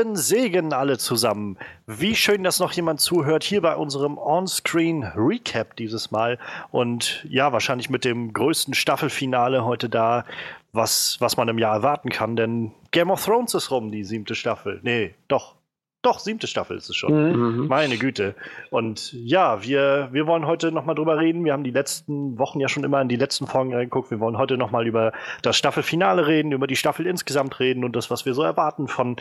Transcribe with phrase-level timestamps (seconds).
[0.00, 1.58] Lieben Segen alle zusammen.
[1.86, 6.38] Wie schön, dass noch jemand zuhört hier bei unserem On-Screen Recap dieses Mal.
[6.70, 10.24] Und ja, wahrscheinlich mit dem größten Staffelfinale heute da,
[10.72, 12.34] was, was man im Jahr erwarten kann.
[12.34, 14.80] Denn Game of Thrones ist rum, die siebte Staffel.
[14.82, 15.56] Nee, doch,
[16.02, 17.58] doch, siebte Staffel ist es schon.
[17.60, 17.66] Mhm.
[17.66, 18.34] Meine Güte.
[18.70, 21.44] Und ja, wir, wir wollen heute nochmal drüber reden.
[21.44, 24.10] Wir haben die letzten Wochen ja schon immer in die letzten Folgen reingeguckt.
[24.10, 28.10] Wir wollen heute nochmal über das Staffelfinale reden, über die Staffel insgesamt reden und das,
[28.10, 29.16] was wir so erwarten von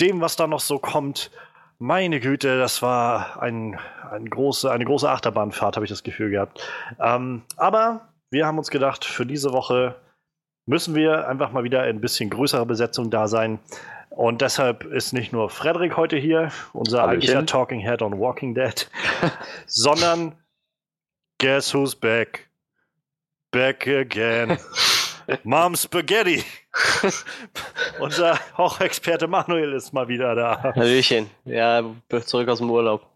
[0.00, 1.32] dem, was da noch so kommt.
[1.80, 3.78] Meine Güte, das war ein,
[4.12, 6.62] ein große, eine große Achterbahnfahrt, habe ich das Gefühl gehabt.
[7.00, 9.96] Ähm, aber wir haben uns gedacht, für diese Woche
[10.66, 13.58] müssen wir einfach mal wieder ein bisschen größere Besetzung da sein.
[14.10, 18.90] Und deshalb ist nicht nur Frederik heute hier, unser eigentlicher Talking Head on Walking Dead,
[19.66, 20.36] sondern
[21.40, 22.50] Guess who's back?
[23.50, 24.58] Back again.
[25.44, 26.44] Mom Spaghetti.
[27.98, 30.62] unser Hochexperte Manuel ist mal wieder da.
[30.74, 31.30] Hallöchen.
[31.46, 31.82] Ja,
[32.26, 33.06] zurück aus dem Urlaub.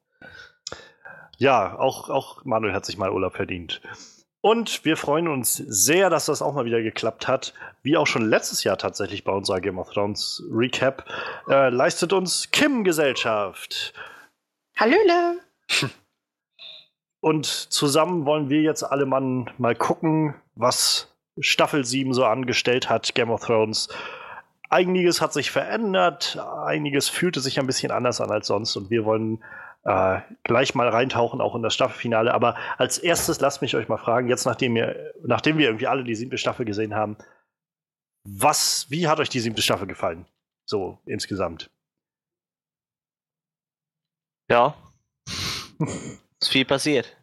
[1.36, 3.82] Ja, auch, auch Manuel hat sich mal Urlaub verdient.
[4.45, 7.55] Und wir freuen uns sehr, dass das auch mal wieder geklappt hat.
[7.83, 11.06] Wie auch schon letztes Jahr tatsächlich bei unserer Game of Thrones Recap,
[11.48, 13.95] äh, leistet uns Kim Gesellschaft.
[14.77, 15.39] Hallöle!
[17.20, 23.15] Und zusammen wollen wir jetzt alle Mann mal gucken, was Staffel 7 so angestellt hat,
[23.15, 23.89] Game of Thrones.
[24.69, 29.06] Einiges hat sich verändert, einiges fühlte sich ein bisschen anders an als sonst und wir
[29.06, 29.42] wollen
[29.84, 32.32] äh, gleich mal reintauchen, auch in das Staffelfinale.
[32.32, 36.04] Aber als erstes lasst mich euch mal fragen, jetzt nachdem, ihr, nachdem wir irgendwie alle
[36.04, 37.16] die siebte Staffel gesehen haben,
[38.26, 40.26] was, wie hat euch die siebte Staffel gefallen?
[40.66, 41.70] So insgesamt.
[44.50, 44.74] Ja.
[46.41, 47.16] ist viel passiert.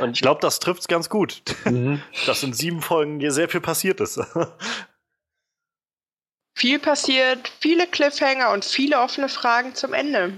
[0.00, 1.42] Und ich glaube, das trifft es ganz gut.
[1.64, 2.02] Mhm.
[2.26, 4.20] Dass in sieben Folgen hier sehr viel passiert ist.
[6.56, 10.32] Viel passiert, viele Cliffhanger und viele offene Fragen zum Ende.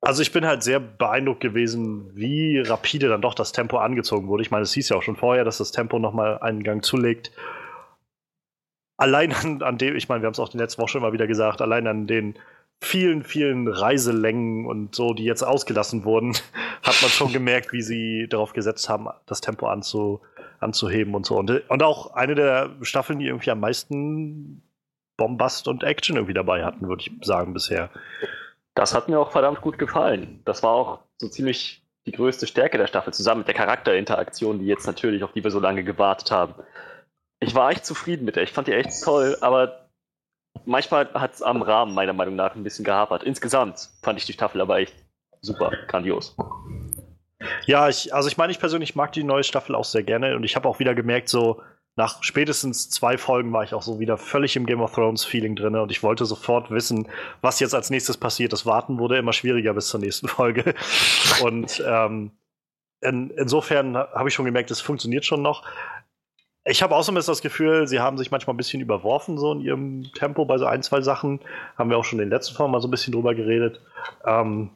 [0.00, 4.44] Also ich bin halt sehr beeindruckt gewesen, wie rapide dann doch das Tempo angezogen wurde.
[4.44, 7.32] Ich meine, es hieß ja auch schon vorher, dass das Tempo nochmal einen Gang zulegt.
[8.96, 11.12] Allein an, an dem, ich meine, wir haben es auch in letzten Woche schon mal
[11.12, 12.38] wieder gesagt, allein an den
[12.80, 16.36] vielen, vielen Reiselängen und so, die jetzt ausgelassen wurden,
[16.84, 20.20] hat man schon gemerkt, wie sie darauf gesetzt haben, das Tempo anzu,
[20.66, 21.36] anzuheben und so.
[21.36, 24.62] Und, und auch eine der Staffeln, die irgendwie am meisten
[25.16, 27.90] Bombast und Action irgendwie dabei hatten, würde ich sagen, bisher.
[28.74, 30.42] Das hat mir auch verdammt gut gefallen.
[30.44, 34.66] Das war auch so ziemlich die größte Stärke der Staffel, zusammen mit der Charakterinteraktion, die
[34.66, 36.54] jetzt natürlich, auf die wir so lange gewartet haben.
[37.40, 38.42] Ich war echt zufrieden mit der.
[38.42, 39.88] Ich fand die echt toll, aber
[40.64, 43.22] manchmal hat es am Rahmen meiner Meinung nach ein bisschen gehapert.
[43.22, 44.94] Insgesamt fand ich die Staffel aber echt
[45.40, 46.36] super, grandios.
[47.66, 50.44] Ja, ich, also ich meine, ich persönlich mag die neue Staffel auch sehr gerne und
[50.44, 51.62] ich habe auch wieder gemerkt, so
[51.96, 55.56] nach spätestens zwei Folgen war ich auch so wieder völlig im Game of Thrones Feeling
[55.56, 57.08] drin und ich wollte sofort wissen,
[57.40, 58.52] was jetzt als nächstes passiert.
[58.52, 60.74] Das Warten wurde immer schwieriger bis zur nächsten Folge.
[61.42, 62.32] und ähm,
[63.00, 65.62] in, insofern habe ich schon gemerkt, es funktioniert schon noch.
[66.64, 70.12] Ich habe außerdem das Gefühl, sie haben sich manchmal ein bisschen überworfen, so in ihrem
[70.14, 71.40] Tempo bei so ein, zwei Sachen.
[71.78, 73.80] Haben wir auch schon in den letzten Folgen mal so ein bisschen drüber geredet.
[74.24, 74.70] Ähm,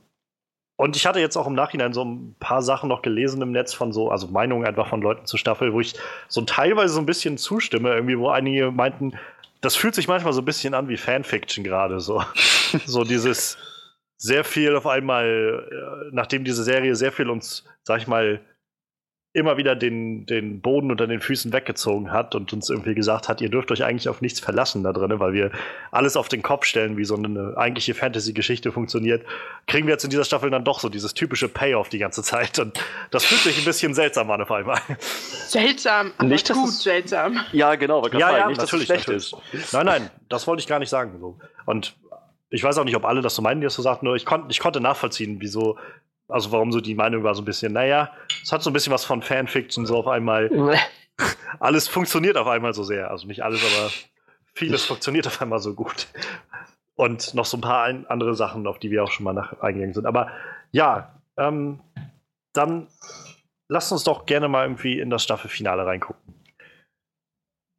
[0.81, 3.75] und ich hatte jetzt auch im Nachhinein so ein paar Sachen noch gelesen im Netz
[3.75, 5.93] von so, also Meinungen einfach von Leuten zur Staffel, wo ich
[6.27, 9.13] so teilweise so ein bisschen zustimme, irgendwie, wo einige meinten,
[9.61, 12.25] das fühlt sich manchmal so ein bisschen an wie Fanfiction gerade, so.
[12.87, 13.59] so dieses
[14.17, 18.41] sehr viel auf einmal, äh, nachdem diese Serie sehr viel uns, sag ich mal,
[19.33, 23.41] immer wieder den, den Boden unter den Füßen weggezogen hat und uns irgendwie gesagt hat,
[23.41, 25.53] ihr dürft euch eigentlich auf nichts verlassen da drin, weil wir
[25.93, 29.25] alles auf den Kopf stellen, wie so eine eigentliche Fantasy-Geschichte funktioniert,
[29.69, 32.59] kriegen wir jetzt in dieser Staffel dann doch so dieses typische Payoff die ganze Zeit.
[32.59, 32.83] Und
[33.13, 34.81] das fühlt sich ein bisschen seltsam an auf einmal.
[34.99, 37.39] Seltsam, aber nicht, gut seltsam.
[37.53, 39.65] Ja, genau, aber ja, ja, nicht, natürlich, dass es schlecht natürlich.
[39.65, 39.73] ist.
[39.73, 41.19] Nein, nein, das wollte ich gar nicht sagen.
[41.21, 41.39] So.
[41.67, 41.95] Und
[42.51, 44.27] ich weiß auch nicht, ob alle das so meinen, die das so sagten, nur ich,
[44.27, 45.79] kon ich konnte nachvollziehen, wieso
[46.31, 48.13] also warum so die Meinung war so ein bisschen, naja,
[48.43, 50.51] es hat so ein bisschen was von Fanfiction, so auf einmal.
[51.61, 53.11] alles funktioniert auf einmal so sehr.
[53.11, 53.91] Also nicht alles, aber
[54.55, 56.09] vieles funktioniert auf einmal so gut.
[56.95, 59.61] Und noch so ein paar ein, andere Sachen, auf die wir auch schon mal nach,
[59.61, 60.07] eingegangen sind.
[60.07, 60.31] Aber
[60.71, 61.81] ja, ähm,
[62.53, 62.89] dann
[63.69, 66.35] lasst uns doch gerne mal irgendwie in das Staffelfinale reingucken.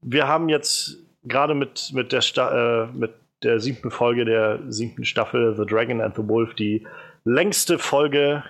[0.03, 3.13] Wir haben jetzt gerade mit, mit, der äh, mit
[3.43, 6.87] der siebten Folge der siebten Staffel The Dragon and the Wolf die
[7.23, 8.43] längste Folge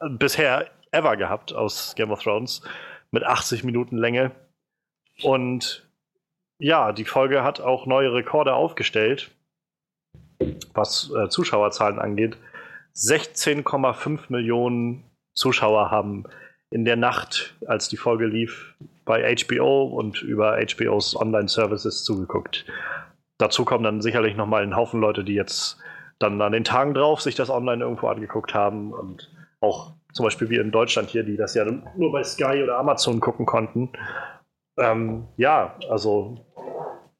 [0.00, 2.62] bisher ever gehabt aus Game of Thrones
[3.10, 4.32] mit 80 Minuten Länge.
[5.22, 5.86] Und
[6.58, 9.30] ja, die Folge hat auch neue Rekorde aufgestellt,
[10.74, 12.36] was äh, Zuschauerzahlen angeht.
[12.96, 15.04] 16,5 Millionen
[15.34, 16.24] Zuschauer haben
[16.70, 22.64] in der Nacht, als die Folge lief, bei HBO und über HBOs Online-Services zugeguckt.
[23.38, 25.78] Dazu kommen dann sicherlich nochmal ein Haufen Leute, die jetzt
[26.20, 29.30] dann an den Tagen drauf sich das online irgendwo angeguckt haben und
[29.60, 33.20] auch zum Beispiel wie in Deutschland hier, die das ja nur bei Sky oder Amazon
[33.20, 33.90] gucken konnten.
[34.78, 36.46] Ähm, ja, also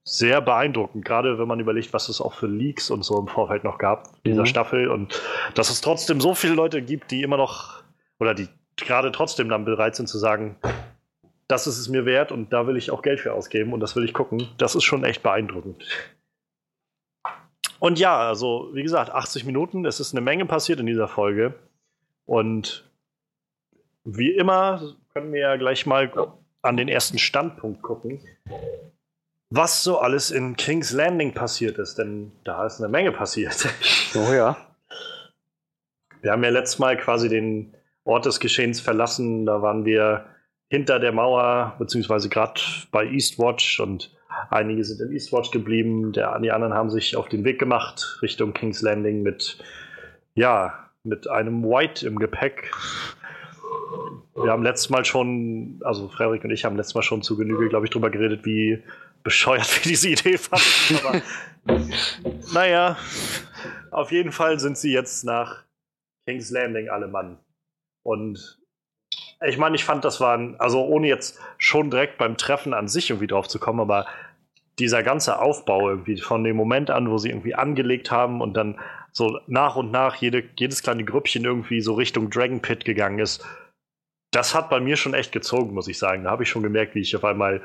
[0.05, 3.65] sehr beeindruckend, gerade wenn man überlegt, was es auch für Leaks und so im Vorfeld
[3.65, 4.47] noch gab, dieser mhm.
[4.47, 5.21] Staffel und
[5.55, 7.83] dass es trotzdem so viele Leute gibt, die immer noch
[8.19, 10.57] oder die gerade trotzdem dann bereit sind zu sagen,
[11.49, 13.97] das ist es mir wert und da will ich auch Geld für ausgeben und das
[13.97, 14.49] will ich gucken.
[14.59, 15.85] Das ist schon echt beeindruckend.
[17.81, 21.55] Und ja, also wie gesagt, 80 Minuten, es ist eine Menge passiert in dieser Folge.
[22.27, 22.89] Und
[24.05, 26.13] wie immer können wir ja gleich mal
[26.63, 28.21] an den ersten Standpunkt gucken,
[29.49, 33.67] was so alles in King's Landing passiert ist, denn da ist eine Menge passiert.
[34.13, 34.57] Oh ja.
[36.21, 39.47] Wir haben ja letztes Mal quasi den Ort des Geschehens verlassen.
[39.47, 40.27] Da waren wir
[40.69, 42.61] hinter der Mauer, beziehungsweise gerade
[42.91, 44.11] bei Eastwatch und
[44.51, 46.13] einige sind in Eastwatch geblieben.
[46.13, 49.59] Der, die anderen haben sich auf den Weg gemacht Richtung King's Landing mit,
[50.35, 52.71] ja, mit einem White im Gepäck.
[54.35, 57.69] Wir haben letztes Mal schon, also Frederik und ich haben letztes Mal schon zu Genüge,
[57.69, 58.83] glaube ich, drüber geredet, wie
[59.23, 61.07] bescheuert wir diese Idee fanden.
[61.07, 61.23] Aber
[62.55, 62.97] naja,
[63.91, 65.65] auf jeden Fall sind sie jetzt nach
[66.27, 67.39] King's Landing alle Mann.
[68.03, 68.61] Und
[69.47, 73.11] ich meine, ich fand, das waren, also ohne jetzt schon direkt beim Treffen an sich
[73.11, 74.07] irgendwie drauf zu kommen, aber
[74.81, 78.79] dieser ganze Aufbau irgendwie von dem Moment an, wo sie irgendwie angelegt haben und dann
[79.13, 83.45] so nach und nach jede, jedes kleine Grüppchen irgendwie so Richtung Dragon Pit gegangen ist,
[84.33, 86.25] das hat bei mir schon echt gezogen, muss ich sagen.
[86.25, 87.61] Da habe ich schon gemerkt, wie ich auf einmal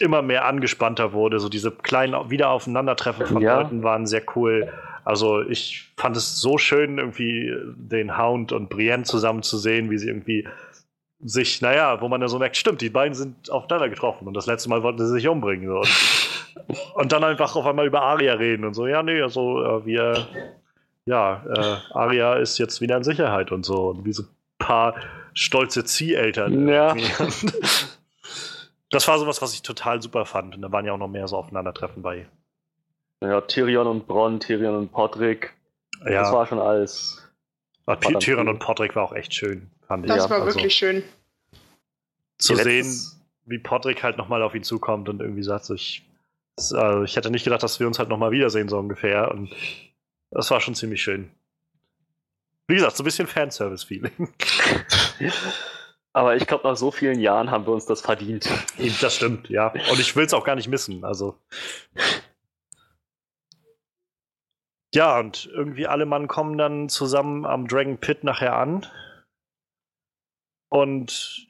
[0.00, 1.38] immer mehr angespannter wurde.
[1.38, 3.60] So diese kleinen Wiederaufeinandertreffen von ja.
[3.60, 4.72] Leuten waren sehr cool.
[5.04, 9.98] Also ich fand es so schön, irgendwie den Hound und Brienne zusammen zu sehen, wie
[9.98, 10.46] sie irgendwie
[11.20, 14.46] sich, naja, wo man dann so merkt, stimmt, die beiden sind aufeinander getroffen und das
[14.46, 15.66] letzte Mal wollten sie sich umbringen.
[15.66, 15.78] So.
[15.78, 19.86] Und, und, dann einfach auf einmal über Aria reden und so, ja, nee, also äh,
[19.86, 20.26] wir,
[21.06, 23.88] ja, äh, Aria ist jetzt wieder in Sicherheit und so.
[23.88, 24.28] Und wie so ein
[24.58, 24.94] paar
[25.34, 26.68] stolze Zieheltern.
[26.68, 26.94] Ja.
[28.90, 30.54] Das war sowas, was ich total super fand.
[30.54, 32.26] Und da waren ja auch noch mehr so Aufeinandertreffen bei.
[33.22, 35.54] Ja, Tyrion und Bronn, Tyrion und Podrick.
[36.04, 36.22] Ja.
[36.22, 37.22] Das war schon alles.
[37.84, 40.12] War Tyrion und Podrick war auch echt schön, fand ich.
[40.12, 41.02] Das war also, wirklich schön.
[42.36, 42.86] Zu sehen,
[43.46, 46.04] wie Podrick halt nochmal auf ihn zukommt und irgendwie sagt, so, ich,
[46.56, 49.32] also ich hätte nicht gedacht, dass wir uns halt nochmal wiedersehen, so ungefähr.
[49.32, 49.50] Und
[50.30, 51.30] das war schon ziemlich schön.
[52.68, 54.32] Wie gesagt, so ein bisschen Fanservice-Feeling.
[56.12, 58.48] Aber ich glaube, nach so vielen Jahren haben wir uns das verdient.
[59.00, 59.68] Das stimmt, ja.
[59.90, 61.04] Und ich will es auch gar nicht missen.
[61.04, 61.38] Also.
[64.94, 68.86] Ja, und irgendwie alle Mann kommen dann zusammen am Dragon Pit nachher an.
[70.68, 71.46] Und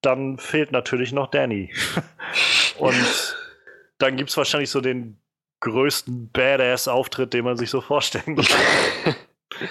[0.00, 1.72] dann fehlt natürlich noch Danny.
[2.78, 3.36] und
[3.98, 5.18] dann gibt es wahrscheinlich so den
[5.60, 9.16] größten Badass-Auftritt, den man sich so vorstellen kann.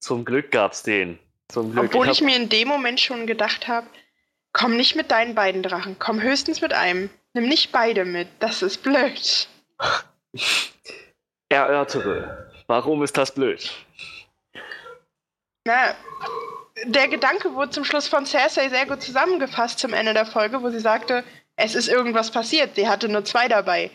[0.00, 1.18] Zum Glück gab's den.
[1.48, 1.86] Zum Glück.
[1.86, 3.86] Obwohl ich, ich mir in dem Moment schon gedacht habe,
[4.52, 7.10] komm nicht mit deinen beiden Drachen, komm höchstens mit einem.
[7.32, 9.48] Nimm nicht beide mit, das ist blöd.
[11.48, 13.70] Erörtere, warum ist das blöd?
[15.66, 15.94] Na,
[16.86, 20.70] der Gedanke wurde zum Schluss von Cersei sehr gut zusammengefasst zum Ende der Folge, wo
[20.70, 21.24] sie sagte,
[21.56, 23.90] es ist irgendwas passiert, sie hatte nur zwei dabei.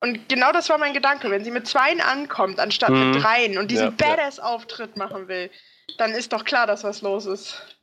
[0.00, 1.30] Und genau das war mein Gedanke.
[1.30, 3.12] Wenn sie mit zweien ankommt, anstatt mhm.
[3.12, 5.50] mit dreien und diesen ja, Badass-Auftritt machen will,
[5.96, 7.78] dann ist doch klar, dass was los ist.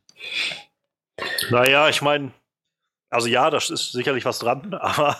[1.49, 2.31] Naja, ich meine,
[3.09, 5.17] also ja, das ist sicherlich was dran, aber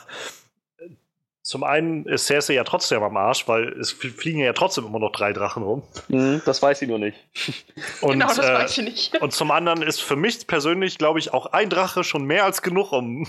[1.51, 5.11] zum einen ist Cersei ja trotzdem am Arsch, weil es fliegen ja trotzdem immer noch
[5.11, 5.83] drei Drachen rum.
[6.07, 7.17] Mhm, das weiß sie nur nicht.
[8.01, 9.21] Und, genau, das äh, weiß sie nicht.
[9.21, 12.61] Und zum anderen ist für mich persönlich, glaube ich, auch ein Drache schon mehr als
[12.61, 13.27] genug, um,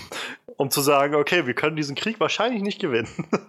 [0.57, 3.09] um zu sagen, okay, wir können diesen Krieg wahrscheinlich nicht gewinnen.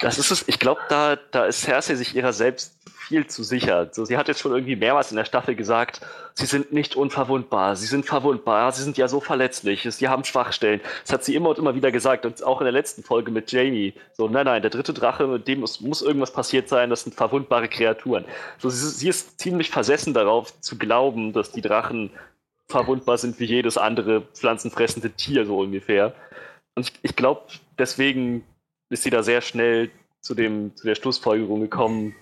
[0.00, 0.48] Das ist es.
[0.48, 2.74] Ich glaube, da, da ist Cersei sich ihrer selbst
[3.06, 3.88] viel zu sicher.
[3.92, 6.00] So, sie hat jetzt schon irgendwie mehrmals in der Staffel gesagt,
[6.34, 10.80] sie sind nicht unverwundbar, sie sind verwundbar, sie sind ja so verletzlich, sie haben Schwachstellen.
[11.02, 13.52] Das hat sie immer und immer wieder gesagt und auch in der letzten Folge mit
[13.52, 13.94] Jamie.
[14.14, 17.14] So, nein, nein, der dritte Drache, mit dem muss, muss irgendwas passiert sein, das sind
[17.14, 18.24] verwundbare Kreaturen.
[18.58, 22.10] So, sie, sie ist ziemlich versessen darauf zu glauben, dass die Drachen
[22.66, 26.14] verwundbar sind wie jedes andere pflanzenfressende Tier, so ungefähr.
[26.74, 27.42] Und ich, ich glaube,
[27.78, 28.44] deswegen
[28.90, 32.14] ist sie da sehr schnell zu, dem, zu der Schlussfolgerung gekommen,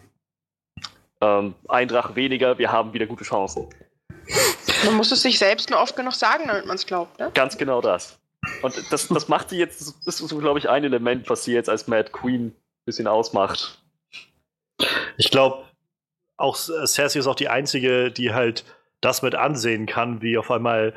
[1.21, 3.69] ähm, ein Drache weniger, wir haben wieder gute Chancen.
[4.85, 7.31] Man muss es sich selbst nur oft genug sagen, damit man es glaubt, ne?
[7.35, 8.19] Ganz genau das.
[8.63, 11.53] Und das, das macht sie jetzt, das ist so, glaube ich, ein Element, was sie
[11.53, 12.55] jetzt als Mad Queen ein
[12.87, 13.83] bisschen ausmacht.
[15.19, 15.67] Ich glaube,
[16.39, 18.65] auch Cersei ist auch die einzige, die halt
[19.03, 20.95] das mit ansehen kann, wie auf einmal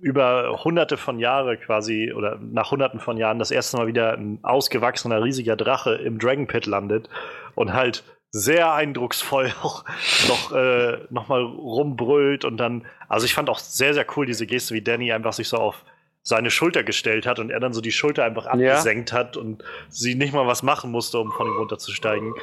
[0.00, 4.38] über hunderte von Jahren quasi oder nach hunderten von Jahren das erste Mal wieder ein
[4.42, 7.08] ausgewachsener riesiger Drache im Dragon Pit landet
[7.54, 9.84] und halt sehr eindrucksvoll auch
[10.28, 14.46] noch, äh, noch mal rumbrüllt und dann, also ich fand auch sehr, sehr cool diese
[14.46, 15.84] Geste, wie Danny einfach sich so auf
[16.22, 19.18] seine Schulter gestellt hat und er dann so die Schulter einfach abgesenkt ja.
[19.18, 22.34] hat und sie nicht mal was machen musste, um von ihm runterzusteigen.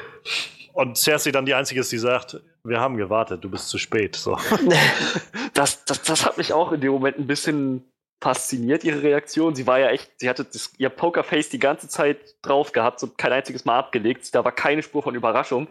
[0.78, 4.14] Und Cersei dann die Einzige ist, die sagt, wir haben gewartet, du bist zu spät.
[4.14, 4.38] So.
[5.52, 7.82] Das, das, das hat mich auch in dem Moment ein bisschen
[8.20, 9.56] fasziniert, ihre Reaktion.
[9.56, 13.08] Sie war ja echt, sie hatte das, ihr Pokerface die ganze Zeit drauf gehabt, so
[13.08, 14.32] kein einziges Mal abgelegt.
[14.36, 15.66] Da war keine Spur von Überraschung.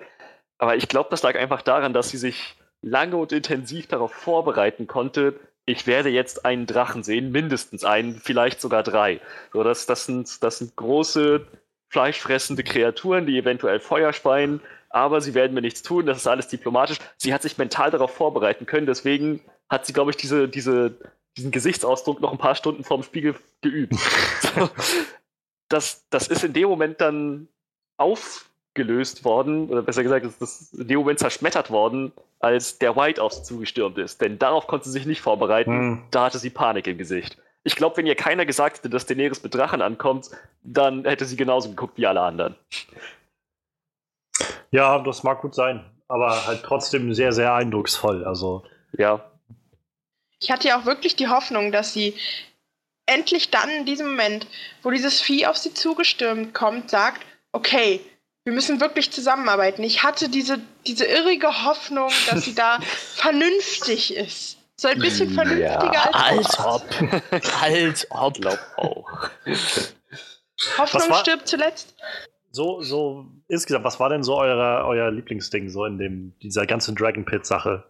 [0.57, 4.87] Aber ich glaube, das lag einfach daran, dass sie sich lange und intensiv darauf vorbereiten
[4.87, 9.21] konnte, ich werde jetzt einen Drachen sehen, mindestens einen, vielleicht sogar drei.
[9.53, 11.47] So, das, das, sind, das sind große,
[11.87, 14.59] fleischfressende Kreaturen, die eventuell Feuer speien,
[14.89, 16.99] aber sie werden mir nichts tun, das ist alles diplomatisch.
[17.17, 20.95] Sie hat sich mental darauf vorbereiten können, deswegen hat sie, glaube ich, diese, diese,
[21.35, 23.95] diesen Gesichtsausdruck noch ein paar Stunden vorm Spiegel geübt.
[24.55, 24.69] so,
[25.69, 27.47] das, das ist in dem Moment dann
[27.97, 33.21] aufgelöst worden, oder besser gesagt, ist das in dem Moment zerschmettert worden, als der White
[33.21, 34.21] auf sie zugestürmt ist.
[34.21, 35.71] Denn darauf konnte sie sich nicht vorbereiten.
[35.71, 36.03] Hm.
[36.11, 37.37] Da hatte sie Panik im Gesicht.
[37.63, 40.29] Ich glaube, wenn ihr keiner gesagt hätte, dass Daenerys mit Drachen ankommt,
[40.63, 42.55] dann hätte sie genauso geguckt wie alle anderen.
[44.71, 45.89] Ja, das mag gut sein.
[46.07, 48.25] Aber halt trotzdem sehr, sehr eindrucksvoll.
[48.25, 48.63] Also.
[48.97, 49.29] Ja.
[50.39, 52.15] Ich hatte ja auch wirklich die Hoffnung, dass sie
[53.05, 54.47] endlich dann in diesem Moment,
[54.83, 58.01] wo dieses Vieh auf sie zugestürmt kommt, sagt, okay,
[58.43, 59.83] wir müssen wirklich zusammenarbeiten.
[59.83, 62.79] Ich hatte diese, diese irrige Hoffnung, dass sie da
[63.15, 64.57] vernünftig ist.
[64.77, 66.83] So ein bisschen vernünftiger ja, als, als ob.
[67.61, 68.33] als ob.
[68.35, 69.29] Glaub auch.
[70.77, 71.95] Hoffnung stirbt zuletzt.
[72.51, 76.95] So, so insgesamt, was war denn so euer, euer Lieblingsding so in dem, dieser ganzen
[76.95, 77.83] Dragon Pit Sache,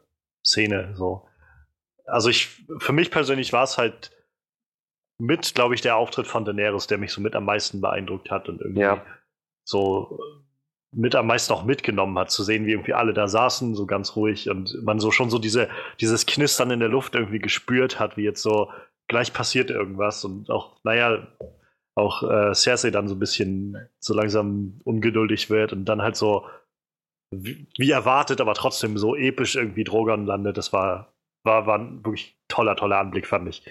[0.43, 1.27] Szene, so?
[2.05, 4.11] Also ich, für mich persönlich war es halt
[5.19, 8.49] mit, glaube ich, der Auftritt von Daenerys, der mich so mit am meisten beeindruckt hat
[8.49, 9.05] und irgendwie ja.
[9.63, 10.19] so
[10.91, 14.15] mit am meisten auch mitgenommen hat, zu sehen, wie irgendwie alle da saßen, so ganz
[14.15, 18.15] ruhig und man so schon so diese, dieses Knistern in der Luft irgendwie gespürt hat,
[18.15, 18.71] wie jetzt so
[19.07, 21.27] gleich passiert irgendwas und auch, naja,
[21.97, 26.45] auch äh, Cersei dann so ein bisschen so langsam ungeduldig wird und dann halt so
[27.31, 30.57] wie, wie erwartet, aber trotzdem so episch irgendwie Drogon landet.
[30.57, 31.13] Das war,
[31.43, 33.63] war, war ein wirklich toller, toller Anblick, fand ich.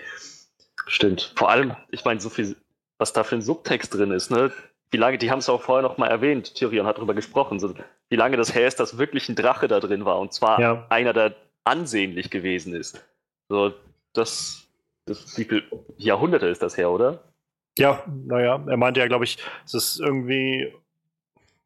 [0.87, 1.33] Stimmt.
[1.37, 2.56] Vor allem, ich meine, so viel,
[2.99, 4.52] was da für ein Subtext drin ist, ne?
[4.90, 7.75] wie lange, die haben es auch vorher noch mal erwähnt, Tyrion hat darüber gesprochen, so,
[8.09, 10.87] wie lange das her ist, dass wirklich ein Drache da drin war und zwar ja.
[10.88, 13.04] einer, der ansehnlich gewesen ist.
[13.49, 13.75] So,
[14.12, 14.68] das,
[15.06, 15.64] das, wie viele
[15.97, 17.23] Jahrhunderte ist das her, oder?
[17.78, 20.73] Ja, naja, er meinte ja, glaube ich, es ist irgendwie,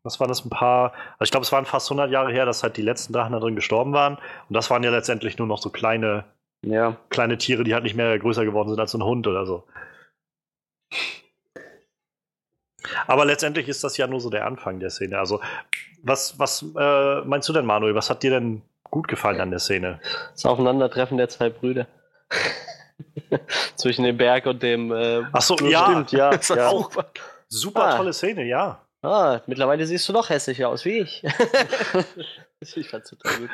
[0.03, 2.63] was waren das, ein paar, also ich glaube, es waren fast 100 Jahre her, dass
[2.63, 5.59] halt die letzten Drachen da drin gestorben waren und das waren ja letztendlich nur noch
[5.59, 6.25] so kleine,
[6.63, 6.97] ja.
[7.11, 9.65] kleine Tiere, die halt nicht mehr größer geworden sind als ein Hund oder so.
[13.07, 15.19] Aber letztendlich ist das ja nur so der Anfang der Szene.
[15.19, 15.41] Also,
[16.03, 17.95] was, was äh, meinst du denn, Manuel?
[17.95, 20.01] Was hat dir denn gut gefallen an der Szene?
[20.33, 21.87] Das Aufeinandertreffen der zwei Brüder.
[23.77, 24.93] Zwischen dem Berg und dem.
[24.93, 26.31] Äh, Ach so, ja, stimmt, ja.
[26.37, 26.69] Das ja.
[26.69, 26.91] Auch
[27.49, 27.97] super ah.
[27.97, 28.85] tolle Szene, ja.
[29.03, 31.23] Ah, mittlerweile siehst du doch hässlicher aus wie ich.
[32.61, 33.51] ich fand's total gut.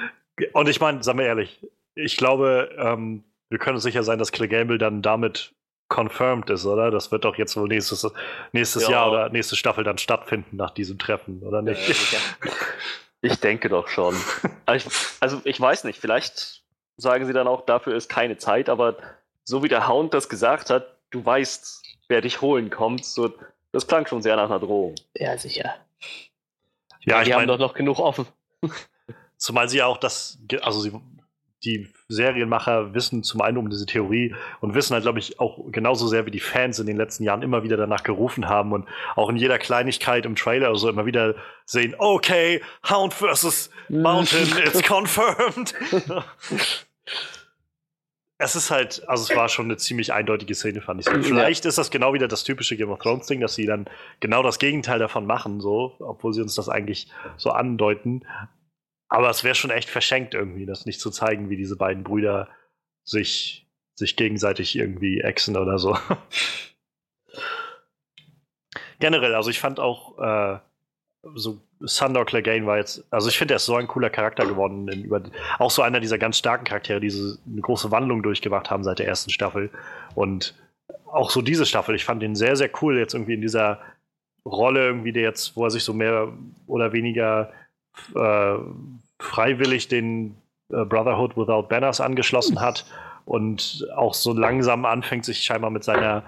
[0.52, 1.60] Und ich meine, sagen wir ehrlich,
[1.94, 5.54] ich glaube, ähm, wir können uns sicher sein, dass Clay Gamble dann damit
[5.88, 6.90] confirmed ist, oder?
[6.90, 8.10] Das wird doch jetzt wohl nächstes,
[8.52, 8.90] nächstes ja.
[8.90, 12.12] Jahr oder nächste Staffel dann stattfinden nach diesem Treffen, oder nicht?
[12.12, 12.18] Ja,
[13.20, 14.16] ich denke doch schon.
[14.66, 16.64] Also ich, also ich weiß nicht, vielleicht
[16.96, 18.96] sagen sie dann auch, dafür ist keine Zeit, aber
[19.46, 23.32] so wie der Hound das gesagt hat, du weißt, wer dich holen kommt, so,
[23.72, 24.94] das klang schon sehr nach einer Drohung.
[25.14, 25.74] Ja, sicher.
[27.04, 28.26] Ja, die haben doch noch genug offen.
[29.36, 30.92] Zumal sie ja auch das, also sie
[31.64, 36.06] die Serienmacher wissen zum einen um diese Theorie und wissen halt, glaube ich, auch genauso
[36.06, 39.28] sehr wie die Fans in den letzten Jahren immer wieder danach gerufen haben und auch
[39.28, 41.34] in jeder Kleinigkeit im Trailer oder so immer wieder
[41.64, 45.74] sehen, okay, Hound versus Mountain, it's confirmed.
[48.38, 51.06] es ist halt, also es war schon eine ziemlich eindeutige Szene, fand ich.
[51.06, 51.22] So.
[51.22, 51.68] Vielleicht ja.
[51.68, 53.88] ist das genau wieder das typische Game of Thrones Ding, dass sie dann
[54.20, 58.26] genau das Gegenteil davon machen, so, obwohl sie uns das eigentlich so andeuten.
[59.08, 62.48] Aber es wäre schon echt verschenkt irgendwie, das nicht zu zeigen, wie diese beiden Brüder
[63.04, 65.96] sich, sich gegenseitig irgendwie exen oder so.
[68.98, 70.58] Generell, also ich fand auch äh,
[71.34, 74.88] so Sandor Clegane war jetzt, also ich finde, er ist so ein cooler Charakter geworden,
[74.88, 75.22] in, über,
[75.58, 78.98] auch so einer dieser ganz starken Charaktere, die so eine große Wandlung durchgemacht haben seit
[78.98, 79.70] der ersten Staffel.
[80.14, 80.54] Und
[81.06, 83.80] auch so diese Staffel, ich fand ihn sehr, sehr cool jetzt irgendwie in dieser
[84.44, 86.32] Rolle irgendwie, der jetzt, wo er sich so mehr
[86.66, 87.52] oder weniger
[88.14, 88.54] äh,
[89.18, 90.36] freiwillig den
[90.70, 92.86] äh, Brotherhood Without Banners angeschlossen hat
[93.24, 96.22] und auch so langsam anfängt, sich scheinbar mit seiner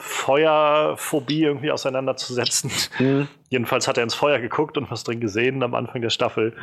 [0.00, 2.70] Feuerphobie irgendwie auseinanderzusetzen.
[2.98, 3.28] Mhm.
[3.48, 6.56] Jedenfalls hat er ins Feuer geguckt und was drin gesehen am Anfang der Staffel.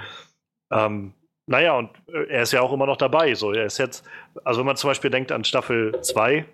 [0.72, 1.14] Ähm,
[1.48, 3.34] naja, und äh, er ist ja auch immer noch dabei.
[3.36, 4.06] So, er ist jetzt,
[4.44, 6.46] also wenn man zum Beispiel denkt an Staffel 2,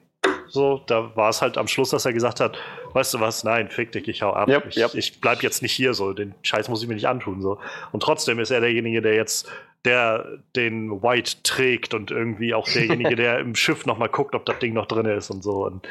[0.47, 2.57] so, da war es halt am Schluss, dass er gesagt hat,
[2.93, 4.47] weißt du was, nein, fick dich, ich hau ab.
[4.47, 4.93] Yep, ich, yep.
[4.93, 7.41] ich bleib jetzt nicht hier, so, den Scheiß muss ich mir nicht antun.
[7.41, 7.59] So.
[7.91, 9.51] Und trotzdem ist er derjenige, der jetzt,
[9.83, 14.59] der den White trägt und irgendwie auch derjenige, der im Schiff nochmal guckt, ob das
[14.59, 15.65] Ding noch drin ist und so.
[15.65, 15.87] Und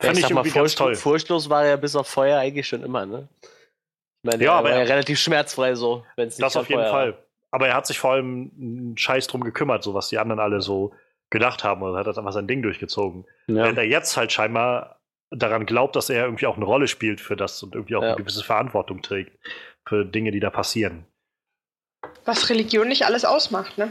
[0.00, 0.94] Ja, fand ich ich sag mal, irgendwie ganz toll.
[0.94, 3.28] furchtlos, furchtlos war er bis auf Feuer eigentlich schon immer, ne?
[3.42, 6.56] Ich meine, Ja, er aber war ja er- relativ schmerzfrei so, wenn es nicht Das
[6.56, 7.18] auf jeden Feuer Fall.
[7.50, 10.60] Aber er hat sich vor allem einen Scheiß drum gekümmert, so was die anderen alle
[10.60, 10.92] so
[11.30, 13.24] gedacht haben und hat das einfach sein Ding durchgezogen.
[13.48, 13.64] Ja.
[13.64, 15.00] Während er jetzt halt scheinbar
[15.30, 18.08] daran glaubt, dass er irgendwie auch eine Rolle spielt für das und irgendwie auch Ja.
[18.08, 19.36] eine gewisse Verantwortung trägt
[19.86, 21.06] für Dinge, die da passieren.
[22.24, 23.90] Was Religion nicht alles ausmacht, ne?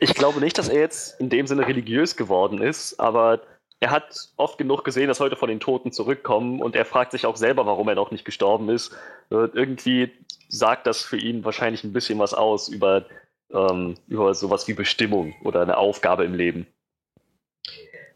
[0.00, 3.40] Ich glaube nicht, dass er jetzt in dem Sinne religiös geworden ist, aber
[3.82, 7.26] er hat oft genug gesehen, dass Leute von den Toten zurückkommen und er fragt sich
[7.26, 8.96] auch selber, warum er noch nicht gestorben ist.
[9.28, 10.12] Und irgendwie
[10.48, 13.04] sagt das für ihn wahrscheinlich ein bisschen was aus über,
[13.52, 16.66] ähm, über sowas wie Bestimmung oder eine Aufgabe im Leben.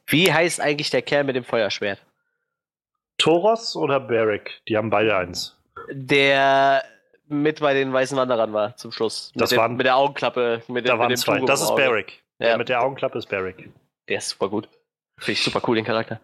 [0.07, 2.01] Wie heißt eigentlich der Kerl mit dem Feuerschwert?
[3.19, 4.63] Toros oder Beric?
[4.69, 5.57] Die haben beide eins.
[5.91, 6.85] Der
[7.27, 9.33] mit bei den weißen Wanderern war zum Schluss.
[9.35, 10.63] Das mit, dem, waren- mit der Augenklappe.
[10.69, 11.41] Mit, Da dem, waren mit dem zwei.
[11.41, 11.75] Das ist.
[11.75, 12.23] Beric.
[12.39, 12.57] Der Ja.
[12.57, 13.69] mit der Augenklappe ist Beric.
[14.09, 14.69] Der ist super gut.
[15.19, 16.21] Finde ich super cool, den Charakter.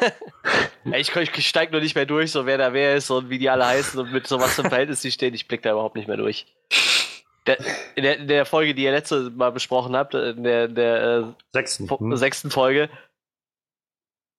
[0.90, 3.28] Ey, ich, ich, ich steig nur nicht mehr durch, so wer da wer ist und
[3.28, 5.34] wie die alle heißen und mit so was im Verhältnis die stehen.
[5.34, 6.46] Ich blick da überhaupt nicht mehr durch.
[7.46, 7.58] Der,
[7.94, 11.24] in, der, in der Folge, die ihr letztes Mal besprochen habt, in der, der äh,
[11.52, 11.86] Sechsten.
[11.88, 12.16] Fo- Hm.
[12.16, 12.88] sechsten Folge,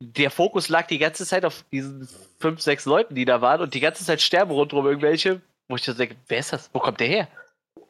[0.02, 2.08] der Fokus lag die ganze Zeit auf diesen
[2.40, 5.84] fünf, sechs Leuten, die da waren und die ganze Zeit sterben rundherum irgendwelche, wo ich
[5.84, 6.70] so denke, wer ist das?
[6.74, 7.28] Wo kommt der her?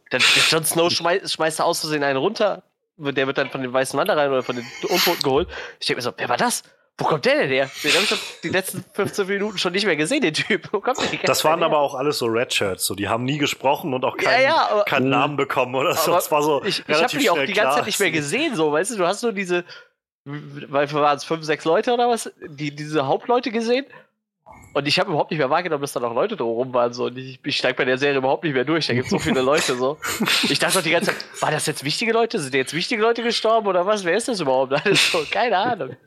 [0.10, 2.64] Dann der Jon Snow schmeißt, schmeißt da aus Versehen einen runter,
[2.98, 5.48] der wird dann von den weißen Wanderern oder von den Untoten geholt.
[5.80, 6.64] Ich denke mir so, wer war das?
[7.00, 7.70] Wo kommt der denn her?
[7.84, 10.68] Den habe ich die letzten 15 Minuten schon nicht mehr gesehen, den Typ.
[10.72, 11.84] Wo kommt der ganze Das waren Zeit aber her?
[11.84, 12.86] auch alles so Red Shirts.
[12.86, 15.94] So, die haben nie gesprochen und auch Ja, keinen, ja, aber- keinen Namen bekommen oder
[15.94, 16.16] so.
[16.16, 18.72] Es war so ich, ich habe die auch die ganze Zeit nicht mehr gesehen, so,
[18.72, 19.64] weißt du, du hast nur diese,
[20.26, 23.86] weil waren es fünf, sechs Leute oder was, die, diese Hauptleute gesehen
[24.78, 27.18] und ich habe überhaupt nicht mehr wahrgenommen, dass da noch Leute drumherum waren, so, und
[27.18, 29.42] ich, ich steig bei der Serie überhaupt nicht mehr durch, da gibt es so viele
[29.42, 29.98] Leute, so.
[30.50, 33.24] Ich dachte doch die ganze Zeit, war das jetzt wichtige Leute, sind jetzt wichtige Leute
[33.24, 34.74] gestorben oder was, wer ist das überhaupt?
[34.74, 35.98] Alles so, keine Ahnung.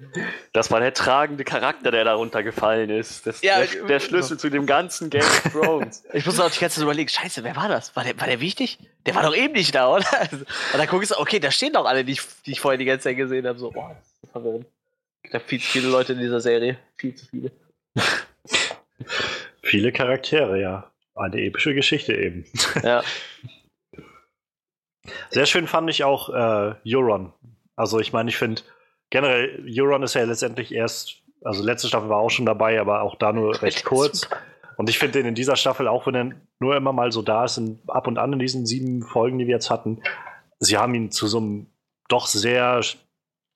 [0.53, 3.27] Das war der tragende Charakter, der darunter gefallen ist.
[3.27, 6.05] Das, Ja, der, der Schlüssel zu dem ganzen Game of Thrones.
[6.13, 7.97] Ich muss auch die ganze Zeit überlegen, scheiße, wer war das?
[7.97, 8.79] War der, war der wichtig?
[9.07, 10.07] Der war doch eben nicht da, oder?
[10.31, 12.79] Und dann gucke ich so, okay, da stehen doch alle, die ich, die ich vorher
[12.79, 13.59] die ganze Zeit gesehen habe.
[13.59, 14.67] So, das ist verwirrend.
[15.23, 16.79] Ich habe viel zu viele Leute in dieser Serie.
[16.97, 17.51] Viel zu viele.
[19.63, 20.91] Viele Charaktere, ja.
[21.15, 22.45] Eine epische Geschichte eben.
[22.83, 23.03] Ja.
[25.31, 27.33] Sehr schön fand ich auch äh, Euron.
[27.77, 28.63] Also ich meine, ich finde
[29.11, 33.17] generell, Euron ist ja letztendlich erst, also letzte Staffel war auch schon dabei, aber auch
[33.17, 34.29] da nur recht kurz.
[34.77, 37.45] Und ich finde den in dieser Staffel, auch wenn er nur immer mal so da
[37.45, 40.03] ist, in, ab und an in diesen sieben Folgen, die wir jetzt hatten,
[40.59, 41.67] sie haben ihn zu so einem
[42.09, 42.81] doch sehr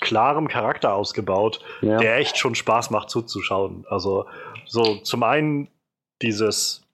[0.01, 1.99] klarem Charakter ausgebaut, Ja.
[1.99, 3.85] der echt schon Spaß macht zuzuschauen.
[3.89, 4.27] Also
[4.67, 5.69] so zum einen
[6.23, 6.85] dieses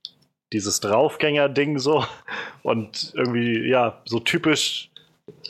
[0.52, 2.04] dieses Draufgänger-Ding so
[2.62, 4.90] und irgendwie ja so typisch,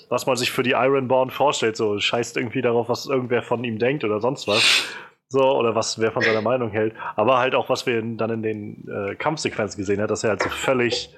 [0.08, 1.76] was man sich für die Ironborn vorstellt.
[1.76, 4.84] So scheißt irgendwie darauf, was irgendwer von ihm denkt oder sonst was.
[5.32, 6.92] So, oder was wer von seiner Meinung hält.
[7.14, 10.42] Aber halt auch, was wir dann in den äh, Kampfsequenzen gesehen hat, dass er halt
[10.42, 11.08] so völlig,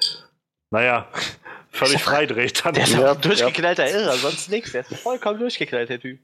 [0.71, 1.09] naja,
[1.71, 2.63] völlig freidreht.
[2.63, 2.75] Dann.
[2.75, 4.73] Der ist Ja, durchgeknallter Irrer, sonst nichts.
[4.73, 6.21] Der ist vollkommen durchgeknallt, der Typ.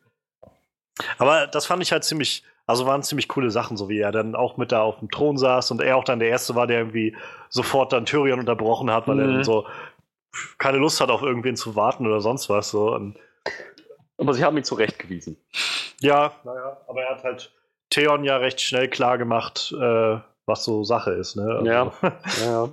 [1.16, 4.36] Aber das fand ich halt ziemlich, also waren ziemlich coole Sachen, so wie er dann
[4.36, 6.78] auch mit da auf dem Thron saß und er auch dann der Erste war, der
[6.78, 7.16] irgendwie
[7.48, 9.32] sofort dann Tyrion unterbrochen hat, weil er Mhm.
[9.34, 9.66] dann so
[10.58, 12.70] keine Lust hat, auf irgendwen zu warten oder sonst was.
[12.70, 12.92] So.
[12.94, 13.18] Und
[14.18, 15.36] Aber sie haben ihn zurechtgewiesen.
[16.00, 17.52] ja, naja, aber er hat halt
[17.90, 21.36] Theon ja recht schnell klar gemacht, äh, was so Sache ist.
[21.36, 21.42] Ne?
[21.50, 21.92] Also, Ja.
[22.44, 22.68] Ja.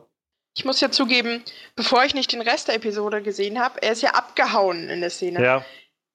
[0.57, 1.43] Ich muss ja zugeben,
[1.75, 5.09] bevor ich nicht den Rest der Episode gesehen habe, er ist ja abgehauen in der
[5.09, 5.41] Szene.
[5.43, 5.63] ja.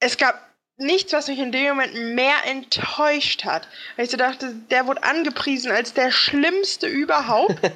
[0.03, 0.35] Es gab
[0.81, 3.69] nichts, was mich in dem Moment mehr enttäuscht hat.
[3.97, 7.57] Weil ich so dachte, der wurde angepriesen als der Schlimmste überhaupt.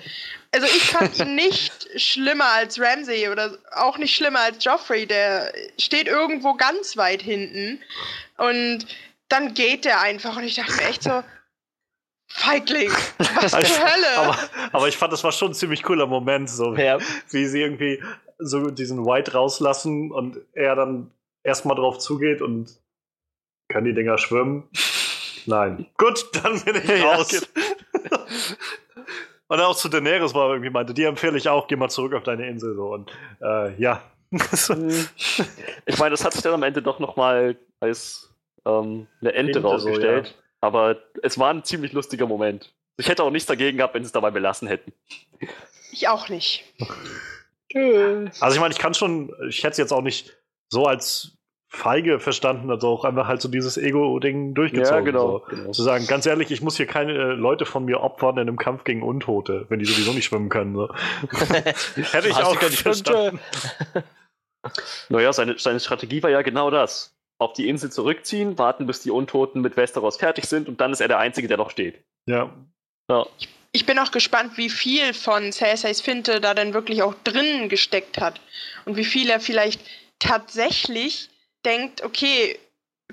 [0.57, 5.05] Also ich fand ihn nicht schlimmer als Ramsey oder auch nicht schlimmer als Joffrey.
[5.05, 7.83] Der steht irgendwo ganz weit hinten.
[8.37, 8.87] Und
[9.29, 10.37] dann geht der einfach.
[10.37, 11.25] Und ich dachte mir echt so,
[12.29, 12.88] Feigling,
[13.19, 14.17] was zur Also, Hölle?
[14.17, 14.38] aber,
[14.71, 16.99] aber ich fand, das war schon ein ziemlich cooler Moment, so Ja.
[17.31, 18.01] wie sie irgendwie
[18.38, 21.11] so diesen White rauslassen und er dann
[21.43, 22.79] erstmal drauf zugeht und
[23.68, 24.68] kann die Dinger schwimmen?
[25.46, 25.87] Nein.
[25.98, 27.46] Gut, dann bin ich Ja, raus.
[29.48, 32.22] und auch zu Daenerys war irgendwie meinte, die empfehle ich auch, geh mal zurück auf
[32.22, 34.03] deine Insel so und äh, ja.
[34.33, 38.31] ich meine, das hat sich dann am Ende doch nochmal als
[38.64, 40.27] ähm, eine Ente, Ente, rausgestellt.
[40.27, 40.38] so, ja.
[40.61, 42.72] Aber es war ein ziemlich lustiger Moment.
[42.96, 44.92] Ich hätte auch nichts dagegen gehabt, wenn sie es dabei belassen hätten.
[45.92, 46.64] Ich auch nicht.
[47.77, 50.33] Also ich meine, ich kann schon, ich hätte es jetzt auch nicht
[50.68, 51.37] so als
[51.75, 54.99] feige verstanden, also auch einfach halt so dieses Ego-Ding durchgezogen.
[54.99, 55.57] Ja, genau, So.
[55.57, 55.71] genau.
[55.73, 58.57] Zu sagen, ganz ehrlich, ich muss hier keine äh, Leute von mir opfern in einem
[58.59, 60.75] Kampf gegen Untote, wenn die sowieso nicht schwimmen können.
[60.75, 60.89] So.
[62.13, 63.41] Hätte ich auch keine verstanden.
[65.09, 67.15] Naja, seine, seine Strategie war ja genau das.
[67.39, 71.01] Auf die Insel zurückziehen, warten, bis die Untoten mit Westeros fertig sind und dann ist
[71.01, 72.03] er der Einzige, der noch steht.
[72.27, 72.51] Ja.
[73.11, 73.27] Ja.
[73.73, 78.21] Ich bin auch gespannt, wie viel von Cerseis Finte da denn wirklich auch drinnen gesteckt
[78.21, 78.41] hat.
[78.85, 79.81] Und wie viel er vielleicht
[80.21, 81.29] tatsächlich
[81.64, 82.59] denkt, okay,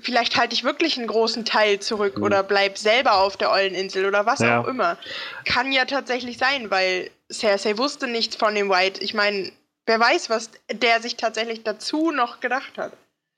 [0.00, 2.22] vielleicht halte ich wirklich einen großen Teil zurück Mhm.
[2.24, 4.60] oder bleib selber auf der Euleninsel oder was Ja.
[4.60, 4.96] auch immer.
[5.44, 9.02] Kann ja tatsächlich sein, weil Cersei wusste nichts von dem White.
[9.02, 9.52] Ich meine,
[9.86, 12.92] wer weiß, was der sich tatsächlich dazu noch gedacht hat.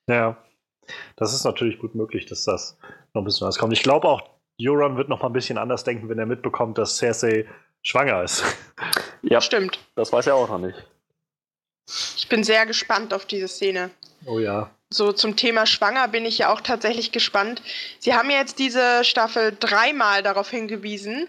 [0.08, 0.36] Ja.
[1.16, 2.76] Das ist natürlich gut möglich, dass das
[3.14, 3.72] noch ein bisschen anders kommt.
[3.72, 4.22] Ich glaube auch,
[4.60, 7.46] Euron wird noch mal ein bisschen anders denken, wenn er mitbekommt, dass Cersei
[7.82, 8.44] schwanger ist.
[9.22, 9.78] Ja, Stimmt.
[9.96, 10.76] das weiß er auch noch nicht.
[12.16, 13.90] Ich bin sehr gespannt auf diese Szene.
[14.26, 14.70] Oh ja.
[14.90, 17.62] So zum Thema Schwanger bin ich ja auch tatsächlich gespannt.
[17.98, 21.28] Sie haben ja jetzt diese Staffel dreimal darauf hingewiesen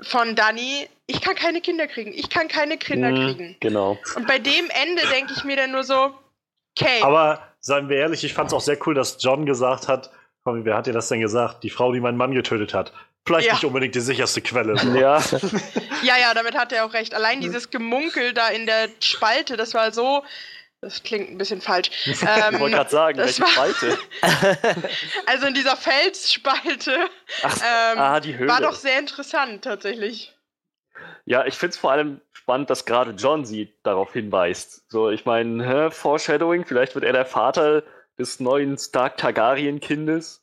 [0.00, 3.56] von Dani, ich kann keine Kinder kriegen, ich kann keine Kinder Mhm, kriegen.
[3.60, 3.98] Genau.
[4.16, 6.14] Und bei dem Ende denke ich mir dann nur so,
[6.76, 10.10] okay, Aber seien wir ehrlich, ich fand es auch sehr cool, dass John gesagt hat,
[10.44, 11.62] komm, wer hat dir das denn gesagt?
[11.62, 12.92] Die Frau, die meinen Mann getötet hat.
[13.24, 13.54] Vielleicht Ja.
[13.54, 14.76] nicht unbedingt die sicherste Quelle.
[14.76, 14.88] So.
[14.98, 15.20] Ja,
[16.02, 17.14] ja, ja, damit hat er auch recht.
[17.14, 20.24] Allein dieses Gemunkel da in der Spalte, das war so,
[20.80, 21.90] das klingt ein bisschen falsch.
[22.06, 23.98] ich Ähm, wollte gerade sagen, welche war- Spalte.
[25.26, 27.08] also in dieser Felsspalte
[27.44, 28.50] Ach, ähm, ah, die Höhle.
[28.50, 30.34] war doch sehr interessant tatsächlich.
[31.24, 34.90] Ja, ich finde es vor allem spannend, dass gerade John sie darauf hinweist.
[34.90, 37.84] So, ich meine, Foreshadowing, vielleicht wird er der Vater
[38.18, 40.41] des neuen Stark Targaryen-Kindes.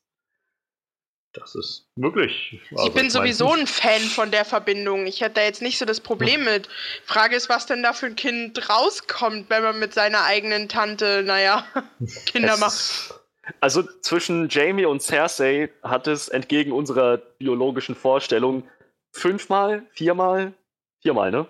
[1.34, 2.60] Das ist möglich.
[2.72, 5.06] Ich Also, bin mein- sowieso ein Fan von der Verbindung.
[5.06, 6.68] Ich hätte da jetzt nicht so das Problem mit.
[7.06, 11.22] Frage ist, was denn da für ein Kind rauskommt, wenn man mit seiner eigenen Tante,
[11.24, 11.66] naja,
[12.26, 13.14] Kinder Es macht.
[13.62, 18.68] Also zwischen Jamie und Cersei hat es entgegen unserer biologischen Vorstellung
[19.12, 20.54] fünfmal, viermal,
[21.02, 21.48] viermal, ne?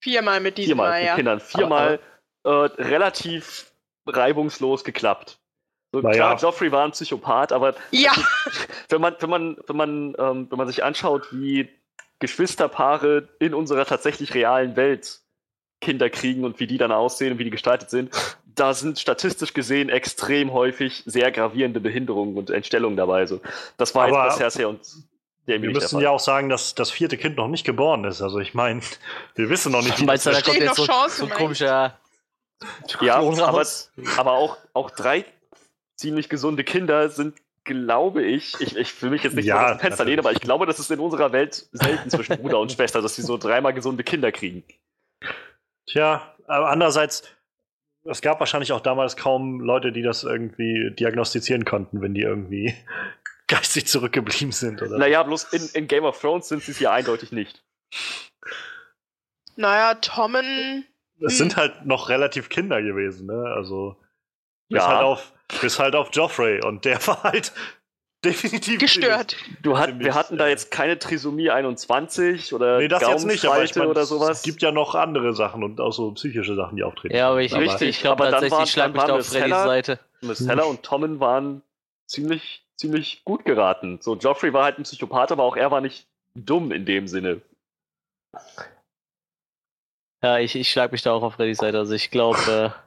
[0.00, 1.14] Viermal mit diesem Viermal Mal, mit ja.
[1.16, 2.00] Kindern, viermal
[2.44, 3.72] äh, relativ
[4.06, 5.38] reibungslos geklappt.
[5.92, 6.38] So, Na klar, ja.
[6.38, 8.12] Joffrey war ein Psychopath, aber Ja,
[8.88, 11.68] wenn man, wenn man, wenn man, ähm, wenn man sich anschaut, wie
[12.18, 15.20] Geschwisterpaare in unserer tatsächlich realen Welt
[15.80, 18.10] Kinder kriegen und wie die dann aussehen und wie die gestaltet sind,
[18.54, 23.26] da sind statistisch gesehen extrem häufig sehr gravierende Behinderungen und Entstellungen dabei.
[23.26, 23.40] So,
[23.76, 24.80] das war Aber jetzt bei Cersei und
[25.46, 28.22] Wir müssen ja auch sagen, dass das vierte Kind noch nicht geboren ist.
[28.22, 28.80] Also ich meine,
[29.34, 31.38] wir wissen noch nicht, wie du, da das kommt jetzt so, noch Chancen, so ein
[31.38, 31.98] komischer
[33.00, 33.66] Ja, aber,
[34.16, 35.24] aber auch, auch drei
[36.02, 39.80] ziemlich gesunde Kinder sind, glaube ich, ich, ich will mich jetzt nicht Ja, aus dem
[39.80, 43.00] Fenster lehnen, aber ich glaube, das ist in unserer Welt selten zwischen Bruder und Schwester,
[43.00, 44.64] dass sie so dreimal gesunde Kinder kriegen.
[45.86, 47.22] Tja, aber andererseits,
[48.04, 52.74] es gab wahrscheinlich auch damals kaum Leute, die das irgendwie diagnostizieren konnten, wenn die irgendwie
[53.46, 54.82] geistig zurückgeblieben sind.
[54.82, 54.98] Oder?
[54.98, 57.64] Naja, bloß in, in Game of Thrones sind sie es ja eindeutig nicht.
[59.56, 60.84] naja, Tommen.
[61.24, 61.38] Es Hm.
[61.38, 63.44] sind halt noch relativ Kinder gewesen, ne?
[63.54, 63.96] Also
[64.68, 64.88] bis Ja.
[64.88, 67.52] halt auf bis halt auf Joffrey und der war halt
[68.24, 69.36] definitiv Gestört.
[69.62, 73.44] Du hat, wir hatten da äh, jetzt keine Trisomie 21 oder Nee, das jetzt nicht,
[73.44, 74.38] aber ich mein, oder sowas.
[74.38, 77.16] es gibt ja noch andere Sachen und auch so psychische Sachen, die auftreten.
[77.16, 79.26] Ja, aber ich, Aber- Richtig, ich glaube aber dann tatsächlich, schlag dann mich da auf
[79.26, 79.50] Freddys.
[79.50, 79.98] Seite.
[80.20, 81.62] Miss Heller und Tommen waren
[82.06, 83.98] ziemlich, ziemlich gut geraten.
[84.00, 87.40] So, Joffrey war halt ein Psychopath, aber auch er war nicht dumm in dem Sinne.
[90.22, 91.78] Ja, ich, ich schlag mich da auch auf Freddys Seite.
[91.78, 92.81] Also ich glaube, äh,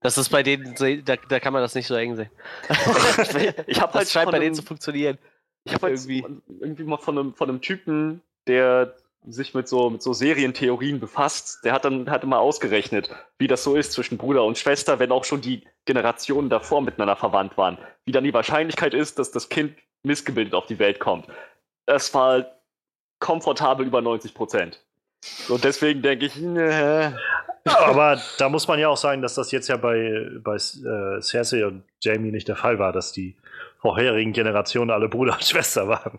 [0.00, 2.30] das ist bei denen, da, da kann man das nicht so eng sehen.
[3.66, 5.18] ich habe halt Das scheint bei einem- denen zu funktionieren.
[5.64, 6.18] Ich habe Irgendwie.
[6.20, 6.42] irgendwie.
[6.60, 11.62] irgendwie mal von einem, von einem Typen, der sich mit so, mit so Serientheorien befasst,
[11.64, 15.12] der hat dann hat mal ausgerechnet, wie das so ist zwischen Bruder und Schwester, wenn
[15.12, 17.76] auch schon die Generationen davor miteinander verwandt waren.
[18.06, 21.26] Wie dann die Wahrscheinlichkeit ist, dass das Kind missgebildet auf die Welt kommt.
[21.84, 22.46] Das war
[23.18, 24.82] komfortabel über 90 Prozent.
[25.48, 27.16] Und deswegen denke ich, ne,
[27.64, 31.66] Aber da muss man ja auch sagen, dass das jetzt ja bei, bei äh, Cersei
[31.66, 33.36] und Jamie nicht der Fall war, dass die
[33.80, 36.18] vorherigen Generationen alle Bruder und Schwester waren.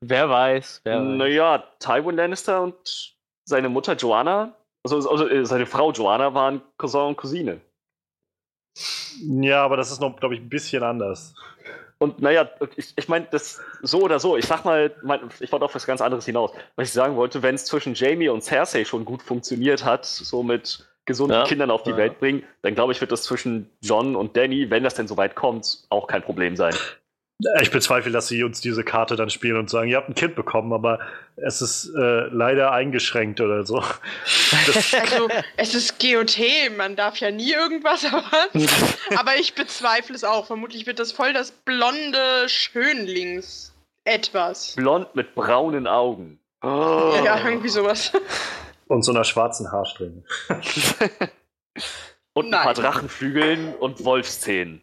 [0.00, 1.16] Wer weiß, wer weiß.
[1.16, 7.08] naja, Tywin Lannister und seine Mutter Joanna, also, also äh, seine Frau Joanna waren Cousin
[7.08, 7.60] und Cousine.
[9.20, 11.34] Ja, aber das ist noch, glaube ich, ein bisschen anders.
[11.98, 15.64] Und naja, ich, ich meine, das so oder so, ich sag mal, mein, ich wollte
[15.64, 16.52] auf was ganz anderes hinaus.
[16.76, 20.42] Was ich sagen wollte, wenn es zwischen Jamie und Cersei schon gut funktioniert hat, so
[20.44, 21.44] mit gesunden Ja.
[21.44, 21.96] Kindern auf die Ja.
[21.96, 25.34] Welt bringen, dann glaube ich, wird das zwischen John und Danny, wenn das denn soweit
[25.34, 26.74] kommt, auch kein Problem sein.
[27.60, 30.34] Ich bezweifle, dass sie uns diese Karte dann spielen und sagen, ihr habt ein Kind
[30.34, 30.98] bekommen, aber
[31.36, 33.82] es ist äh, leider eingeschränkt oder so.
[34.98, 36.38] Also, es ist GOT,
[36.76, 38.66] man darf ja nie irgendwas erwarten.
[39.16, 40.46] Aber ich bezweifle es auch.
[40.46, 43.74] Vermutlich wird das voll das blonde Schönlings
[44.04, 44.74] etwas.
[44.76, 46.40] Blond mit braunen Augen.
[46.62, 47.20] Oh.
[47.24, 48.12] Ja, irgendwie sowas.
[48.88, 50.24] und so einer schwarzen Haarsträhne.
[52.32, 52.74] Und ein paar Nein.
[52.74, 54.82] Drachenflügeln und Wolfszähnen.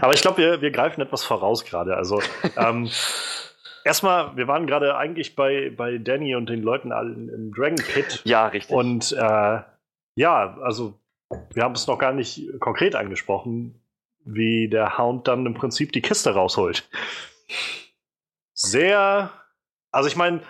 [0.00, 1.96] Aber ich glaube, wir, wir greifen etwas voraus gerade.
[1.96, 2.20] Also,
[2.56, 2.90] ähm,
[3.84, 8.22] erstmal, wir waren gerade eigentlich bei, bei Danny und den Leuten allen im Dragon Pit.
[8.24, 8.74] Ja, richtig.
[8.74, 9.60] Und äh,
[10.16, 10.94] ja, also,
[11.54, 13.80] wir haben es noch gar nicht konkret angesprochen,
[14.24, 16.88] wie der Hound dann im Prinzip die Kiste rausholt.
[18.52, 19.30] Sehr.
[19.92, 20.40] Also, ich meine,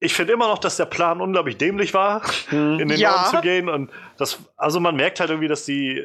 [0.00, 2.78] ich finde immer noch, dass der Plan unglaublich dämlich war Hm.
[2.80, 3.10] in den Ja.
[3.12, 3.68] Norden zu gehen.
[3.68, 6.04] Und das, also man merkt halt irgendwie, dass die,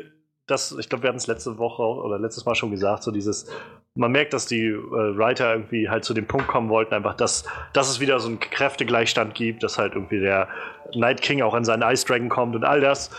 [0.52, 3.50] das, ich glaube, wir hatten es letzte Woche oder letztes Mal schon gesagt, so dieses,
[3.96, 7.46] man merkt, dass die äh, Writer irgendwie halt zu dem Punkt kommen wollten, einfach, dass,
[7.74, 10.50] dass es wieder so einen Kräftegleichstand gibt, dass halt irgendwie der
[10.94, 13.10] Night King auch an seinen Ice Dragon kommt und all das.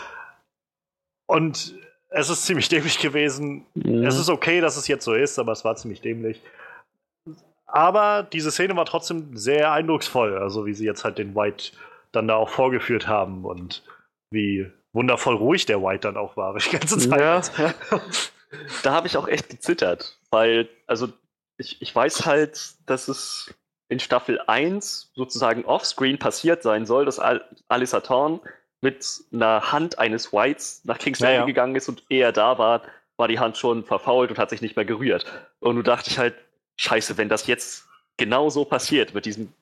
[1.27, 1.75] Und
[2.11, 3.66] es ist ziemlich dämlich gewesen.
[3.75, 4.05] Mhm.
[4.05, 6.40] Es ist okay, dass es jetzt so ist, aber es war ziemlich dämlich.
[7.66, 11.73] Aber diese Szene war trotzdem sehr eindrucksvoll, also wie sie jetzt halt den White
[12.12, 13.83] dann da auch vorgeführt haben und
[14.31, 17.52] wie wundervoll ruhig der White dann auch war die ganze Zeit.
[17.59, 17.74] Ja.
[18.83, 21.09] da habe ich auch echt gezittert, weil, also
[21.59, 23.55] ich, ich weiß halt, dass es
[23.88, 28.40] in Staffel 1 sozusagen offscreen passiert sein soll, dass Al Alyssa Thorne
[28.81, 31.46] mit einer Hand eines Whites nach King's Landing ja.
[31.46, 32.83] gegangen ist und ehe er da war,
[33.16, 35.24] war die Hand schon verfault und hat sich nicht mehr gerührt.
[35.61, 36.35] Und du dachte ich halt,
[36.76, 39.52] scheiße, wenn das jetzt genau so passiert mit diesem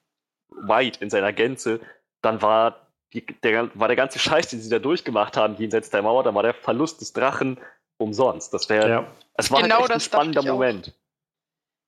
[0.49, 1.81] White in seiner Gänze,
[2.23, 6.03] dann war, die, der, war der ganze Scheiß, den sie da durchgemacht haben, jenseits der
[6.03, 7.59] Mauer, dann war der Verlust des Drachen
[7.99, 8.55] umsonst.
[8.55, 9.07] Das wäre, Ja.
[9.35, 10.43] es war Genau halt echt ein das spannender.
[10.43, 10.95] Moment.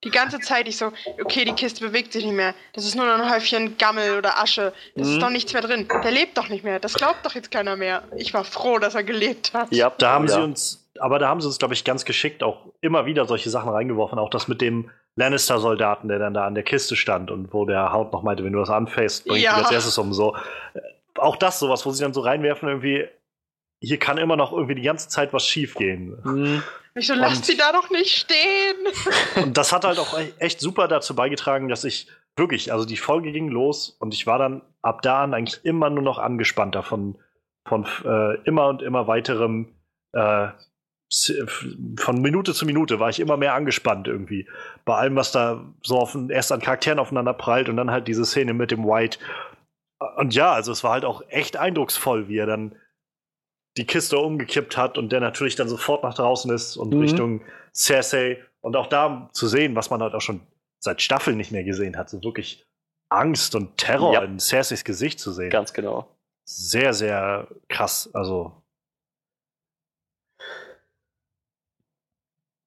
[0.05, 0.91] Die ganze Zeit ich so,
[1.23, 2.57] okay, die Kiste bewegt sich nicht mehr.
[2.73, 4.73] Das ist nur noch ein Häufchen Gammel oder Asche.
[4.97, 5.13] Das Mhm.
[5.15, 5.87] ist doch nichts mehr drin.
[6.03, 6.81] Der lebt doch nicht mehr.
[6.81, 8.03] Das glaubt doch jetzt keiner mehr.
[8.17, 9.69] Ich war froh, dass er gelebt hat.
[9.73, 10.35] Ja, Da haben ja.
[10.35, 13.49] sie uns, aber da haben sie uns, glaube ich, ganz geschickt auch immer wieder solche
[13.49, 14.19] Sachen reingeworfen.
[14.19, 17.93] Auch das mit dem Lannister-Soldaten, der dann da an der Kiste stand und wo der
[17.93, 19.53] Hound noch meinte, wenn du das anfäst, bringt Ja.
[19.55, 20.13] dich als erstes um.
[20.13, 20.37] So.
[21.19, 23.07] Auch das, sowas, wo sie dann so reinwerfen, irgendwie,
[23.81, 26.19] hier kann immer noch irgendwie die ganze Zeit was schief gehen.
[26.25, 26.63] Mhm.
[26.95, 28.77] Ich so, lasst sie da doch nicht stehen.
[29.43, 32.97] Und das hat halt auch e- echt super dazu beigetragen, dass ich wirklich, also die
[32.97, 36.83] Folge ging los und ich war dann ab da an eigentlich immer nur noch angespannter
[36.83, 37.19] von,
[37.67, 39.75] von äh, immer und immer weiterem,
[40.13, 40.49] äh,
[41.99, 44.49] von Minute zu Minute war ich immer mehr angespannt irgendwie.
[44.87, 48.25] Bei allem, was da so auf, erst an Charakteren aufeinander prallt und dann halt diese
[48.25, 49.19] Szene mit dem White.
[50.17, 52.77] Und ja, also es war halt auch echt eindrucksvoll, wie er dann
[53.77, 57.01] die Kiste umgekippt hat und der natürlich dann sofort nach draußen ist und Mhm.
[57.01, 57.43] Richtung
[57.75, 58.43] Cersei.
[58.61, 60.41] Und auch da zu sehen, was man halt auch schon
[60.79, 62.67] seit Staffeln nicht mehr gesehen hat, so wirklich
[63.09, 64.23] Angst und Terror Ja.
[64.23, 65.51] in Cerseis Gesicht zu sehen.
[65.51, 66.09] Ganz genau.
[66.45, 68.11] Sehr, sehr krass.
[68.15, 68.62] Also,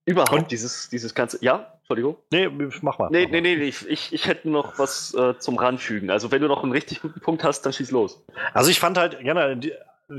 [0.06, 1.38] Überhaupt Und- dieses, dieses ganze.
[1.44, 2.16] Ja, Entschuldigung.
[2.32, 2.48] nee,
[2.82, 3.10] mach mal.
[3.12, 3.42] Nee, mach nee, mal.
[3.42, 6.10] nee, ich, ich, ich hätte noch was äh, zum Ranfügen.
[6.12, 8.24] Also, wenn du noch einen richtig guten Punkt hast, dann schieß los.
[8.54, 9.74] Also ich fand halt generell die,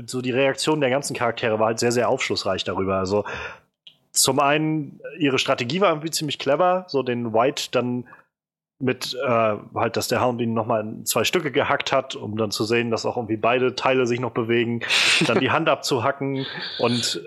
[0.05, 2.97] so die Reaktion der ganzen Charaktere war halt sehr, sehr aufschlussreich darüber.
[2.97, 3.23] Also
[4.11, 8.07] zum einen, ihre Strategie war irgendwie ziemlich clever, so den White dann
[8.79, 12.51] mit äh, halt, dass der Hound ihn nochmal in zwei Stücke gehackt hat, um dann
[12.51, 14.81] zu sehen, dass auch irgendwie beide Teile sich noch bewegen,
[15.25, 16.45] dann die Hand abzuhacken
[16.79, 17.21] und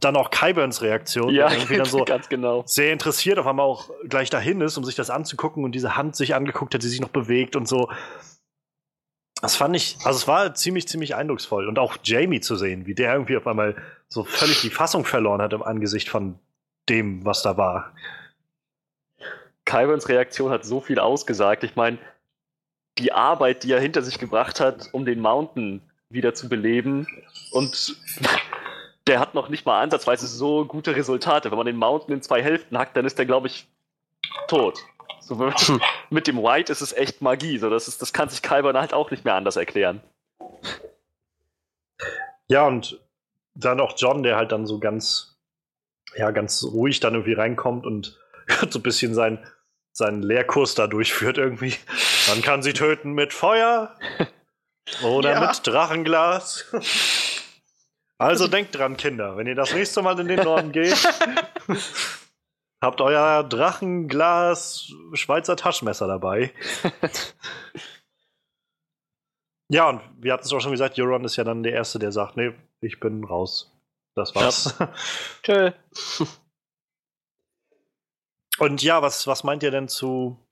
[0.00, 2.62] dann auch Kyburns Reaktion, der irgendwie dann so ganz genau.
[2.66, 6.16] sehr interessiert auf einmal auch gleich dahin ist, um sich das anzugucken und diese Hand
[6.16, 7.90] sich angeguckt hat, die sich noch bewegt und so.
[9.40, 11.66] Das fand ich, also es war ziemlich, ziemlich eindrucksvoll.
[11.66, 13.74] Und auch Jamie zu sehen, wie der irgendwie auf einmal
[14.08, 16.38] so völlig die Fassung verloren hat im Angesicht von
[16.90, 17.94] dem, was da war.
[19.64, 21.64] Kyburns Reaktion hat so viel ausgesagt.
[21.64, 21.98] Ich meine,
[22.98, 27.06] die Arbeit, die er hinter sich gebracht hat, um den Mountain wieder zu beleben.
[27.52, 27.96] Und
[29.06, 31.50] der hat noch nicht mal ansatzweise so gute Resultate.
[31.50, 33.66] Wenn man den Mountain in zwei Hälften hackt, dann ist der, glaube ich,
[34.48, 34.78] tot.
[35.20, 35.54] So, wenn-
[36.10, 37.58] mit dem White ist es echt Magie.
[37.58, 40.00] So, das, ist, das kann sich Kyburn halt auch nicht mehr anders erklären.
[42.48, 42.98] Ja, und
[43.54, 45.36] dann auch John, der halt dann so ganz,
[46.16, 48.18] ja, ganz ruhig dann irgendwie reinkommt und
[48.70, 49.44] so ein bisschen sein,
[49.92, 51.74] seinen Lehrkurs da durchführt irgendwie.
[52.28, 53.94] Man kann sie töten mit Feuer
[55.04, 55.40] oder Ja.
[55.48, 56.64] mit Drachenglas.
[58.20, 61.08] Also denkt dran, Kinder, wenn ihr das nächste Mal in den Norden geht,
[62.82, 66.52] habt euer Drachenglas Schweizer Taschenmesser dabei.
[69.72, 72.10] Ja, und wir hatten es auch schon gesagt, Euron ist ja dann der Erste, der
[72.10, 73.72] sagt, nee, ich bin raus.
[74.16, 74.74] Das war's.
[74.80, 74.92] Ja.
[75.44, 75.70] Tschö.
[78.58, 80.44] Und ja, was, was meint ihr denn zu,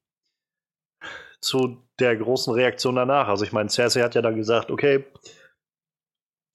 [1.41, 3.27] zu der großen Reaktion danach?
[3.27, 5.05] Also ich meine, Cersei hat ja dann gesagt, okay,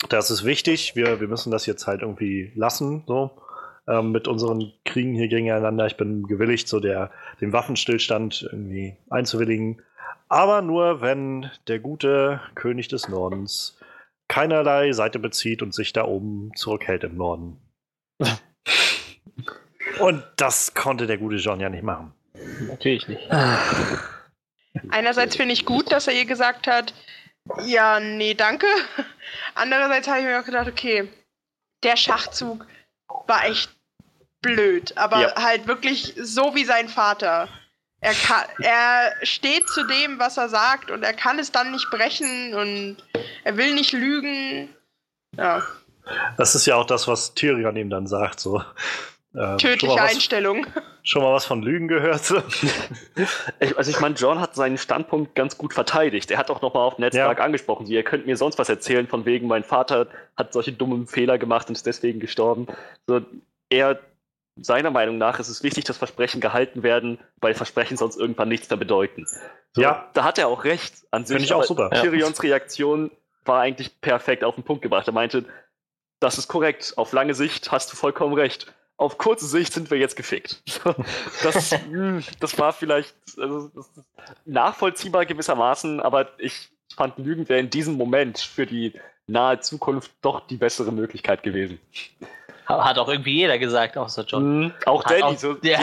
[0.10, 3.32] das ist wichtig, wir, wir müssen das jetzt halt irgendwie lassen, so,
[3.88, 5.86] ähm, mit unseren Kriegen hier gegeneinander.
[5.86, 7.12] Ich bin gewilligt, so der,
[7.42, 9.82] den Waffenstillstand irgendwie einzuwilligen.
[10.30, 13.78] Aber nur, wenn der gute König des Nordens
[14.28, 17.58] keinerlei Seite bezieht und sich da oben zurückhält im Norden.
[20.00, 22.14] und das konnte der gute John ja nicht machen.
[22.68, 23.30] Natürlich nicht.
[24.90, 26.94] Einerseits finde ich gut, dass er ihr gesagt hat,
[27.66, 28.66] ja, nee, danke.
[29.56, 31.10] Andererseits habe ich mir auch gedacht, okay,
[31.84, 32.66] der Schachzug
[33.28, 33.72] war echt
[34.42, 35.36] blöd, aber ja.
[35.36, 37.48] halt wirklich so wie sein Vater.
[38.02, 41.90] Er, kann, er steht zu dem, was er sagt und er kann es dann nicht
[41.90, 42.98] brechen und
[43.46, 44.76] er will nicht lügen.
[45.38, 45.64] Ja.
[46.38, 48.42] Das ist ja auch das, was Tyrion ihm dann sagt.
[48.42, 48.62] So.
[49.36, 50.68] Ähm, Tödliche was, Einstellung.
[51.02, 52.22] Schon mal was von Lügen gehört?
[53.60, 56.30] ich, also ich meine, John hat seinen Standpunkt ganz gut verteidigt.
[56.30, 57.44] Er hat auch nochmal auf Netzwerk ja.
[57.44, 61.38] angesprochen, ihr könnt mir sonst was erzählen, von wegen, mein Vater hat solche dummen Fehler
[61.38, 62.68] gemacht und ist deswegen gestorben.
[63.08, 63.22] So,
[63.70, 64.00] er,
[64.62, 68.70] seiner Meinung nach ist es wichtig, dass Versprechen gehalten werden, weil Versprechen sonst irgendwann nichts
[68.70, 69.26] mehr bedeuten.
[69.74, 70.10] So, ja.
[70.14, 71.36] Da hat er auch recht an sich.
[71.36, 71.90] Finde ich auch super.
[71.90, 72.50] Tyrions ja.
[72.50, 73.10] Reaktion
[73.46, 75.08] war eigentlich perfekt auf den Punkt gebracht.
[75.08, 75.46] Er meinte,
[76.20, 79.98] das ist korrekt, auf lange Sicht hast du vollkommen recht auf kurze Sicht sind wir
[79.98, 80.62] jetzt gefickt.
[81.44, 83.90] Das, hm, das war vielleicht also, das
[84.46, 88.94] nachvollziehbar gewissermaßen, aber ich fand Lügen wäre in diesem Moment für die
[89.28, 91.80] nahe Zukunft doch die bessere Möglichkeit gewesen.
[92.66, 94.60] Hat auch irgendwie jeder gesagt, außer John.
[94.60, 95.24] Mhm, auch Danny.
[95.24, 95.80] Auch, so, ja.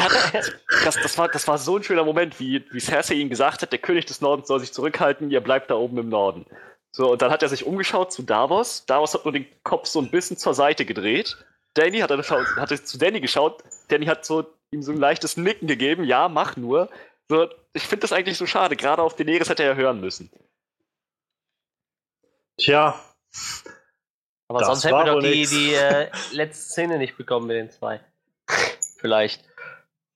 [0.84, 3.72] das, das, war, das war so ein schöner Moment, wie, wie Cersei ihm gesagt hat,
[3.72, 6.46] der König des Nordens soll sich zurückhalten, ihr bleibt da oben im Norden.
[6.92, 8.86] So, und dann hat er sich umgeschaut zu Davos.
[8.86, 11.36] Davos hat nur den Kopf so ein bisschen zur Seite gedreht
[11.74, 13.62] Danny hat, schaut, hat zu Danny geschaut.
[13.88, 16.04] Danny hat so ihm so ein leichtes Nicken gegeben.
[16.04, 16.90] Ja, mach nur.
[17.28, 18.76] So, ich finde das eigentlich so schade.
[18.76, 20.30] Gerade auf Daenerys hätte er ja hören müssen.
[22.58, 23.00] Tja.
[24.48, 28.00] Aber sonst hätten wir doch die, die äh, letzte Szene nicht bekommen mit den zwei.
[28.98, 29.44] Vielleicht.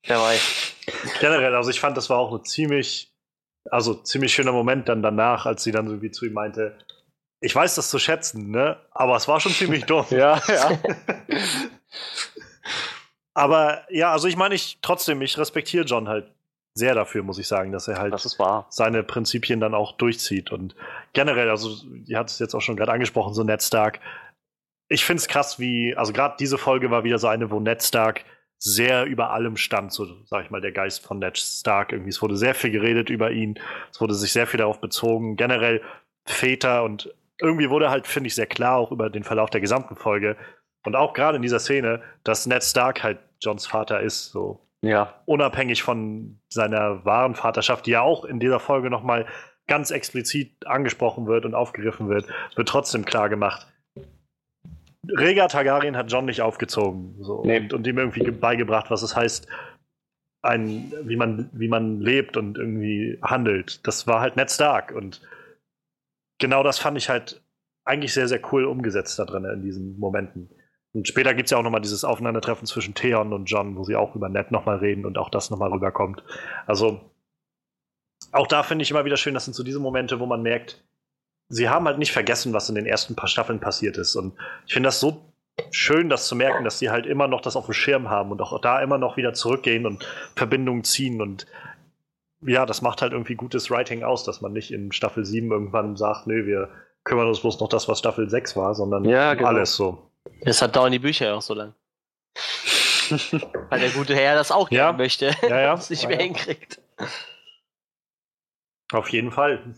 [0.06, 0.74] Wer weiß.
[1.20, 3.14] Generell, also ich fand, das war auch ein ziemlich,
[3.70, 6.76] also ziemlich schöner Moment dann danach, als sie dann so wie zu ihm meinte,
[7.44, 8.78] ich weiß das zu schätzen, ne?
[8.90, 10.06] Aber es war schon ziemlich dumm.
[10.10, 10.78] ja, ja.
[13.34, 16.30] Aber ja, also ich meine, ich trotzdem, ich respektiere John halt
[16.74, 18.38] sehr dafür, muss ich sagen, dass er halt das
[18.70, 20.52] seine Prinzipien dann auch durchzieht.
[20.52, 20.74] Und
[21.12, 21.68] generell, also,
[22.06, 24.00] ihr habt es jetzt auch schon gerade angesprochen, so Ned Stark.
[24.88, 27.82] Ich finde es krass, wie, also gerade diese Folge war wieder so eine, wo Ned
[27.82, 28.24] Stark
[28.58, 31.92] sehr über allem stand, so sag ich mal, der Geist von Ned Stark.
[31.92, 33.58] Irgendwie, es wurde sehr viel geredet über ihn,
[33.92, 35.36] es wurde sich sehr viel darauf bezogen.
[35.36, 35.82] Generell
[36.24, 39.96] Väter und irgendwie wurde halt, finde ich, sehr klar auch über den Verlauf der gesamten
[39.96, 40.36] Folge
[40.84, 44.60] und auch gerade in dieser Szene, dass Ned Stark halt Johns Vater ist, so.
[44.82, 45.14] Ja.
[45.24, 49.26] Unabhängig von seiner wahren Vaterschaft, die ja auch in dieser Folge nochmal
[49.66, 53.66] ganz explizit angesprochen wird und aufgegriffen wird, wird trotzdem klar gemacht.
[55.08, 57.60] Rega Targaryen hat John nicht aufgezogen so, nee.
[57.60, 59.48] und, und ihm irgendwie beigebracht, was es heißt,
[60.42, 63.86] ein, wie, man, wie man lebt und irgendwie handelt.
[63.86, 65.22] Das war halt Ned Stark und
[66.44, 67.42] genau das fand ich halt
[67.86, 70.50] eigentlich sehr, sehr cool umgesetzt da drin in diesen Momenten.
[70.92, 73.96] Und später gibt es ja auch nochmal dieses Aufeinandertreffen zwischen Theon und John, wo sie
[73.96, 76.22] auch über Ned nochmal reden und auch das nochmal rüberkommt.
[76.66, 77.00] Also,
[78.30, 80.84] auch da finde ich immer wieder schön, das sind so diese Momente, wo man merkt,
[81.48, 84.16] sie haben halt nicht vergessen, was in den ersten paar Staffeln passiert ist.
[84.16, 84.34] Und
[84.66, 85.32] ich finde das so
[85.70, 88.42] schön, das zu merken, dass sie halt immer noch das auf dem Schirm haben und
[88.42, 91.46] auch da immer noch wieder zurückgehen und Verbindungen ziehen und
[92.46, 95.96] ja, das macht halt irgendwie gutes Writing aus, dass man nicht in Staffel 7 irgendwann
[95.96, 96.70] sagt, nö, wir
[97.04, 99.48] kümmern uns bloß noch das, was Staffel 6 war, sondern ja, genau.
[99.48, 100.10] alles so.
[100.42, 101.74] Das dauern die Bücher auch so lang.
[103.70, 104.96] Weil der gute Herr das auch gerne ja.
[104.96, 105.74] möchte, ja, ja.
[105.78, 106.80] es nicht mehr hinkriegt.
[108.92, 109.74] Auf jeden Fall.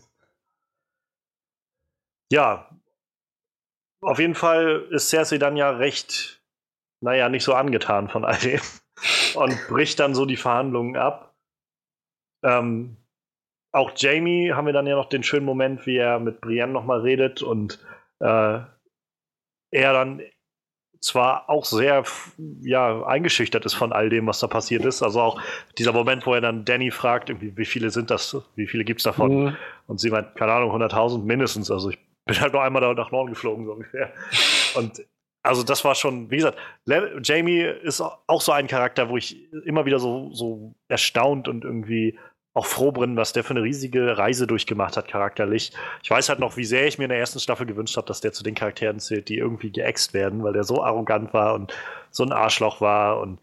[2.31, 2.69] Ja.
[4.01, 6.41] Auf jeden Fall ist Cersei dann ja recht,
[7.01, 8.61] naja, nicht so angetan von all dem
[9.35, 11.26] und bricht dann so die Verhandlungen ab
[12.47, 12.97] ähm,
[13.71, 17.01] auch Jamie haben wir dann ja noch den schönen Moment, wie er mit Brienne nochmal
[17.01, 17.79] redet und
[18.19, 18.59] äh,
[19.71, 20.21] er dann
[20.99, 22.03] zwar auch sehr
[22.61, 25.03] ja, eingeschüchtert ist von all dem, was da passiert ist.
[25.03, 25.41] Also auch
[25.77, 29.03] dieser Moment, wo er dann Danny fragt, wie viele sind das, wie viele gibt es
[29.03, 29.43] davon?
[29.43, 29.57] Mhm.
[29.85, 31.69] Und sie meint, keine Ahnung, 100.000 mindestens.
[31.69, 34.11] Also ich bin halt nur einmal da nach Norden geflogen, so ungefähr.
[34.75, 35.03] Und
[35.43, 36.57] also das war schon, wie gesagt,
[37.23, 42.17] Jamie ist auch so ein Charakter, wo ich immer wieder so, so erstaunt und irgendwie
[42.57, 45.71] auch froh bin, was der für eine riesige Reise durchgemacht hat, charakterlich.
[46.03, 48.19] Ich weiß halt noch, wie sehr ich mir in der ersten Staffel gewünscht habe, dass
[48.19, 51.73] der zu den Charakteren zählt, die irgendwie geäxt werden, weil der so arrogant war und
[52.11, 53.39] so ein Arschloch war und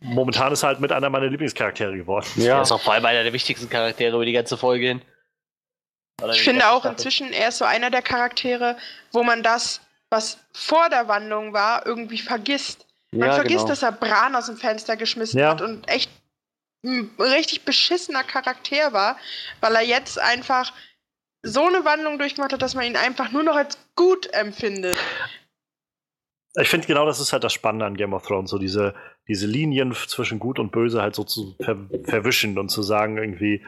[0.00, 2.26] momentan ist er halt mit einer meiner Lieblingscharaktere geworden.
[2.36, 5.02] Ja, er ist auch vor allem einer der wichtigsten Charaktere über die ganze Folge hin.
[6.32, 8.76] Ich finde auch inzwischen, er ist so einer der Charaktere,
[9.12, 12.86] wo man das, was vor der Wandlung war, irgendwie vergisst.
[13.10, 13.68] Man ja, vergisst, genau.
[13.68, 15.50] dass er Bran aus dem Fenster geschmissen ja.
[15.50, 16.10] hat und echt
[17.18, 19.16] richtig beschissener Charakter war,
[19.60, 20.72] weil er jetzt einfach
[21.42, 24.96] so eine Wandlung durchgemacht hat, dass man ihn einfach nur noch als gut empfindet.
[26.58, 28.94] Ich finde genau das ist halt das Spannende an Game of Thrones, so diese,
[29.28, 33.64] diese Linien zwischen Gut und Böse halt so zu ver verwischen und zu sagen, irgendwie,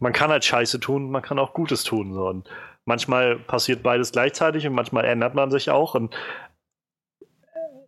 [0.00, 2.12] man kann halt Scheiße tun, man kann auch Gutes tun.
[2.12, 2.26] So.
[2.26, 2.48] Und
[2.84, 5.94] manchmal passiert beides gleichzeitig und manchmal ändert man sich auch.
[5.94, 6.14] Und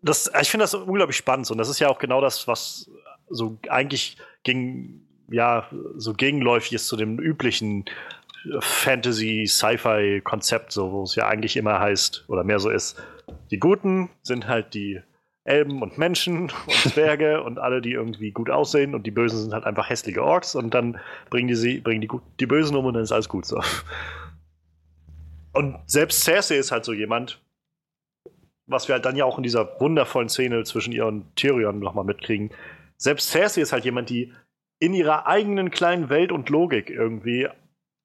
[0.00, 1.50] das, ich finde das unglaublich spannend.
[1.50, 2.88] Und das ist ja auch genau das, was
[3.28, 7.86] so eigentlich gegen, ja, so gegenläufig ist zu dem üblichen
[8.60, 13.02] Fantasy-Sci-Fi-Konzept, so, wo es ja eigentlich immer heißt, oder mehr so ist,
[13.50, 15.00] die Guten sind halt die
[15.44, 19.52] Elben und Menschen und Zwerge und alle, die irgendwie gut aussehen und die Bösen sind
[19.52, 20.98] halt einfach hässliche Orks und dann
[21.30, 22.08] bringen die, sie, bringen die,
[22.40, 23.60] die Bösen um und dann ist alles gut so.
[25.52, 27.40] Und selbst Cersei ist halt so jemand,
[28.66, 32.04] was wir halt dann ja auch in dieser wundervollen Szene zwischen ihr und Tyrion nochmal
[32.04, 32.50] mitkriegen,
[33.04, 34.32] selbst Cersei ist halt jemand, die
[34.78, 37.48] in ihrer eigenen kleinen Welt und Logik irgendwie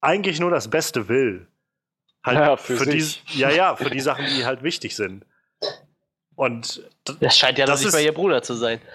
[0.02, 1.48] eigentlich nur das Beste will.
[2.24, 5.26] Halt ja, für, für die, ja, ja, für die Sachen, die halt wichtig sind.
[6.36, 6.84] Und
[7.22, 8.80] das scheint ja das nicht bei ihr Bruder zu sein.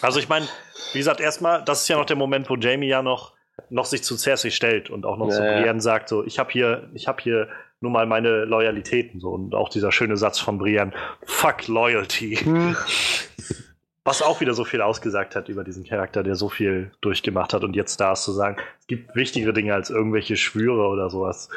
[0.00, 0.48] Also ich meine,
[0.94, 3.34] wie gesagt, erstmal, das ist ja noch der Moment, wo Jamie ja noch,
[3.68, 6.50] noch sich zu Cersei stellt und auch noch ja, zu Brienne sagt, so, ich habe
[6.50, 7.48] hier, ich habe hier
[7.80, 10.92] nur mal meine Loyalitäten so und auch dieser schöne Satz von Brienne,
[11.24, 12.36] fuck Loyalty.
[12.36, 12.74] Hm.
[14.06, 17.64] Was auch wieder so viel ausgesagt hat über diesen Charakter, der so viel durchgemacht hat
[17.64, 21.48] und jetzt da ist zu sagen, es gibt wichtigere Dinge als irgendwelche Schwüre oder sowas.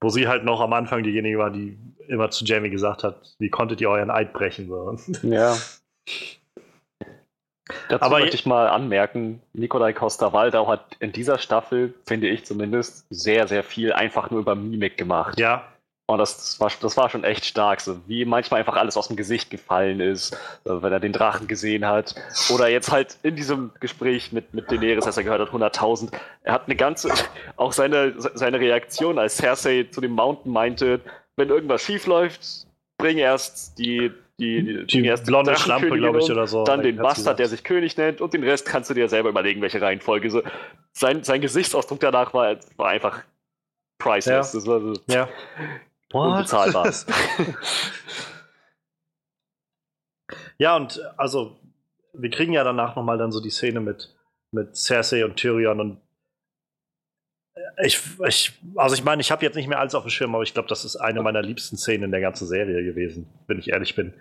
[0.00, 1.78] Wo sie halt noch am Anfang diejenige war, die
[2.08, 4.66] immer zu Jamie gesagt hat, wie konntet ihr euren Eid brechen?
[4.66, 4.96] So.
[5.22, 5.56] Ja.
[7.88, 13.06] Dazu Aber möchte ich mal anmerken, Nikolai Costa-Waldau hat in dieser Staffel, finde ich zumindest,
[13.08, 15.38] sehr, sehr viel einfach nur über Mimik gemacht.
[15.38, 15.64] Ja.
[16.06, 19.08] Und das, das, war, das war schon echt stark, so wie manchmal einfach alles aus
[19.08, 22.14] dem Gesicht gefallen ist, wenn er den Drachen gesehen hat.
[22.52, 26.12] Oder jetzt halt in diesem Gespräch mit, mit Daenerys, als er gehört hat, 100.000.
[26.42, 27.10] Er hat eine ganze,
[27.56, 31.00] auch seine, seine Reaktion, als Cersei zu dem Mountain meinte,
[31.36, 32.66] wenn irgendwas schief läuft,
[32.98, 36.64] bring erst die, die, die, die erst blonde Schlampe, glaube ich, oder so.
[36.64, 39.62] Dann den Bastard, der sich König nennt, und den Rest kannst du dir selber überlegen,
[39.62, 40.30] welche Reihenfolge.
[40.30, 40.42] So,
[40.92, 43.22] sein, sein Gesichtsausdruck danach war, war einfach
[43.98, 44.52] priceless.
[44.52, 44.58] Ja.
[44.58, 45.28] Das war so, ja.
[46.14, 46.92] Unbezahlbar.
[50.58, 51.58] ja, und also,
[52.12, 54.14] wir kriegen ja danach nochmal dann so die Szene mit,
[54.52, 56.00] mit Cersei und Tyrion und
[57.82, 60.42] ich, ich, also ich meine, ich habe jetzt nicht mehr alles auf dem Schirm, aber
[60.42, 63.70] ich glaube, das ist eine meiner liebsten Szenen in der ganzen Serie gewesen, wenn ich
[63.70, 64.14] ehrlich bin.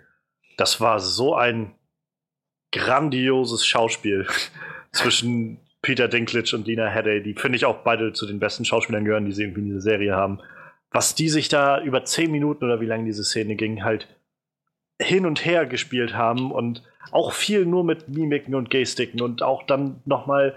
[0.57, 1.73] Das war so ein
[2.71, 4.27] grandioses Schauspiel
[4.91, 9.05] zwischen Peter Dinklage und Lina Headey, die finde ich auch beide zu den besten Schauspielern
[9.05, 10.39] gehören, die sie irgendwie in dieser Serie haben
[10.93, 14.07] was die sich da über zehn Minuten oder wie lange diese Szene ging, halt
[15.01, 19.63] hin und her gespielt haben und auch viel nur mit Mimiken und Gestiken und auch
[19.63, 20.55] dann nochmal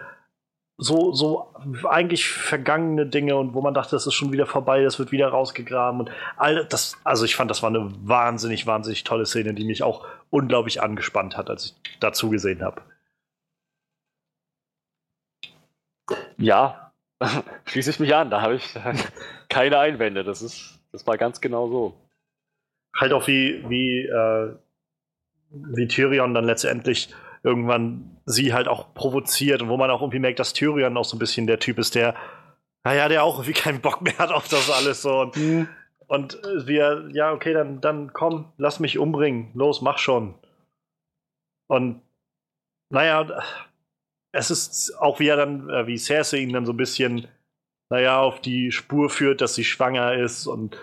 [0.78, 1.54] so, so
[1.88, 5.28] eigentlich vergangene Dinge und wo man dachte, das ist schon wieder vorbei, das wird wieder
[5.28, 9.64] rausgegraben und all das, also ich fand, das war eine wahnsinnig, wahnsinnig tolle Szene, die
[9.64, 12.82] mich auch unglaublich angespannt hat, als ich dazu gesehen habe.
[16.36, 16.85] Ja,
[17.66, 18.74] Schließe ich mich an, da habe ich
[19.48, 20.24] keine Einwände.
[20.24, 21.94] Das ist, das war ganz genau so.
[22.94, 24.56] Halt auch wie, wie, äh,
[25.50, 30.38] wie Tyrion dann letztendlich irgendwann sie halt auch provoziert und wo man auch irgendwie merkt,
[30.38, 32.16] dass Tyrion auch so ein bisschen der Typ ist, der,
[32.84, 35.20] naja, der auch irgendwie keinen Bock mehr hat auf das alles so.
[35.20, 35.68] Und, mhm.
[36.08, 39.50] und wir, ja, okay, dann, dann komm, lass mich umbringen.
[39.54, 40.34] Los, mach schon.
[41.68, 42.00] Und
[42.90, 43.42] naja,
[44.36, 47.26] es ist auch wie er dann, äh, wie Cersei ihn dann so ein bisschen,
[47.90, 50.78] naja, auf die Spur führt, dass sie schwanger ist und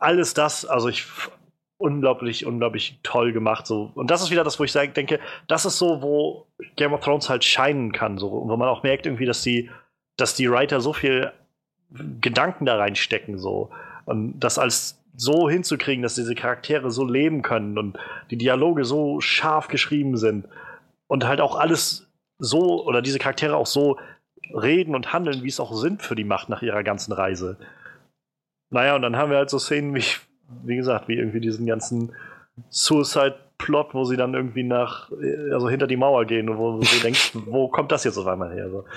[0.00, 1.06] alles das, also ich
[1.78, 3.66] unglaublich, unglaublich toll gemacht.
[3.66, 3.92] So.
[3.94, 6.46] Und das ist wieder das, wo ich sage, denke, das ist so, wo
[6.76, 9.70] Game of Thrones halt scheinen kann, so, wo man auch merkt irgendwie, dass die,
[10.16, 11.32] dass die Writer so viel
[12.20, 13.70] Gedanken da reinstecken, so.
[14.06, 17.98] Und das als so hinzukriegen, dass diese Charaktere so leben können und
[18.30, 20.46] die Dialoge so scharf geschrieben sind
[21.06, 22.05] und halt auch alles
[22.38, 23.98] so oder diese Charaktere auch so
[24.54, 27.56] reden und handeln, wie es auch sind für die Macht nach ihrer ganzen Reise.
[28.70, 30.04] Naja, und dann haben wir halt so Szenen wie,
[30.64, 32.12] wie gesagt, wie irgendwie diesen ganzen
[32.68, 35.10] Suicide Plot, wo sie dann irgendwie nach,
[35.52, 38.52] also hinter die Mauer gehen und wo du denkst, wo kommt das jetzt auf einmal
[38.52, 38.70] her?
[38.70, 38.84] So.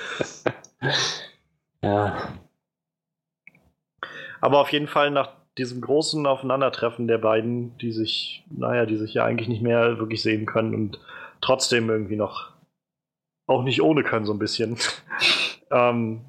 [1.81, 2.33] Ja.
[4.41, 9.13] Aber auf jeden Fall nach diesem großen Aufeinandertreffen der beiden, die sich, naja, die sich
[9.13, 10.99] ja eigentlich nicht mehr wirklich sehen können und
[11.39, 12.48] trotzdem irgendwie noch
[13.49, 14.77] auch nicht ohne können, so ein bisschen,
[15.71, 16.21] ähm,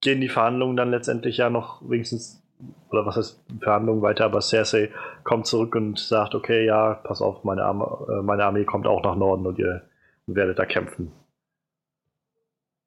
[0.00, 2.42] gehen die Verhandlungen dann letztendlich ja noch wenigstens,
[2.90, 4.90] oder was heißt Verhandlungen weiter, aber Cersei
[5.22, 9.02] kommt zurück und sagt, okay, ja, pass auf, meine, Arme, äh, meine Armee kommt auch
[9.02, 9.82] nach Norden und ihr
[10.26, 11.12] werdet da kämpfen.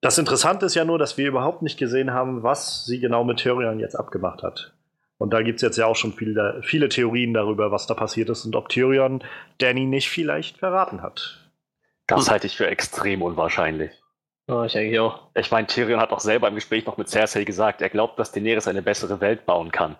[0.01, 3.37] Das Interessante ist ja nur, dass wir überhaupt nicht gesehen haben, was sie genau mit
[3.37, 4.73] Tyrion jetzt abgemacht hat.
[5.17, 8.29] Und da gibt es jetzt ja auch schon viele, viele Theorien darüber, was da passiert
[8.29, 9.21] ist und ob Tyrion
[9.57, 11.48] Danny nicht vielleicht verraten hat.
[12.17, 13.91] Das halte ich für extrem unwahrscheinlich.
[14.47, 15.29] Oh, ich eigentlich auch.
[15.35, 18.31] Ich meine, Tyrion hat auch selber im Gespräch noch mit Cersei gesagt, er glaubt, dass
[18.31, 19.95] Daenerys eine bessere Welt bauen kann.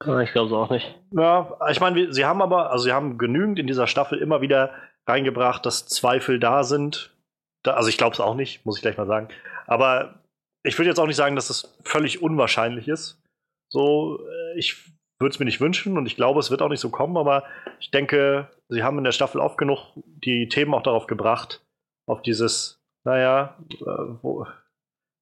[0.00, 0.94] Ich glaube es auch nicht.
[1.12, 4.74] Ja, ich meine, sie haben aber, also sie haben genügend in dieser Staffel immer wieder
[5.06, 7.14] reingebracht, dass Zweifel da sind.
[7.62, 9.28] Da, also ich glaube es auch nicht, muss ich gleich mal sagen.
[9.66, 10.20] Aber
[10.64, 13.22] ich würde jetzt auch nicht sagen, dass es völlig unwahrscheinlich ist.
[13.68, 14.84] So, äh, ich
[15.18, 17.44] würde es mir nicht wünschen und ich glaube, es wird auch nicht so kommen, aber
[17.80, 21.64] ich denke, sie haben in der Staffel oft genug die Themen auch darauf gebracht,
[22.06, 24.46] auf dieses, naja, äh, wo,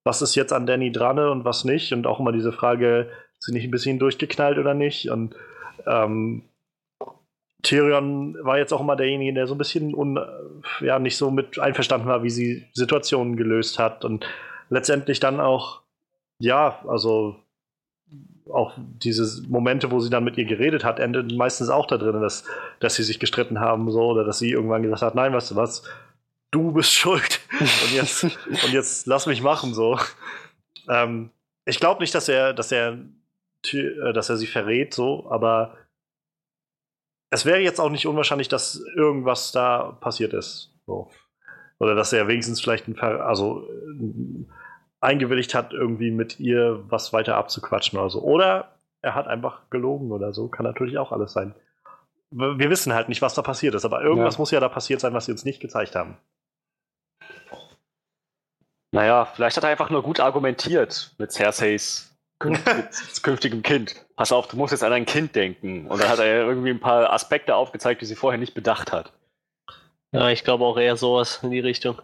[0.05, 1.92] was ist jetzt an Danny dran und was nicht?
[1.92, 5.11] Und auch immer diese Frage, sie nicht ein bisschen durchgeknallt oder nicht?
[5.11, 5.34] Und
[5.86, 6.42] ähm,
[7.62, 10.18] Tyrion war jetzt auch immer derjenige, der so ein bisschen un,
[10.80, 14.05] ja, nicht so mit einverstanden war, wie sie Situationen gelöst hat.
[14.05, 14.26] Und
[14.68, 15.82] letztendlich dann auch,
[16.38, 17.36] ja, also
[18.53, 22.20] auch diese Momente, wo sie dann mit ihr geredet hat, enden meistens auch da drin,
[22.20, 22.45] dass,
[22.80, 25.57] dass sie sich gestritten haben, so, oder dass sie irgendwann gesagt hat, nein, weißt du
[25.57, 25.82] was,
[26.51, 27.40] du bist schuld.
[27.61, 29.99] und jetzt, und jetzt lass mich machen, so.
[30.88, 31.30] Ähm,
[31.64, 32.99] ich glaube nicht, dass er, dass er,
[33.72, 35.76] äh, dass er sie verrät, so, aber
[37.30, 40.72] es wäre jetzt auch nicht unwahrscheinlich, dass irgendwas da passiert ist.
[40.86, 41.11] So.
[41.78, 44.49] Oder dass er wenigstens vielleicht ein, also, ein
[45.05, 48.22] eingewilligt hat, irgendwie mit ihr was weiter abzuquatschen oder so.
[48.22, 50.48] Oder er hat einfach gelogen oder so.
[50.48, 51.55] Kann natürlich auch alles sein.
[52.30, 54.38] Wir wissen halt nicht, was da passiert ist, aber irgendwas ja.
[54.40, 56.16] muss ja da passiert sein, was sie uns nicht gezeigt haben.
[58.90, 62.16] Naja, vielleicht hat er einfach nur gut argumentiert mit Cerseis
[63.22, 64.07] künftigem Kind.
[64.16, 65.86] Pass auf, du musst jetzt an dein Kind denken.
[65.86, 69.12] Und dann hat er irgendwie ein paar Aspekte aufgezeigt, die sie vorher nicht bedacht hat.
[70.12, 72.00] Ja, ich glaube auch eher sowas in die Richtung.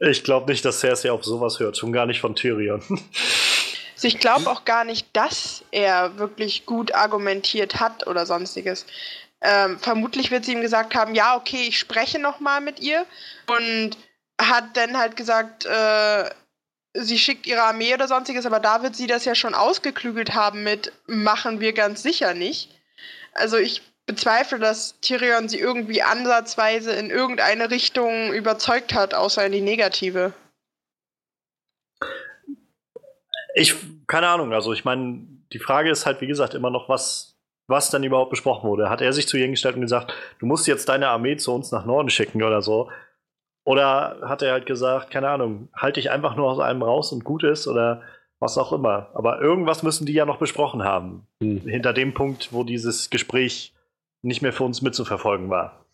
[0.00, 2.82] Ich glaube nicht, dass Cersei auf sowas hört, schon gar nicht von Tyrion.
[3.94, 8.84] Also ich glaube auch gar nicht, dass er wirklich gut argumentiert hat oder sonstiges.
[9.40, 13.06] Ähm, vermutlich wird sie ihm gesagt haben, ja, okay, ich spreche noch mal mit ihr
[13.46, 13.96] und
[14.38, 16.30] hat dann halt gesagt, äh,
[16.92, 20.62] sie schickt ihre Armee oder sonstiges, aber da wird sie das ja schon ausgeklügelt haben
[20.62, 22.70] mit machen wir ganz sicher nicht.
[23.32, 29.52] Also ich bezweifle, dass Tyrion sie irgendwie ansatzweise in irgendeine Richtung überzeugt hat, außer in
[29.52, 30.32] die negative.
[33.54, 33.74] Ich,
[34.06, 37.36] keine Ahnung, also ich meine, die Frage ist halt, wie gesagt, immer noch, was,
[37.66, 38.90] was dann überhaupt besprochen wurde.
[38.90, 41.72] Hat er sich zu ihr gestellt und gesagt, du musst jetzt deine Armee zu uns
[41.72, 42.90] nach Norden schicken oder so?
[43.64, 47.24] Oder hat er halt gesagt, keine Ahnung, halte dich einfach nur aus einem raus und
[47.24, 48.02] gut ist oder
[48.38, 49.10] was auch immer.
[49.14, 51.26] Aber irgendwas müssen die ja noch besprochen haben.
[51.42, 51.62] Hm.
[51.62, 53.72] Hinter dem Punkt, wo dieses Gespräch
[54.22, 55.84] nicht mehr für uns mitzuverfolgen war.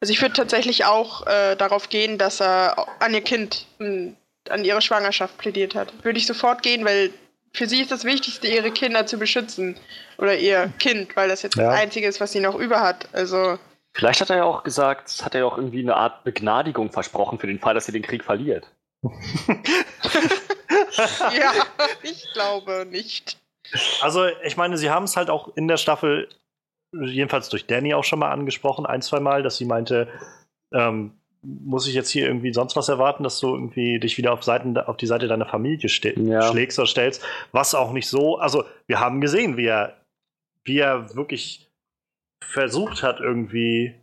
[0.00, 4.82] Also ich würde tatsächlich auch äh, darauf gehen, dass er an ihr Kind, an ihre
[4.82, 5.92] Schwangerschaft plädiert hat.
[6.04, 7.10] Würde ich sofort gehen, weil
[7.54, 9.76] für sie ist das Wichtigste, ihre Kinder zu beschützen.
[10.18, 11.70] Oder ihr Kind, weil das jetzt ja.
[11.70, 13.08] das Einzige ist, was sie noch über hat.
[13.12, 13.58] Also.
[13.92, 17.38] Vielleicht hat er ja auch gesagt, hat er ja auch irgendwie eine Art Begnadigung versprochen
[17.38, 18.66] für den Fall, dass sie den Krieg verliert.
[20.92, 21.52] ja,
[22.02, 23.38] ich glaube nicht.
[24.00, 26.28] Also, ich meine, sie haben es halt auch in der Staffel
[27.02, 30.08] jedenfalls durch Danny auch schon mal angesprochen, ein, zwei Mal, dass sie meinte,
[30.72, 34.42] ähm, muss ich jetzt hier irgendwie sonst was erwarten, dass du irgendwie dich wieder auf,
[34.42, 36.42] Seiten, auf die Seite deiner Familie ja.
[36.42, 37.22] schlägst oder stellst,
[37.52, 39.96] was auch nicht so, also wir haben gesehen, wie er,
[40.64, 41.70] wie er wirklich
[42.42, 43.94] versucht hat, irgendwie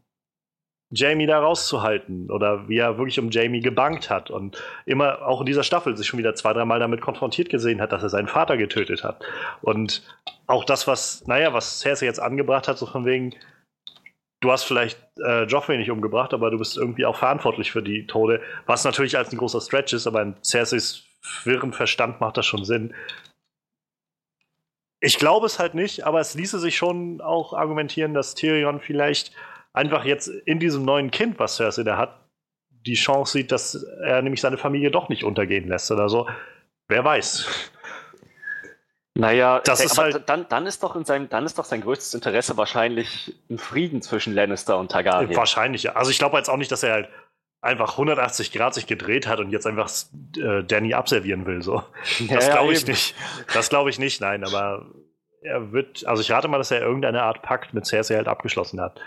[0.91, 5.45] Jamie da rauszuhalten oder wie er wirklich um Jamie gebankt hat und immer auch in
[5.45, 8.57] dieser Staffel sich schon wieder zwei, dreimal damit konfrontiert gesehen hat, dass er seinen Vater
[8.57, 9.23] getötet hat.
[9.61, 10.03] Und
[10.47, 13.33] auch das, was, naja, was Cersei jetzt angebracht hat, so von wegen,
[14.41, 18.05] du hast vielleicht äh, Joffrey nicht umgebracht, aber du bist irgendwie auch verantwortlich für die
[18.05, 21.05] Tode, was natürlich als ein großer Stretch ist, aber in Cerseis
[21.45, 22.93] wirren Verstand macht das schon Sinn.
[24.99, 29.31] Ich glaube es halt nicht, aber es ließe sich schon auch argumentieren, dass Tyrion vielleicht
[29.74, 32.19] einfach jetzt in diesem neuen Kind, was Cersei da hat,
[32.86, 36.28] die Chance sieht, dass er nämlich seine Familie doch nicht untergehen lässt oder so.
[36.88, 37.47] Wer weiß.
[39.13, 41.65] Naja, Das der- ist aber halt- dann, dann, ist doch in seinem, dann ist doch
[41.65, 45.36] sein größtes Interesse wahrscheinlich ein Frieden zwischen Lannister und Targaryen.
[45.36, 45.93] Wahrscheinlich, ja.
[45.95, 47.09] Also ich glaube jetzt auch nicht, dass er halt
[47.59, 49.91] einfach 180 Grad sich gedreht hat und jetzt einfach
[50.38, 51.61] äh, Danny abservieren will.
[51.61, 51.84] So.
[52.30, 52.91] Das ja, glaube ich eben.
[52.91, 53.15] nicht.
[53.53, 54.86] Das glaube ich nicht, nein, aber
[55.43, 58.80] er wird, also ich rate mal, dass er irgendeine Art Pakt mit Cersei halt abgeschlossen
[58.80, 58.99] hat.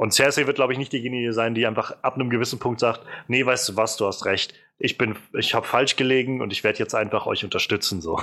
[0.00, 3.02] Und Cersei wird, glaube ich, nicht diejenige sein, die einfach ab einem gewissen Punkt sagt,
[3.28, 4.54] nee, weißt du was, du hast recht.
[4.78, 8.00] Ich bin, ich habe falsch gelegen und ich werde jetzt einfach euch unterstützen.
[8.00, 8.18] So.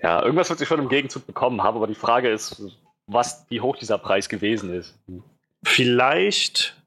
[0.00, 2.62] Ja, irgendwas wird sie schon im Gegenzug bekommen haben, aber die Frage ist,
[3.08, 4.96] was, wie hoch dieser Preis gewesen ist.
[5.64, 6.80] Vielleicht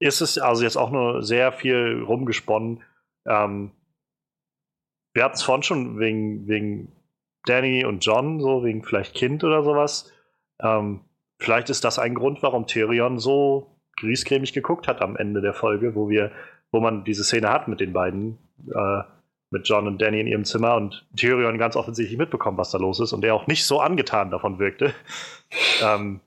[0.00, 2.82] ist es also jetzt auch nur sehr viel rumgesponnen.
[3.24, 3.70] Ähm,
[5.14, 6.90] wir hatten es vorhin schon wegen, wegen
[7.44, 10.12] Danny und John, so wegen vielleicht Kind oder sowas.
[10.60, 11.04] Ähm,
[11.40, 13.66] vielleicht ist das ein Grund, warum Tyrion so
[13.96, 16.30] griesgrämig geguckt hat am Ende der Folge, wo wir,
[16.70, 18.38] wo man diese Szene hat mit den beiden,
[18.72, 19.02] äh,
[19.50, 23.00] mit John und Danny in ihrem Zimmer und Tyrion ganz offensichtlich mitbekommen, was da los
[23.00, 24.94] ist und er auch nicht so angetan davon wirkte.
[25.82, 26.20] ähm,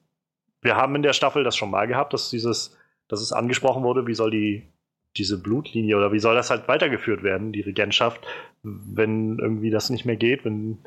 [0.61, 4.07] wir haben in der Staffel das schon mal gehabt, dass dieses, dass es angesprochen wurde,
[4.07, 4.67] wie soll die
[5.15, 8.25] diese Blutlinie oder wie soll das halt weitergeführt werden, die Regentschaft,
[8.63, 10.79] wenn irgendwie das nicht mehr geht, wenn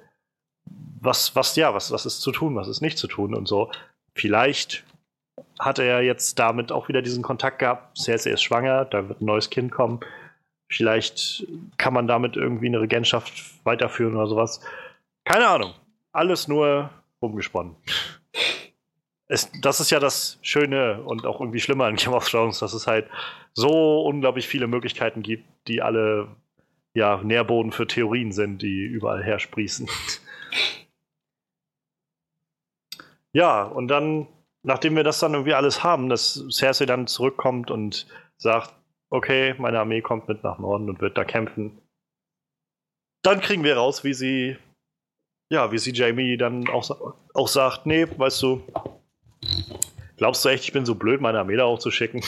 [1.00, 3.70] was, was, ja, was, was ist zu tun, was ist nicht zu tun und so.
[4.16, 4.84] Vielleicht
[5.58, 7.98] hat er jetzt damit auch wieder diesen Kontakt gehabt.
[7.98, 10.00] Cersei ist schwanger, da wird ein neues Kind kommen.
[10.68, 11.46] Vielleicht
[11.76, 13.30] kann man damit irgendwie eine Regentschaft
[13.64, 14.62] weiterführen oder sowas.
[15.24, 15.74] Keine Ahnung.
[16.12, 16.88] Alles nur
[17.20, 17.76] rumgesponnen.
[19.28, 22.72] Es, das ist ja das Schöne und auch irgendwie Schlimme an Game of Thrones, dass
[22.72, 23.08] es halt
[23.52, 26.28] so unglaublich viele Möglichkeiten gibt, die alle
[26.94, 29.38] ja, Nährboden für Theorien sind, die überall her
[33.36, 34.28] ja, und dann,
[34.62, 38.06] nachdem wir das dann irgendwie alles haben, dass Cersei dann zurückkommt und
[38.38, 38.72] sagt,
[39.10, 41.76] okay, meine Armee kommt mit nach Norden und wird da kämpfen,
[43.22, 44.56] dann kriegen wir raus, wie sie,
[45.50, 46.90] ja, wie sie Jamie dann auch,
[47.34, 48.62] auch sagt, nee, weißt du,
[50.16, 52.22] glaubst du echt, ich bin so blöd, meine Armee da auch zu schicken?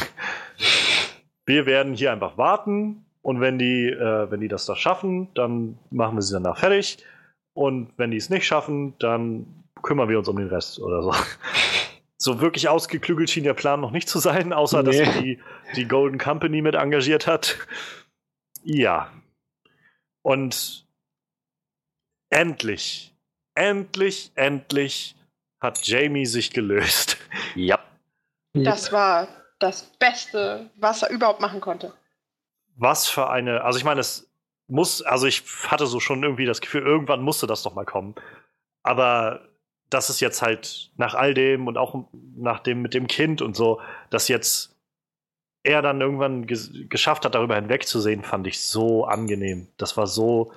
[1.47, 5.79] Wir werden hier einfach warten und wenn die, äh, wenn die das da schaffen, dann
[5.91, 7.03] machen wir sie danach fertig.
[7.55, 11.15] Und wenn die es nicht schaffen, dann kümmern wir uns um den Rest oder so.
[12.21, 15.05] So wirklich ausgeklügelt schien der Plan noch nicht zu sein, außer dass Nee.
[15.05, 15.43] sie die,
[15.77, 17.57] die Golden Company mit engagiert hat.
[18.65, 19.13] Ja.
[20.23, 20.85] Und
[22.31, 23.15] endlich,
[23.55, 25.15] endlich, endlich
[25.61, 27.19] hat Jamie sich gelöst.
[27.55, 27.79] Ja.
[28.53, 29.29] Das war
[29.61, 31.93] das Beste, was er überhaupt machen konnte.
[32.75, 34.29] was für eine, also ich meine, es
[34.67, 38.17] muss, also ich hatte so schon irgendwie das Gefühl, irgendwann musste das doch mal kommen.
[38.83, 39.48] Aber
[39.91, 42.05] das ist jetzt halt nach all dem und auch
[42.37, 43.81] nach dem mit dem Kind und so,
[44.11, 44.77] dass jetzt
[45.63, 49.69] er dann irgendwann ges geschafft hat, darüber hinwegzusehen, fand ich so angenehm.
[49.77, 50.53] Das war so,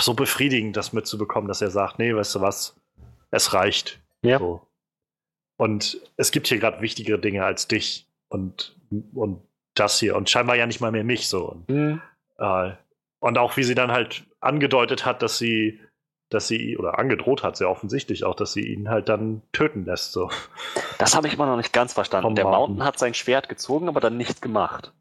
[0.00, 2.76] so befriedigend, das mitzubekommen, dass er sagt, nee, weißt du was,
[3.30, 4.00] es reicht.
[4.22, 4.38] Ja.
[4.38, 4.66] So.
[5.56, 8.76] Und es gibt hier gerade wichtigere Dinge als dich und,
[9.14, 9.42] und
[9.74, 11.50] das hier und scheinbar ja nicht mal mehr mich so.
[11.50, 12.02] Und, Hm.
[12.38, 12.72] äh,
[13.20, 15.80] und auch wie sie dann halt angedeutet hat, dass sie,
[16.34, 20.12] dass sie, oder angedroht hat, sehr offensichtlich auch, dass sie ihn halt dann töten lässt.
[20.12, 20.30] So.
[20.98, 22.24] Das habe ich immer noch nicht ganz verstanden.
[22.24, 22.60] Vom Der Mountain.
[22.60, 24.92] Mountain hat sein Schwert gezogen, aber dann nicht gemacht.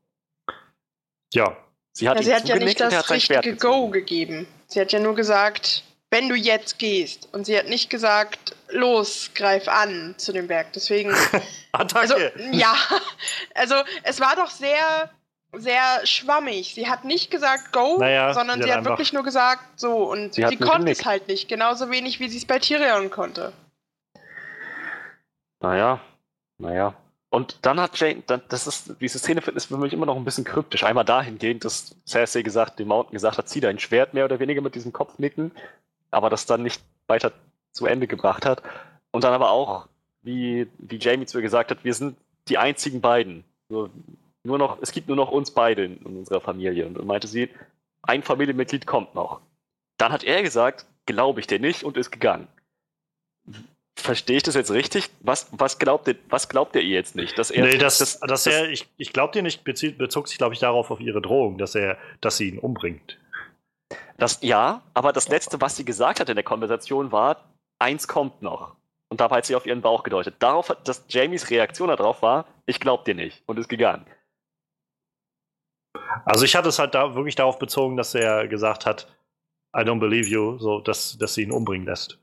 [1.34, 1.58] Ja,
[1.94, 3.56] Sie hat Ja, ihm sie hat ja nicht das richtige.
[3.56, 4.48] Go gegeben.
[4.68, 7.30] Sie hat ja nur gesagt, wenn du jetzt gehst.
[7.32, 10.74] Und sie hat nicht gesagt, los, greif an zu dem Berg.
[10.74, 11.12] Deswegen,
[11.72, 12.32] also, Attacke!
[12.52, 12.74] ja,
[13.56, 15.12] also es war doch sehr,
[15.54, 16.74] sehr schwammig.
[16.74, 20.10] Sie hat nicht gesagt, go, Naja, sondern sie sie hat wirklich nur gesagt, so.
[20.12, 21.48] Und Sie sie, konnte es halt nicht.
[21.48, 23.54] Genauso wenig, wie sie es bei Tyrion konnte.
[25.60, 26.00] Naja,
[26.58, 26.96] naja.
[27.30, 30.26] Und dann hat Jane, dann, das ist, diese Szene ist für mich immer noch ein
[30.26, 30.84] bisschen kryptisch.
[30.84, 34.62] Einmal dahingehend, dass Cersei gesagt, dem Mountain gesagt hat, zieh dein Schwert mehr oder weniger
[34.62, 35.52] mit diesem Kopfnicken,
[36.12, 37.32] aber das dann nicht weiter
[37.72, 38.62] zu Ende gebracht hat.
[39.12, 39.88] Und dann aber auch,
[40.22, 42.18] wie, wie Jamie zu ihr gesagt hat, wir sind
[42.50, 43.44] die einzigen beiden.
[43.68, 43.90] So,
[44.44, 46.86] nur noch, es gibt nur noch uns beide in, in unserer Familie.
[46.86, 47.50] Und dann meinte sie,
[48.02, 49.42] ein Familienmitglied kommt noch.
[49.98, 52.48] Dann hat er gesagt, glaube ich dir nicht und ist gegangen.
[53.96, 55.10] Verstehe ich das jetzt richtig?
[55.22, 57.38] Was, was, glaubt, ihr, was glaubt ihr ihr jetzt nicht?
[57.38, 60.54] Dass er, nee, das, dass er, ich, ich glaube dir nicht, bezieht, bezog sich, glaube
[60.54, 63.18] ich, darauf auf ihre Drohung, dass er, dass sie ihn umbringt.
[64.18, 67.46] das, ja, aber das Letzte, was sie gesagt hat in der Konversation war,
[67.80, 68.76] eins kommt noch.
[69.10, 70.36] Und dabei hat sie auf ihren Bauch gedeutet.
[70.40, 74.06] Darauf, hat- dass Jamies Reaktion darauf war, ich glaub dir nicht und ist gegangen.
[76.26, 79.08] Also ich hatte es halt da wirklich darauf bezogen, dass er gesagt hat,
[79.76, 82.20] I don't believe you, so dass, dass sie ihn umbringen lässt.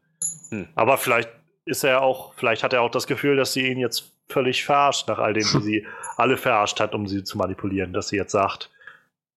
[0.50, 0.68] Hm.
[0.74, 1.30] Aber vielleicht
[1.64, 5.08] ist er auch, vielleicht hat er auch das Gefühl, dass sie ihn jetzt völlig verarscht,
[5.08, 8.32] nach all dem, wie sie alle verarscht hat, um sie zu manipulieren, dass sie jetzt
[8.32, 8.70] sagt,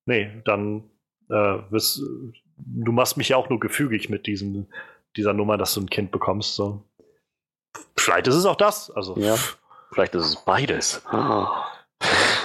[0.06, 0.84] nee, dann
[1.30, 2.02] äh, wirst,
[2.58, 4.68] du machst mich ja auch nur gefügig mit diesem,
[5.16, 6.56] dieser Nummer, dass du ein Kind bekommst.
[6.56, 6.84] So.
[7.98, 8.92] Vielleicht ist es auch das.
[8.92, 9.36] Also, Ja.
[9.92, 11.06] Vielleicht ist es beides.
[11.06, 11.68] Ah.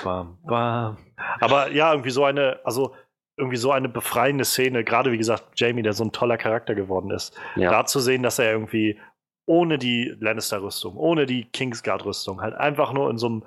[0.04, 0.96] Bam, bam.
[1.40, 2.94] Aber ja, irgendwie so eine, also
[3.36, 7.10] irgendwie so eine befreiende Szene, gerade wie gesagt, Jamie, der so ein toller Charakter geworden
[7.10, 7.70] ist, Ja.
[7.70, 8.98] da zu sehen, dass er irgendwie
[9.46, 13.42] ohne die Lannister-Rüstung, ohne die Kingsguard-Rüstung, halt einfach nur in so einem,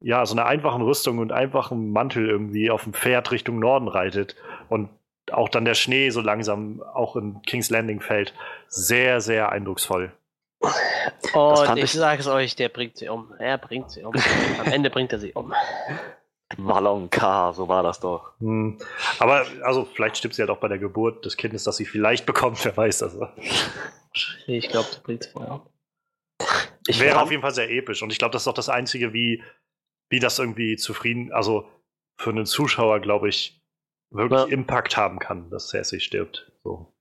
[0.00, 4.36] ja, so einer einfachen Rüstung und einfachen Mantel irgendwie auf dem Pferd Richtung Norden reitet
[4.68, 4.88] und
[5.32, 8.34] auch dann der Schnee so langsam auch in King's Landing fällt.
[8.68, 10.12] Sehr, sehr eindrucksvoll.
[11.34, 13.32] Und ich ich- sage es euch, der bringt sie um.
[13.38, 14.14] Er bringt sie um.
[14.60, 15.52] Am Ende bringt er sie um.
[16.56, 18.38] Malon K, so war das doch.
[18.38, 18.78] Hm.
[19.18, 22.26] Aber also vielleicht stirbt sie halt auch bei der Geburt des Kindes, das sie vielleicht
[22.26, 23.16] bekommt, wer weiß das.
[24.46, 25.62] Ich glaube, der bringt sie vorher um.
[26.86, 28.02] Ich Wäre auf jeden Fall sehr episch.
[28.02, 29.42] Und ich glaube, das ist auch das Einzige, wie,
[30.10, 31.68] wie das irgendwie zufrieden, also
[32.16, 33.60] für einen Zuschauer, glaube ich,
[34.10, 34.46] wirklich Ja.
[34.46, 36.52] Impact haben kann, dass Cersei stirbt.
[36.62, 36.93] So.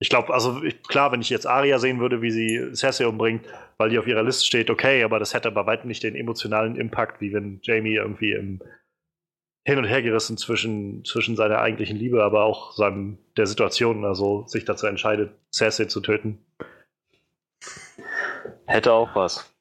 [0.00, 3.44] Ich glaube, also ich, klar, wenn ich jetzt Arya sehen würde, wie sie Cersei umbringt,
[3.78, 6.76] weil die auf ihrer Liste steht, okay, aber das hätte bei weitem nicht den emotionalen
[6.76, 8.60] Impact, wie wenn Jamie irgendwie im
[9.68, 14.46] hin und her gerissen zwischen, zwischen seiner eigentlichen Liebe, aber auch seinem, der Situation, also
[14.46, 16.42] sich dazu entscheidet, Cersei zu töten.
[18.66, 19.52] Hätte auch was.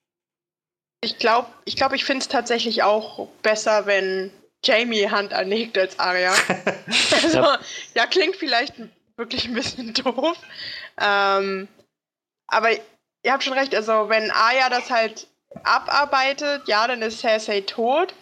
[1.03, 4.31] Ich glaube, ich, glaub, ich finde es tatsächlich auch besser, wenn
[4.63, 6.33] Jamie Hand anlegt als Arya.
[7.11, 7.43] also,
[7.93, 8.75] ja, klingt vielleicht
[9.17, 10.37] wirklich ein bisschen doof.
[10.99, 11.67] Ähm,
[12.47, 15.27] aber ihr habt schon recht, also wenn Arya das halt
[15.63, 18.13] abarbeitet, ja, dann ist Cersei tot.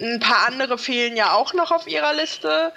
[0.00, 2.72] Ein paar andere fehlen ja auch noch auf ihrer Liste.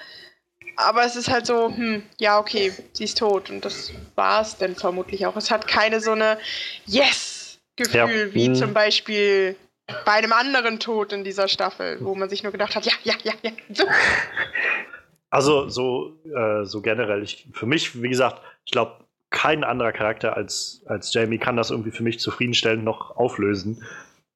[0.78, 3.49] Aber es ist halt so, hm, ja, okay, sie ist tot.
[3.49, 5.36] Und das war es dann vermutlich auch.
[5.36, 6.39] Es hat keine so eine
[6.86, 8.34] Yes-Gefühl, Ja.
[8.34, 8.56] wie Mhm.
[8.56, 9.56] zum Beispiel
[10.06, 13.14] bei einem anderen Tod in dieser Staffel, wo man sich nur gedacht hat, ja, ja,
[13.24, 13.52] ja, ja.
[13.74, 13.86] So.
[15.32, 20.36] Also so, äh, so generell, ich, für mich, wie gesagt, ich glaube, kein anderer Charakter
[20.36, 23.84] als, als Jamie kann das irgendwie für mich zufriedenstellend noch auflösen,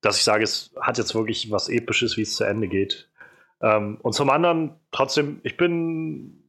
[0.01, 3.09] dass ich sage, es hat jetzt wirklich was Episches, wie es zu Ende geht.
[3.61, 6.41] Ähm, und zum anderen, trotzdem, ich bin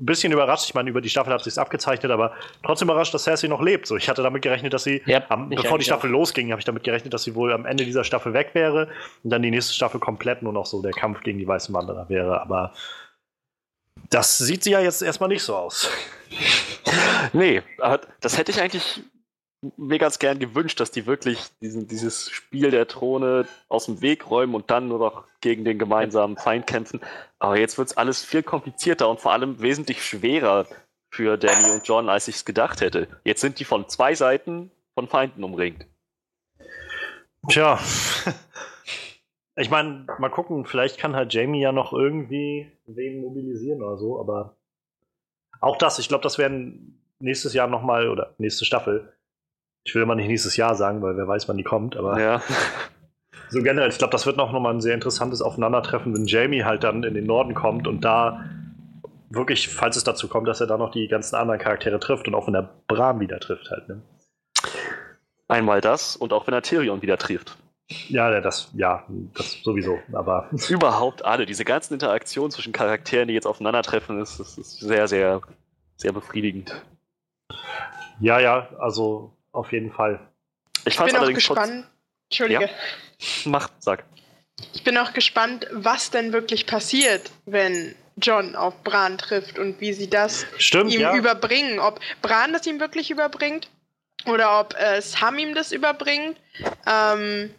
[0.00, 0.68] ein bisschen überrascht.
[0.68, 3.86] Ich meine, über die Staffel hat sich abgezeichnet, aber trotzdem überrascht, dass Cersei noch lebt.
[3.86, 6.64] So, ich hatte damit gerechnet, dass sie, Ja, am, bevor die Staffel losging, habe ich
[6.64, 8.88] damit gerechnet, dass sie wohl am Ende dieser Staffel weg wäre
[9.24, 12.08] und dann die nächste Staffel komplett nur noch so der Kampf gegen die Weißen Wanderer
[12.08, 12.40] wäre.
[12.40, 12.72] Aber
[14.10, 15.88] das sieht sie ja jetzt erstmal nicht so aus.
[17.34, 17.62] Nee,
[18.20, 19.02] das hätte ich eigentlich
[19.76, 24.30] mir ganz gern gewünscht, dass die wirklich diesen, dieses Spiel der Throne aus dem Weg
[24.30, 27.00] räumen und dann nur noch gegen den gemeinsamen Feind kämpfen.
[27.38, 30.66] Aber jetzt wird es alles viel komplizierter und vor allem wesentlich schwerer
[31.10, 33.08] für Danny und John, als ich es gedacht hätte.
[33.24, 35.86] Jetzt sind die von zwei Seiten von Feinden umringt.
[37.48, 37.78] Tja.
[39.58, 44.20] Ich meine, mal gucken, vielleicht kann halt Jamie ja noch irgendwie wen mobilisieren oder so,
[44.20, 44.54] aber
[45.60, 49.12] auch das, ich glaube, das werden nächstes Jahr nochmal, oder nächste Staffel.
[49.82, 52.42] Ich will immer nicht nächstes Jahr sagen, weil wer weiß, wann die kommt, aber Ja.
[53.48, 56.84] so generell, ich glaube, das wird noch mal ein sehr interessantes Aufeinandertreffen, wenn Jamie halt
[56.84, 58.44] dann in den Norden kommt und da
[59.30, 62.36] wirklich, falls es dazu kommt, dass er da noch die ganzen anderen Charaktere trifft und
[62.36, 64.02] auch wenn er Bram wieder trifft halt, ne?
[65.48, 67.56] Einmal das und auch wenn er Tyrion wieder trifft.
[68.08, 73.34] Ja, ja, das, ja, das sowieso, aber Überhaupt alle, diese ganzen Interaktionen zwischen Charakteren, die
[73.34, 75.40] jetzt aufeinandertreffen, ist, ist, ist sehr, sehr,
[75.96, 76.82] sehr befriedigend.
[78.20, 80.20] ja, ja, also auf jeden Fall.
[80.84, 81.86] Ich Ich bin auch gespannt.
[82.30, 82.68] Entschuldige.
[83.46, 84.04] Mach, sag.
[84.74, 89.92] Ich bin auch gespannt, was denn wirklich passiert, wenn John auf Bran trifft und wie
[89.92, 91.16] sie das Stimmt, ihm ja.
[91.16, 91.78] überbringen.
[91.78, 93.70] Ob Bran das ihm wirklich überbringt
[94.26, 96.36] oder ob äh, Sam ihm das überbringt.
[96.86, 97.54] Ähm,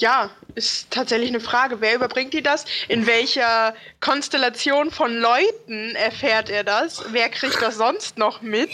[0.00, 1.80] ja, ist tatsächlich eine Frage.
[1.80, 2.64] Wer überbringt die das?
[2.88, 7.04] In welcher Konstellation von Leuten erfährt er das?
[7.12, 8.70] Wer kriegt das sonst noch mit?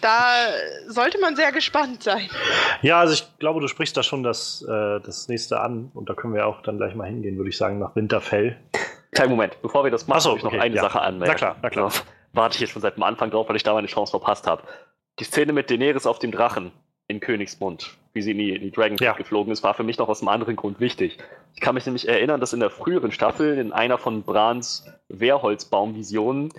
[0.00, 0.48] Da
[0.88, 2.28] sollte man sehr gespannt sein.
[2.82, 6.14] Ja, also ich glaube, du sprichst da schon das, äh, das nächste an und da
[6.14, 8.56] können wir auch dann gleich mal hingehen, würde ich sagen, nach Winterfell.
[9.12, 10.82] Kleinen Moment, bevor wir das machen, Ach so, muss ich noch okay, eine ja.
[10.82, 11.32] Sache anmerken.
[11.32, 11.92] Na klar, na klar.
[11.92, 12.00] Ja,
[12.32, 14.62] Warte ich jetzt schon seit dem Anfang drauf, weil ich da meine Chance verpasst habe.
[15.18, 16.72] Die Szene mit Daenerys auf dem Drachen
[17.08, 19.12] in Königsmund, wie sie in die, in die Dragon Ja.
[19.12, 21.18] geflogen ist, war für mich noch aus einem anderen Grund wichtig.
[21.54, 26.52] Ich kann mich nämlich erinnern, dass in der früheren Staffel, in einer von Brans Wehrholzbaum-Visionen,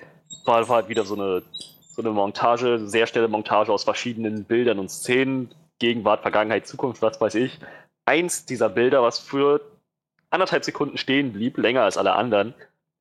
[0.46, 1.44] war, war halt wieder so eine,
[1.82, 7.20] so eine Montage, sehr schnelle Montage aus verschiedenen Bildern und Szenen, Gegenwart, Vergangenheit, Zukunft, was
[7.20, 7.60] weiß ich.
[8.06, 9.60] Eins dieser Bilder, was für
[10.30, 12.54] anderthalb Sekunden stehen blieb, länger als alle anderen,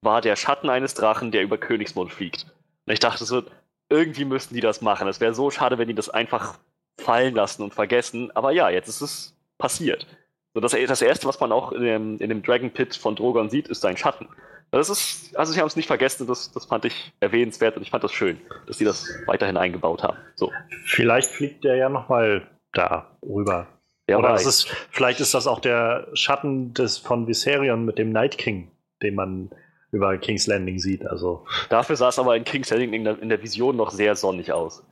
[0.02, 2.46] war der Schatten eines Drachen, der über Königsmund fliegt.
[2.86, 3.42] Und ich dachte so,
[3.88, 5.09] irgendwie müssten die das machen.
[5.09, 6.59] Es wäre so schade, wenn die das einfach
[6.99, 8.30] fallen lassen und vergessen.
[8.34, 10.07] Aber ja, jetzt ist es passiert.
[10.55, 13.51] So, das, das Erste, was man auch in dem, in dem Dragon Pit von Drogon
[13.51, 14.28] sieht, ist sein Schatten.
[14.70, 17.90] Das ist, also sie haben es nicht vergessen, das, das fand ich erwähnenswert und ich
[17.90, 20.18] fand das schön, dass sie das weiterhin eingebaut haben.
[20.34, 20.53] So.
[20.84, 23.66] Vielleicht fliegt der ja nochmal da rüber.
[24.07, 24.46] Wer Oder weiß.
[24.46, 28.70] ist, vielleicht ist das auch der Schatten des, von Viserion mit dem Night King,
[29.03, 29.51] den man
[29.90, 31.07] über King's Landing sieht.
[31.07, 34.16] Also Dafür sah es aber in King's Landing in der, in der Vision noch sehr
[34.16, 34.84] sonnig aus.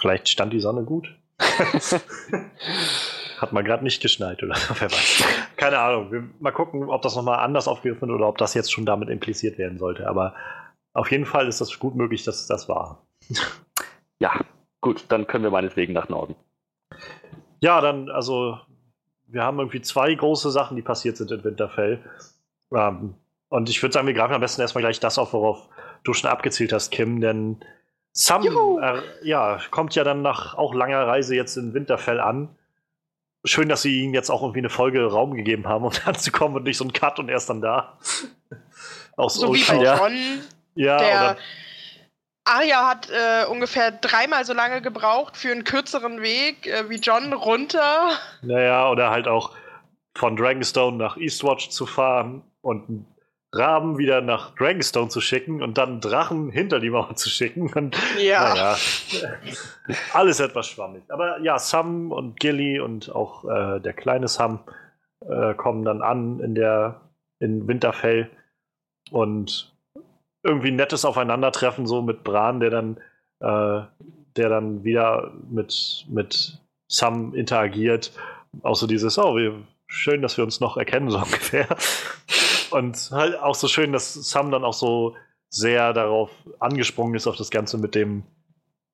[0.00, 1.16] Vielleicht stand die Sonne gut.
[3.38, 5.24] Hat man gerade nicht geschneit oder so, wer weiß.
[5.56, 6.10] Keine Ahnung.
[6.10, 9.08] Wir, mal gucken, ob das nochmal anders aufgegriffen wird oder ob das jetzt schon damit
[9.08, 10.08] impliziert werden sollte.
[10.08, 10.34] Aber
[10.92, 13.02] auf jeden Fall ist das gut möglich, dass das war.
[14.20, 14.40] Ja,
[14.80, 16.34] gut, dann können wir meinetwegen nach Norden.
[17.60, 18.58] Ja, dann, also,
[19.26, 22.02] wir haben irgendwie zwei große Sachen, die passiert sind in Winterfell.
[22.74, 23.14] Ähm,
[23.48, 25.68] und ich würde sagen, wir greifen am besten erstmal gleich das auf, worauf
[26.02, 27.60] du schon abgezielt hast, Kim, denn
[28.12, 32.56] Sam äh, ja, kommt ja dann nach auch langer Reise jetzt in Winterfell an.
[33.44, 36.64] Schön, dass sie ihm jetzt auch irgendwie eine Folge Raum gegeben haben, um anzukommen und
[36.64, 37.98] nicht so ein Cut und er ist dann da.
[39.16, 39.82] Aus So wie bei.
[39.82, 40.08] Ja.
[40.74, 41.36] Ja, Der
[42.44, 47.32] Arya hat äh, ungefähr dreimal so lange gebraucht für einen kürzeren Weg äh, wie John
[47.32, 48.10] runter.
[48.42, 49.54] naja, oder halt auch
[50.14, 53.06] von Dragonstone nach Eastwatch zu fahren und
[53.52, 57.72] Raben wieder nach Dragonstone zu schicken und dann Drachen hinter die Mauer zu schicken.
[57.74, 58.54] Und, Ja.
[58.54, 58.76] Naja,
[60.12, 61.02] alles etwas schwammig.
[61.08, 64.60] Aber ja, Sam und Gilly und auch äh, der kleine Sam
[65.26, 67.00] äh, kommen dann an in der
[67.40, 68.28] in Winterfell
[69.10, 69.72] und
[70.42, 72.96] irgendwie ein nettes Aufeinandertreffen so mit Bran, der dann
[73.40, 73.82] äh,
[74.36, 78.12] der dann wieder mit mit Sam interagiert.
[78.62, 79.54] Auch so dieses, oh, wir,
[79.86, 81.68] schön, dass wir uns noch erkennen, so ungefähr.
[82.70, 85.14] Und halt auch so schön, dass Sam dann auch so
[85.50, 88.24] sehr darauf angesprungen ist, auf das Ganze mit dem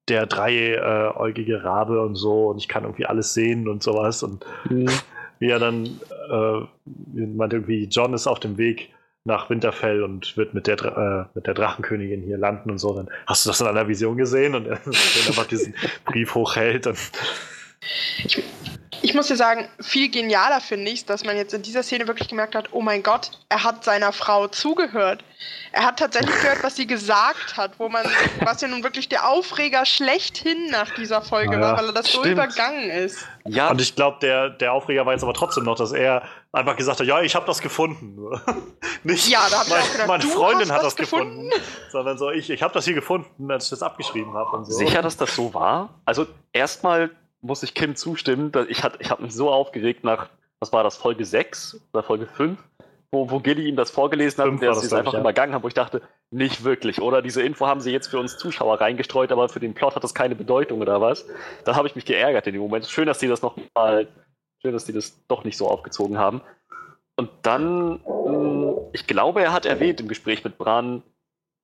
[0.08, 2.48] der dreieugige Rabe und so.
[2.48, 4.22] Und ich kann irgendwie alles sehen und sowas.
[4.22, 4.44] Und
[5.38, 8.90] wie er dann äh, wie meint irgendwie John ist auf dem Weg
[9.24, 12.94] nach Winterfell und wird mit der Dra- äh, mit der Drachenkönigin hier landen und so.
[12.94, 14.54] Dann hast du das in einer Vision gesehen?
[14.54, 16.98] Und er einfach diesen Brief hochhält und
[18.24, 18.42] Ich
[19.14, 22.54] muss dir sagen, viel genialer finde ich dass man jetzt in dieser Szene wirklich gemerkt
[22.54, 25.24] hat, oh mein Gott, er hat seiner Frau zugehört.
[25.72, 28.04] Er hat tatsächlich gehört, was sie gesagt hat, wo man,
[28.40, 31.92] was ja nun wirklich der Aufreger schlechthin nach dieser Folge Ah ja, war, weil er
[31.92, 32.34] das so stimmt.
[32.34, 33.26] übergangen ist.
[33.46, 36.22] Ja, und ich glaube der der Aufreger war jetzt aber trotzdem noch dass er
[36.52, 38.16] einfach gesagt hat ja ich habe das gefunden
[39.02, 41.50] nicht Ja, da hab ich mein, auch gedacht, meine Freundin hat das das gefunden,
[41.92, 44.72] sondern so ich ich habe das hier gefunden als ich das abgeschrieben habe und so
[44.72, 45.90] sicher, dass das so war?
[46.06, 47.10] Also erstmal
[47.44, 50.30] muss ich Kim zustimmen, ich, ich habe mich so aufgeregt nach,
[50.60, 52.58] was war das, Folge 6 oder Folge 5,
[53.12, 55.20] wo, wo Gilly ihm das vorgelesen hat und der es einfach ich, ja.
[55.20, 57.22] übergangen hat, wo ich dachte, nicht wirklich, oder?
[57.22, 60.14] Diese Info haben sie jetzt für uns Zuschauer reingestreut, aber für den Plot hat das
[60.14, 61.26] keine Bedeutung oder was?
[61.64, 62.86] Da habe ich mich geärgert in dem Moment.
[62.86, 64.08] Schön, dass die das noch mal,
[64.62, 66.40] schön, dass die das doch nicht so aufgezogen haben.
[67.16, 71.02] Und dann, mh, ich glaube, er hat erwähnt im Gespräch mit Bran,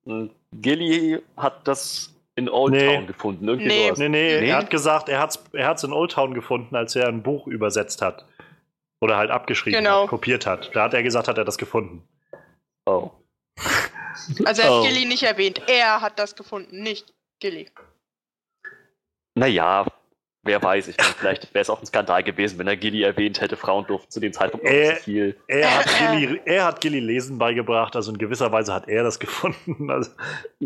[0.05, 2.95] mh, Gilly hat das in Old Nee.
[2.95, 3.47] Town gefunden.
[3.47, 3.85] Irgendwie Nee.
[3.87, 3.99] sowas.
[3.99, 4.49] Nee, nee, Nee?
[4.49, 7.47] er hat gesagt, er hat's, er hat's in Old Town gefunden, als er ein Buch
[7.47, 8.25] übersetzt hat.
[9.01, 10.03] Oder halt abgeschrieben Genau.
[10.03, 10.69] hat, kopiert hat.
[10.75, 12.03] Da hat er gesagt, hat er das gefunden.
[12.85, 13.11] Oh.
[14.45, 14.83] Also er hat Oh.
[14.83, 15.61] Gilly nicht erwähnt.
[15.67, 17.69] Er hat das gefunden, nicht Gilly.
[19.35, 19.85] Naja,
[20.43, 23.41] wer weiß, ich meine, vielleicht wäre es auch ein Skandal gewesen, wenn er Gilly erwähnt
[23.41, 25.35] hätte, Frauen durften zu dem Zeitpunkt noch nicht so viel.
[25.47, 29.19] Er hat, Gilly, er hat Gilly Lesen beigebracht, also in gewisser Weise hat er das
[29.19, 29.89] gefunden.
[29.89, 30.11] Also,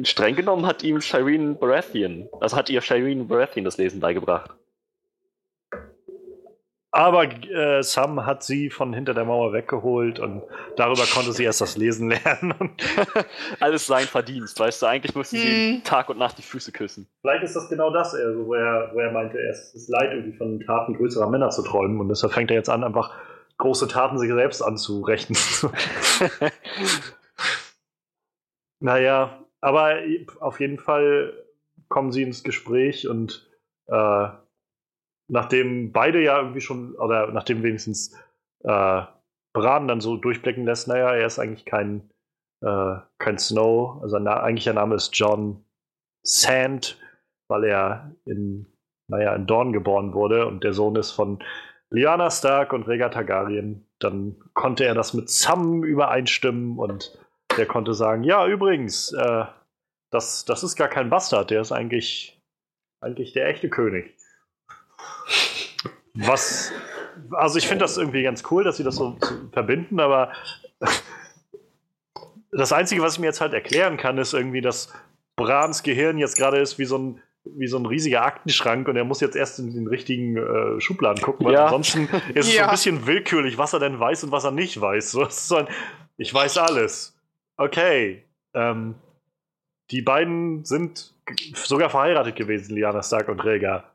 [0.04, 4.52] Streng genommen hat ihm Shireen Baratheon, also hat ihr Shireen Baratheon das Lesen beigebracht.
[6.96, 10.44] Aber äh, Sam hat sie von hinter der Mauer weggeholt und
[10.78, 12.54] darüber konnte sie erst das Lesen lernen.
[13.60, 15.84] Alles sein Verdienst, weißt du, eigentlich müsste sie Hm.
[15.84, 17.06] Tag und Nacht die Füße küssen.
[17.20, 20.38] Vielleicht ist das genau das, also, wo, er, wo er meinte, es ist leid, irgendwie
[20.38, 22.00] von Taten größerer Männer zu träumen.
[22.00, 23.14] Und deshalb fängt er jetzt an, einfach
[23.58, 25.38] große Taten sich selbst anzurechnen.
[28.80, 29.98] naja, aber
[30.40, 31.34] auf jeden Fall
[31.90, 33.50] kommen sie ins Gespräch und
[33.88, 34.28] äh,
[35.28, 38.14] nachdem beide ja irgendwie schon, oder nachdem wenigstens
[38.64, 39.02] äh,
[39.54, 42.10] Bran dann so durchblicken lässt, naja, er ist eigentlich kein,
[42.62, 45.64] äh, kein Snow, also na eigentlicher Name ist John
[46.24, 47.00] Sand,
[47.48, 48.66] weil er in,
[49.08, 51.40] naja, in Dorn geboren wurde und der Sohn ist von
[51.90, 53.88] Lyanna Stark und Rhaegar Targaryen.
[54.00, 57.18] Dann konnte er das mit Sam übereinstimmen und
[57.58, 59.46] der konnte sagen, ja, übrigens, äh,
[60.12, 62.42] das, das ist gar kein Bastard, der ist eigentlich,
[63.02, 64.15] eigentlich der echte König.
[66.14, 66.72] Was,
[67.32, 70.32] also ich finde das irgendwie ganz cool, dass sie das so, so verbinden, aber
[72.52, 74.94] das Einzige, was ich mir jetzt halt erklären kann, ist irgendwie, dass
[75.36, 77.22] Brans Gehirn jetzt gerade ist wie so ein
[77.58, 81.22] wie so ein riesiger Aktenschrank und er muss jetzt erst in den richtigen äh, Schubladen
[81.22, 81.66] gucken, weil Ja.
[81.66, 82.66] ansonsten ist es so Ja.
[82.66, 85.12] ein bisschen willkürlich, was er denn weiß und was er nicht weiß.
[85.12, 85.68] So, so ein,
[86.18, 87.16] ich weiß alles.
[87.58, 88.24] Okay.
[88.56, 88.96] Ähm,
[89.92, 91.14] die beiden sind
[91.54, 93.95] sogar verheiratet gewesen, Liana Stark und Rhaegar.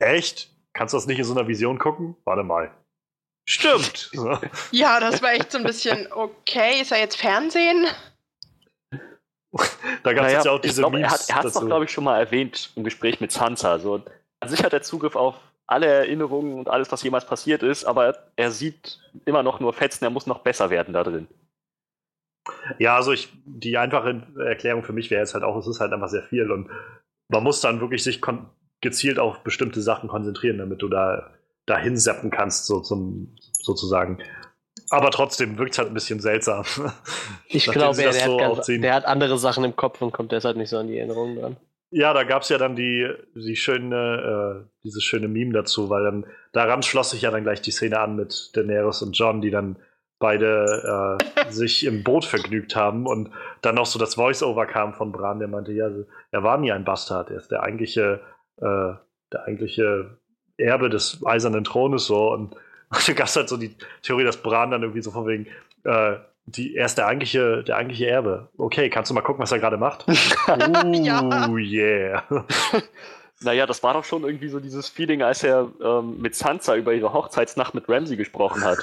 [0.00, 0.50] Echt?
[0.72, 2.16] Kannst du das nicht in so einer Vision gucken?
[2.24, 2.70] Warte mal.
[3.48, 4.10] Stimmt.
[4.70, 7.86] Ja, das war echt so ein bisschen, okay, ist er jetzt Fernsehen?
[10.04, 11.90] Da gab es jetzt ja auch diese glaub, er Memes hat es doch, glaube ich,
[11.90, 13.80] schon mal erwähnt im Gespräch mit Sansa.
[13.80, 14.04] So,
[14.38, 15.34] an sich hat er Zugriff auf
[15.66, 20.04] alle Erinnerungen und alles, was jemals passiert ist, aber er sieht immer noch nur Fetzen,
[20.04, 21.28] er muss noch besser werden da drin.
[22.78, 25.92] Ja, also ich, die einfache Erklärung für mich wäre jetzt halt auch, es ist halt
[25.92, 26.70] einfach sehr viel und
[27.28, 28.48] man muss dann wirklich sich kon
[28.80, 31.30] gezielt auf bestimmte Sachen konzentrieren, damit du da
[31.66, 34.18] dahin seppen kannst, so zum, sozusagen.
[34.90, 36.64] Aber trotzdem wirkt es halt ein bisschen seltsam.
[37.52, 40.30] Ich glaube, er, der, so hat ganz, der hat andere Sachen im Kopf und kommt
[40.30, 41.56] deshalb nicht so an die Erinnerungen dran.
[41.90, 46.04] Ja, da gab es ja dann die, die schöne, äh, dieses schöne Meme dazu, weil
[46.04, 49.50] dann daran schloss sich ja dann gleich die Szene an mit Daenerys und John, die
[49.50, 49.76] dann
[50.20, 53.30] beide äh, sich im Boot vergnügt haben und
[53.62, 55.90] dann noch so das Voice-Over kam von Bran, der meinte, ja,
[56.30, 58.20] er war nie ein Bastard, er ist der eigentliche,
[58.60, 58.94] äh,
[59.32, 60.18] der eigentliche
[60.56, 62.56] Erbe des eisernen Thrones so und
[63.06, 65.46] da gab es halt so die Theorie, dass Bran dann irgendwie so von wegen,
[65.84, 68.48] äh, die, er ist der eigentliche, der eigentliche Erbe.
[68.58, 70.04] Okay, kannst du mal gucken, was er gerade macht?
[70.92, 71.48] Ja.
[71.48, 72.24] Oh yeah.
[73.42, 76.92] Naja, das war doch schon irgendwie so dieses Feeling, als er ähm, mit Sansa über
[76.92, 78.78] ihre Hochzeitsnacht mit Ramsey gesprochen hat.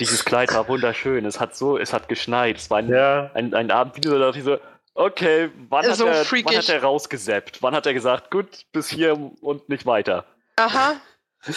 [0.00, 3.54] Dieses Kleid war wunderschön, es hat so, es hat geschneit, es war ein, Ja, ein,
[3.54, 4.58] ein Abend, ich so,
[4.96, 7.62] okay, wann hat, So er, wann hat er rausgesappt?
[7.62, 10.24] Wann hat er gesagt, gut, bis hier und nicht weiter?
[10.56, 10.96] Aha.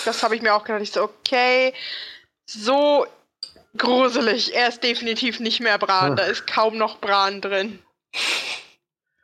[0.05, 0.81] Das habe ich mir auch gedacht.
[0.83, 1.73] Ich so, okay,
[2.45, 3.07] so
[3.77, 4.53] gruselig.
[4.55, 6.15] Er ist definitiv nicht mehr Bran.
[6.15, 7.79] Da ist kaum noch Bran drin.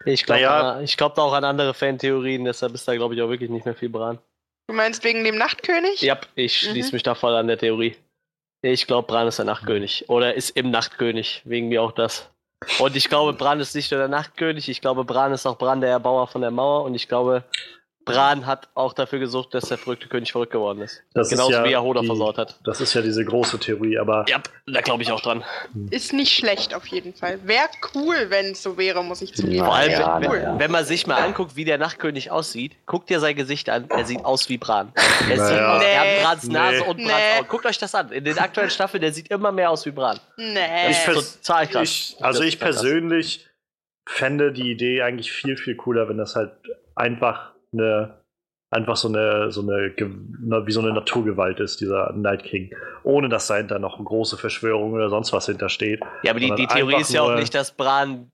[0.06, 0.82] Ich glaube Naja.
[0.82, 3.66] ich glaub da auch an andere Fantheorien, deshalb ist da, glaube ich, auch wirklich nicht
[3.66, 4.20] mehr viel Bran.
[4.68, 6.02] Du meinst wegen dem Nachtkönig?
[6.02, 6.94] Ja, ich schließe Mhm.
[6.96, 7.96] mich da voll an der Theorie.
[8.62, 10.10] Ich glaube, Bran ist der Nachtkönig.
[10.10, 12.30] Oder ist im Nachtkönig, wegen mir auch das.
[12.80, 15.82] Und ich glaube, Bran ist nicht nur der Nachtkönig, ich glaube, Bran ist auch Bran
[15.82, 16.84] der Erbauer von der Mauer.
[16.84, 17.44] Und ich glaube,
[18.06, 21.02] Bran hat auch dafür gesorgt, dass der verrückte König verrückt geworden ist.
[21.16, 22.60] Das ist Genauso ja wie er Hoda die- versaut hat.
[22.64, 25.44] das ist ja diese große Theorie, aber Ja, da glaube ich auch dran.
[25.90, 27.40] Ist nicht schlecht auf jeden Fall.
[27.48, 29.66] Wäre cool, wenn es so wäre, muss ich zugeben.
[29.66, 30.38] Vor allem, Ja, wenn, cool.
[30.38, 30.60] ja.
[30.60, 34.06] wenn man sich mal anguckt, wie der Nachtkönig aussieht, guckt dir sein Gesicht an, er
[34.06, 34.92] sieht aus wie Bran.
[34.96, 35.48] Er, Naja.
[35.48, 36.20] sieht aus, er Nee.
[36.20, 36.88] hat Brans Nase Nee.
[36.88, 37.40] und Brans Nee.
[37.40, 37.48] Augen.
[37.50, 38.12] Guckt euch das an.
[38.12, 40.20] In den aktuellen Staffeln, der sieht immer mehr aus wie Bran.
[40.38, 40.60] Nee.
[40.92, 41.84] Ich ist total krass.
[41.84, 43.48] ich, also ich ist persönlich
[44.08, 46.52] fände die Idee eigentlich viel, viel cooler, wenn das halt
[46.96, 48.22] einfach eine
[48.72, 52.74] einfach so eine, so eine, wie so eine Naturgewalt ist, dieser Night King.
[53.04, 56.02] Ohne dass dahinter noch große Verschwörung oder sonst was hintersteht.
[56.24, 58.32] Ja, aber die, die Theorie ist ja auch nur- nicht, dass Bran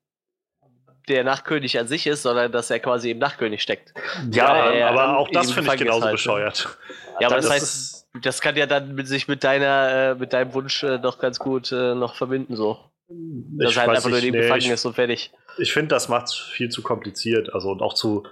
[1.08, 3.94] der Nachtkönig an sich ist, sondern dass er quasi im Nachtkönig steckt.
[4.32, 6.12] Ja, aber er aber auch das finde ich genauso halt, ne?
[6.14, 6.78] bescheuert.
[7.20, 10.32] Ja, aber Das das, heißt, das kann ja dann mit sich mit deiner, äh, mit
[10.34, 12.78] deinem Wunsch äh, doch ganz gut äh, noch verbinden, so.
[13.10, 15.32] Dass Ich er halt einfach nur nicht, in dem nee, gefangen ich- ist und fertig.
[15.58, 17.54] Ich finde, das macht es viel zu kompliziert.
[17.54, 18.24] Also und auch zu.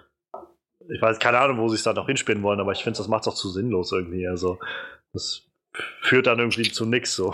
[0.93, 3.07] Ich weiß keine Ahnung, wo sie es da noch hinspinnen wollen, aber ich finde, das
[3.07, 4.27] macht es auch zu sinnlos irgendwie.
[4.27, 4.59] Also
[5.13, 5.43] das
[6.01, 7.33] führt dann irgendwie zu nix so.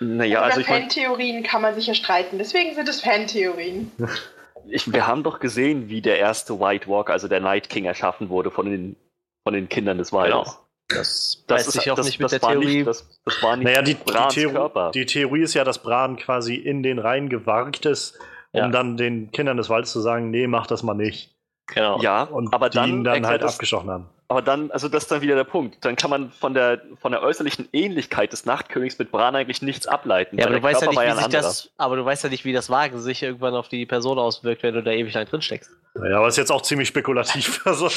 [0.00, 2.38] Naja, Über also ich meine, Fantheorien kann man sich ja streiten.
[2.38, 3.92] Deswegen sind es Fantheorien.
[4.68, 8.28] ich, wir haben doch gesehen, wie der erste White Walker, also der Night King, erschaffen
[8.28, 8.96] wurde von den,
[9.44, 10.34] von den Kindern des Waldes.
[10.44, 10.64] Genau.
[10.90, 12.76] Das, Das weiß ist ich auch das, nicht mit der Theorie.
[12.76, 14.90] Nicht, das, das war nicht Naja, die, die, Theorie, Körper.
[14.92, 18.18] die Theorie ist ja, dass Bran quasi in den Reihen gewarkt ist,
[18.52, 18.68] um Ja.
[18.68, 21.36] dann den Kindern des Waldes zu sagen, nee, mach das mal nicht.
[21.74, 22.00] Genau.
[22.00, 24.08] ja, Und aber die dann, ihn dann halt das- abgestochen haben.
[24.28, 25.84] aber dann, also das ist dann wieder der Punkt.
[25.84, 29.86] Dann kann man von der, von der äußerlichen Ähnlichkeit des Nachtkönigs mit Bran eigentlich nichts
[29.86, 30.38] ableiten.
[30.38, 31.42] Ja, aber du weißt ja nicht, wie sich anderer.
[31.42, 34.62] das, aber du weißt ja nicht, wie das Wagen sich irgendwann auf die Person auswirkt,
[34.62, 35.70] wenn du da ewig lang drin steckst.
[35.94, 37.62] Naja, aber ist jetzt auch ziemlich spekulativ.
[37.66, 37.88] Also,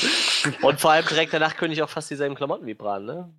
[0.62, 3.30] Und vor allem trägt der Nachtkönig auch fast dieselben Klamotten wie Bran, ne?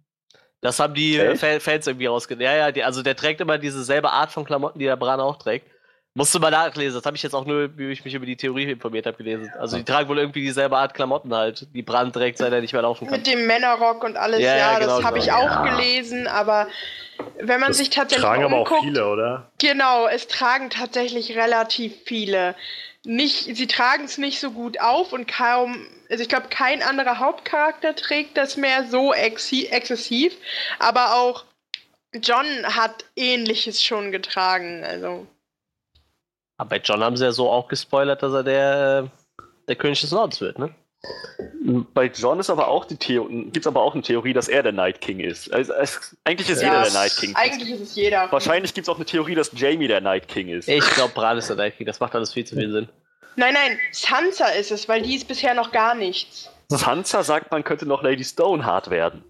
[0.60, 1.40] Das haben die äh, Echt?
[1.40, 2.44] Fan- Fans irgendwie rausgenommen.
[2.46, 5.36] Ja, ja, die, also der trägt immer dieselbe Art von Klamotten, die der Bran auch
[5.36, 5.66] trägt.
[6.14, 6.98] Musst du mal nachlesen.
[6.98, 9.50] Das habe ich jetzt auch nur, wie ich mich über die Theorie informiert habe, gelesen.
[9.58, 12.74] Also die tragen wohl irgendwie dieselbe Art Klamotten halt, die Bran trägt, seit er nicht
[12.74, 13.16] mehr laufen kann.
[13.16, 15.38] Mit dem Männerrock und alles, Ja, ja, ja, genau, das habe ich genau.
[15.38, 15.70] auch Ja.
[15.70, 16.68] gelesen, aber
[17.38, 19.50] wenn man das sich tatsächlich tragen aber auch umguckt, viele, oder?
[19.58, 22.56] Genau, es tragen tatsächlich relativ viele.
[23.04, 27.20] Nicht, sie tragen es nicht so gut auf und kaum, also ich glaube, kein anderer
[27.20, 30.36] Hauptcharakter trägt das mehr so exzessiv,
[30.78, 31.44] aber auch
[32.14, 35.26] John hat ähnliches schon getragen, also.
[36.62, 40.00] Aber bei John haben sie ja so auch gespoilert, dass er der, äh, der König
[40.00, 40.72] des Nordens wird, ne?
[41.92, 44.62] Bei John ist aber auch die Theorie, gibt es aber auch eine Theorie, dass er
[44.62, 45.52] der Night King ist.
[45.52, 47.34] Also, es, eigentlich ist Ja, jeder der Night King.
[47.34, 48.30] Eigentlich ist es jeder.
[48.30, 50.68] Wahrscheinlich gibt es auch eine Theorie, dass Jamie der Night King ist.
[50.68, 51.86] Ich glaube, Bran ist der Night King.
[51.86, 52.88] Das macht alles viel zu viel Sinn.
[53.34, 56.48] Nein, nein, Sansa ist es, weil die ist bisher noch gar nichts.
[56.68, 59.24] Sansa sagt, man könnte noch Lady Stoneheart werden.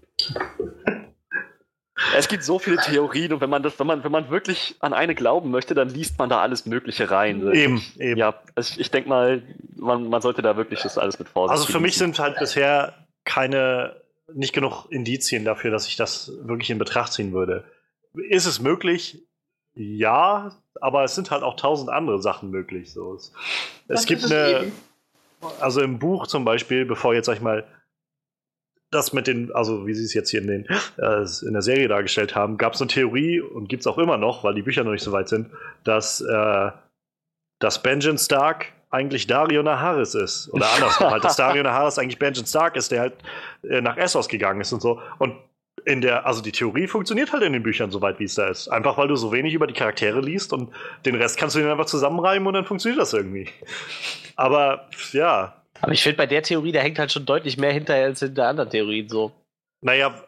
[2.15, 4.93] Es gibt so viele Theorien und wenn man das, wenn man, wenn man wirklich an
[4.93, 7.41] eine glauben möchte, dann liest man da alles Mögliche rein.
[7.53, 8.17] Eben, eben.
[8.17, 9.43] Ja, also ich denke mal,
[9.75, 12.93] man, man sollte da wirklich das alles mit Vorsicht Also für mich sind halt bisher
[13.23, 13.95] keine,
[14.33, 17.63] nicht genug Indizien dafür, dass ich das wirklich in Betracht ziehen würde.
[18.29, 19.23] Ist es möglich?
[19.75, 20.51] Ja,
[20.81, 22.91] aber es sind halt auch tausend andere Sachen möglich.
[22.91, 23.15] So.
[23.15, 23.31] Es,
[23.87, 24.71] es gibt eine, eben.
[25.59, 27.65] also im Buch zum Beispiel, bevor jetzt sag ich mal
[28.93, 30.65] das mit den, also wie sie es jetzt hier in, den,
[30.97, 34.17] äh, in der Serie dargestellt haben, gab es eine Theorie und gibt es auch immer
[34.17, 35.49] noch, weil die Bücher noch nicht so weit sind,
[35.83, 36.71] dass, äh,
[37.59, 40.53] dass Benjamin Stark eigentlich Dario Naharis ist.
[40.53, 43.13] Oder andersrum halt, dass Dario Naharis eigentlich Benjamin Stark ist, der halt
[43.63, 45.01] äh, nach Essos gegangen ist und so.
[45.17, 45.35] Und
[45.85, 48.47] in der, also die Theorie funktioniert halt in den Büchern so weit, wie es da
[48.47, 48.67] ist.
[48.67, 50.71] Einfach weil du so wenig über die Charaktere liest und
[51.05, 53.49] den Rest kannst du dir einfach zusammenreimen und dann funktioniert das irgendwie.
[54.35, 58.05] Aber ja, Aber ich finde, bei der Theorie, da hängt halt schon deutlich mehr hinterher
[58.05, 59.33] als hinter anderen Theorien so.
[59.81, 60.23] Naja,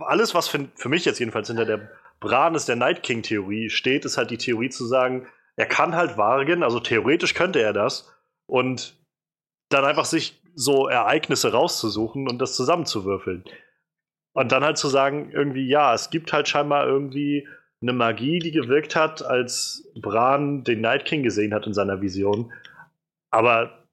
[0.00, 1.90] alles, was für, für mich jetzt jedenfalls hinter der
[2.20, 6.18] Bran ist der Night King-Theorie steht, ist halt die Theorie zu sagen, er kann halt
[6.18, 8.12] wagen, also theoretisch könnte er das,
[8.46, 8.98] und
[9.70, 13.44] dann einfach sich so Ereignisse rauszusuchen und das zusammenzuwürfeln.
[14.34, 17.48] Und dann halt zu sagen, irgendwie, ja, es gibt halt scheinbar irgendwie
[17.80, 22.52] eine Magie, die gewirkt hat, als Bran den Night King gesehen hat in seiner Vision.
[23.30, 23.87] Aber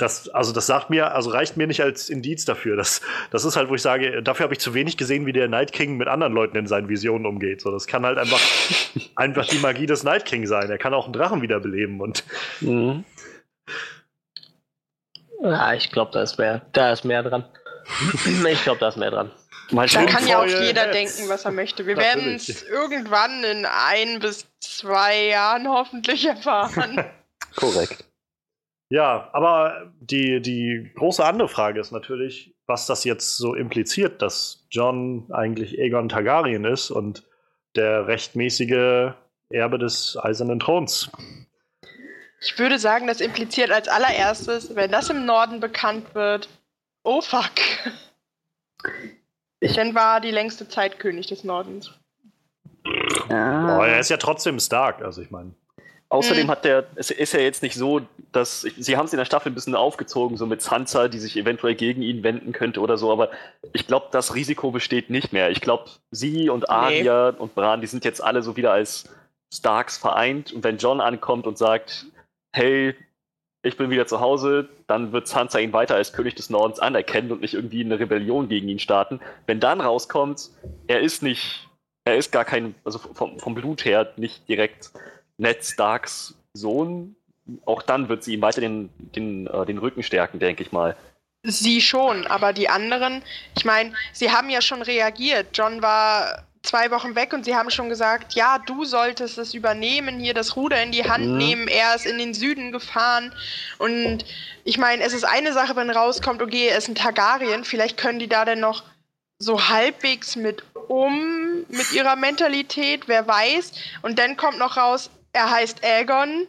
[0.00, 2.76] das, also das sagt mir, also reicht mir nicht als Indiz dafür.
[2.76, 5.48] Das, das ist halt, wo ich sage, dafür habe ich zu wenig gesehen, wie der
[5.48, 7.60] Night King mit anderen Leuten in seinen Visionen umgeht.
[7.60, 8.40] So, das kann halt einfach,
[9.16, 10.70] einfach die Magie des Night King sein.
[10.70, 12.24] Er kann auch einen Drachen wiederbeleben und
[12.60, 13.04] Mhm.
[15.42, 17.44] Ja, ich glaube, da ist mehr, da ist mehr dran.
[18.50, 19.30] ich glaube, da ist mehr dran.
[19.70, 20.92] Mal Da kann ja auch jeder Hats.
[20.92, 21.86] denken, was er möchte.
[21.86, 27.04] Wir werden es irgendwann in ein bis zwei Jahren hoffentlich erfahren.
[27.56, 28.04] Korrekt.
[28.92, 34.66] Ja, aber die, die große andere Frage ist natürlich, was das jetzt so impliziert, dass
[34.70, 37.22] John eigentlich Aegon Targaryen ist und
[37.76, 39.12] der rechtmäßige
[39.50, 41.08] Erbe des Eisernen Throns.
[42.40, 46.48] Ich würde sagen, das impliziert als allererstes, wenn das im Norden bekannt wird,
[47.04, 47.52] oh fuck.
[49.60, 51.92] Ich- Denn war die längste Zeit König des Nordens.
[53.28, 55.54] Aber er ist ja trotzdem stark, also ich meine.
[56.10, 56.50] Außerdem Mhm.
[56.50, 58.02] hat der, es ist ja jetzt nicht so,
[58.32, 61.36] dass, sie haben es in der Staffel ein bisschen aufgezogen, so mit Sansa, die sich
[61.36, 63.30] eventuell gegen ihn wenden könnte oder so, aber
[63.72, 65.50] ich glaube, das Risiko besteht nicht mehr.
[65.50, 69.04] Ich glaube, sie und Arya und Bran, die sind jetzt alle so wieder als
[69.54, 72.06] Starks vereint und wenn John ankommt und sagt,
[72.52, 72.96] hey,
[73.62, 77.30] ich bin wieder zu Hause, dann wird Sansa ihn weiter als König des Nordens anerkennen
[77.30, 79.20] und nicht irgendwie eine Rebellion gegen ihn starten.
[79.46, 80.50] Wenn dann rauskommt,
[80.88, 81.68] er ist nicht,
[82.04, 84.90] er ist gar kein, also vom, vom Blut her nicht direkt
[85.40, 87.16] Ned Starks Sohn,
[87.64, 90.96] auch dann wird sie ihm weiter den, den, äh, den Rücken stärken, denke ich mal.
[91.42, 93.22] Sie schon, aber die anderen,
[93.56, 95.48] ich meine, sie haben ja schon reagiert.
[95.54, 100.20] John war zwei Wochen weg und sie haben schon gesagt, ja, du solltest es übernehmen,
[100.20, 101.38] hier das Ruder in die Hand Mhm.
[101.38, 101.68] nehmen.
[101.68, 103.32] Er ist in den Süden gefahren.
[103.78, 104.26] Und
[104.64, 108.18] ich meine, es ist eine Sache, wenn rauskommt, okay, er ist ein Targaryen, vielleicht können
[108.18, 108.82] die da denn noch
[109.38, 113.72] so halbwegs mit um, mit ihrer Mentalität, wer weiß.
[114.02, 116.46] Und dann kommt noch raus, er heißt Aegon.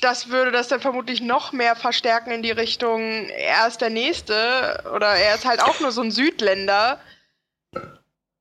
[0.00, 4.82] Das würde das dann vermutlich noch mehr verstärken in die Richtung, er ist der Nächste
[4.94, 7.00] oder er ist halt auch nur so ein Südländer.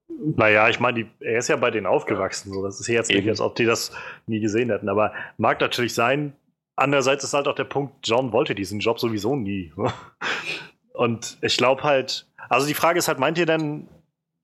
[0.08, 2.54] Naja, ich meine, er ist ja bei denen aufgewachsen.
[2.54, 2.64] So.
[2.64, 3.92] Das ist jetzt nicht, als ob die das
[4.28, 4.90] nie gesehen hätten.
[4.90, 6.34] Aber mag natürlich sein.
[6.76, 9.74] Andererseits ist halt auch der Punkt, John wollte diesen Job sowieso nie.
[10.94, 13.88] Und ich glaube halt, also die Frage ist halt, meint ihr denn,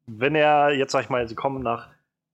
[0.08, 1.90] wenn er jetzt, sag ich mal, sie kommen nach,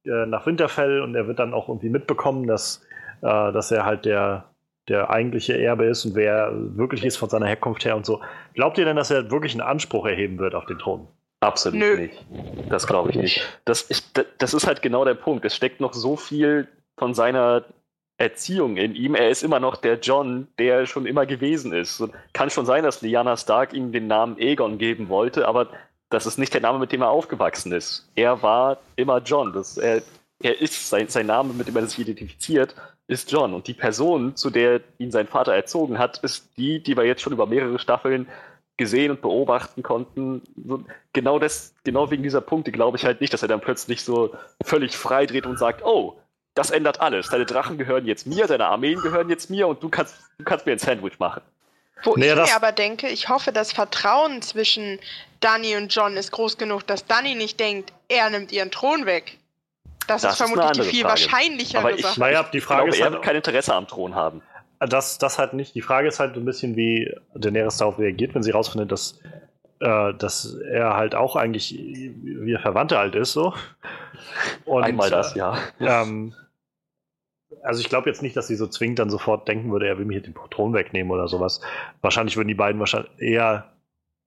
[0.06, 2.86] äh, nach Winterfell und er wird dann auch irgendwie mitbekommen, dass,
[3.22, 4.46] äh, dass er halt der,
[4.88, 8.22] der eigentliche Erbe ist und wer er wirklich ist von seiner Herkunft her und so.
[8.54, 11.08] Glaubt ihr denn, dass er wirklich einen Anspruch erheben wird auf den Thron?
[11.40, 11.98] Absolut Nö.
[11.98, 12.26] nicht.
[12.70, 13.60] Das glaube ich nicht.
[13.66, 14.02] Das, ich,
[14.38, 15.44] das ist halt genau der Punkt.
[15.46, 16.68] Es steckt noch so viel
[16.98, 17.66] von seiner
[18.18, 19.16] Erziehung in ihm.
[19.16, 22.00] Er ist immer noch der John, der er schon immer gewesen ist.
[22.00, 25.68] Und kann schon sein, dass Lyanna Stark ihm den Namen Aegon geben wollte, aber
[26.14, 28.10] das ist nicht der Name, mit dem er aufgewachsen ist.
[28.15, 29.52] Er war immer John.
[29.53, 30.02] Das, er,
[30.41, 32.76] er ist sein, sein Name, mit dem er sich identifiziert,
[33.07, 33.53] ist John.
[33.53, 37.22] Und die Person, zu der ihn sein Vater erzogen hat, ist die, die wir jetzt
[37.22, 38.27] schon über mehrere Staffeln
[38.77, 40.41] gesehen und beobachten konnten.
[41.14, 44.35] Genau, das, genau wegen dieser Punkte glaube ich halt nicht, dass er dann plötzlich so
[44.64, 46.19] völlig frei dreht und sagt, oh,
[46.53, 47.30] das ändert alles.
[47.30, 50.65] Deine Drachen gehören jetzt mir, deine Armeen gehören jetzt mir und du kannst, du kannst
[50.65, 51.41] mir ein Sandwich machen.
[52.04, 55.00] Wo Naja, ich mir aber denke, ich hoffe, das Vertrauen zwischen
[55.40, 59.38] Danny und John ist groß genug, dass Danny nicht denkt, er nimmt ihren Thron weg.
[60.08, 61.12] Das, Das ist ist vermutlich die andere viel Frage.
[61.12, 62.20] wahrscheinlichere Aber ich- Sache.
[62.20, 64.42] Naja, die Ich Frage glaube, ist er halt, wird kein Interesse am Thron haben.
[64.80, 65.76] Das, das halt nicht.
[65.76, 69.20] Die Frage ist halt ein bisschen, wie Daenerys darauf reagiert, wenn sie rausfindet, dass
[69.80, 73.54] äh, dass er halt auch eigentlich wie Verwandte halt ist, so.
[74.66, 75.58] Und, Einmal das, ja.
[75.80, 76.34] Ähm,
[77.62, 80.06] also ich glaube jetzt nicht, dass sie so zwingend dann sofort denken würde, er will
[80.06, 81.62] mir hier den Thron wegnehmen oder sowas.
[82.02, 83.72] Wahrscheinlich würden die beiden wahrscheinlich eher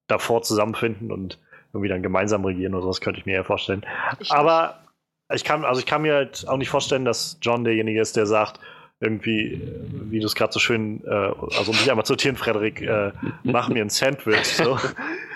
[0.06, 1.38] davor zusammenfinden und
[1.72, 3.84] irgendwie dann gemeinsam regieren oder sowas, könnte ich mir eher vorstellen.
[4.20, 4.78] Ich Aber
[5.34, 8.26] ich kann, also ich kann mir halt auch nicht vorstellen, dass John derjenige ist, der
[8.26, 8.60] sagt,
[9.00, 9.60] irgendwie,
[10.08, 13.12] wie du es gerade so schön, äh, also um dich einmal zu zitieren, Frederik, äh,
[13.42, 14.46] mach mir ein Sandwich.
[14.56, 14.78] So.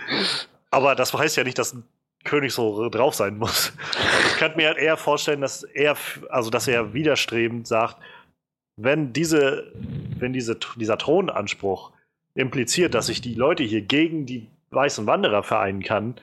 [0.71, 1.77] Aber das heißt ja nicht, dass
[2.21, 3.73] ein König so drauf sein muss.
[4.29, 5.97] Ich könnte mir halt eher vorstellen, dass er,
[6.29, 7.97] also dass er widerstrebend sagt,
[8.77, 9.73] wenn diese,
[10.19, 11.93] wenn diese, dieser Thronanspruch
[12.35, 16.15] impliziert, dass ich die Leute hier gegen die weißen Wanderer vereinen kann,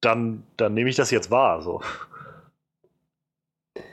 [0.00, 1.62] dann, dann nehme ich das jetzt wahr.
[1.62, 1.82] So.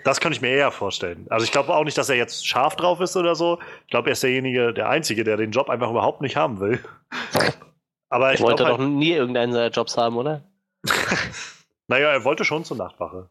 [0.03, 1.27] Das kann ich mir eher vorstellen.
[1.29, 3.59] Also ich glaube auch nicht, dass er jetzt scharf drauf ist oder so.
[3.85, 6.79] Ich glaube, er ist derjenige, der Einzige, der den Job einfach überhaupt nicht haben will.
[8.09, 10.43] Aber ich wollte halt, doch nie irgendeinen seiner Jobs haben, oder?
[11.87, 13.29] naja, er wollte schon zur Nachtwache.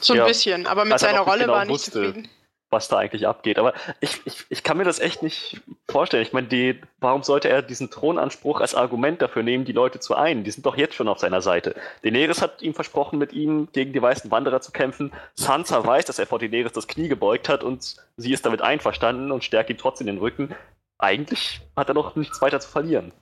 [0.00, 1.90] So ein ja, bisschen, aber mit seiner Rolle genau war er nicht wusste.
[1.92, 2.28] zufrieden
[2.70, 3.58] was da eigentlich abgeht.
[3.58, 6.22] Aber ich, ich, ich kann mir das echt nicht vorstellen.
[6.22, 10.14] Ich meine, die, warum sollte er diesen Thronanspruch als Argument dafür nehmen, die Leute zu
[10.14, 10.44] einen?
[10.44, 11.74] Die sind doch jetzt schon auf seiner Seite.
[12.02, 15.12] Daenerys hat ihm versprochen, mit ihm gegen die weißen Wanderer zu kämpfen.
[15.34, 19.32] Sansa weiß, dass er vor Daenerys das Knie gebeugt hat und sie ist damit einverstanden
[19.32, 20.54] und stärkt ihm trotzdem den Rücken.
[20.98, 23.12] Eigentlich hat er doch nichts weiter zu verlieren.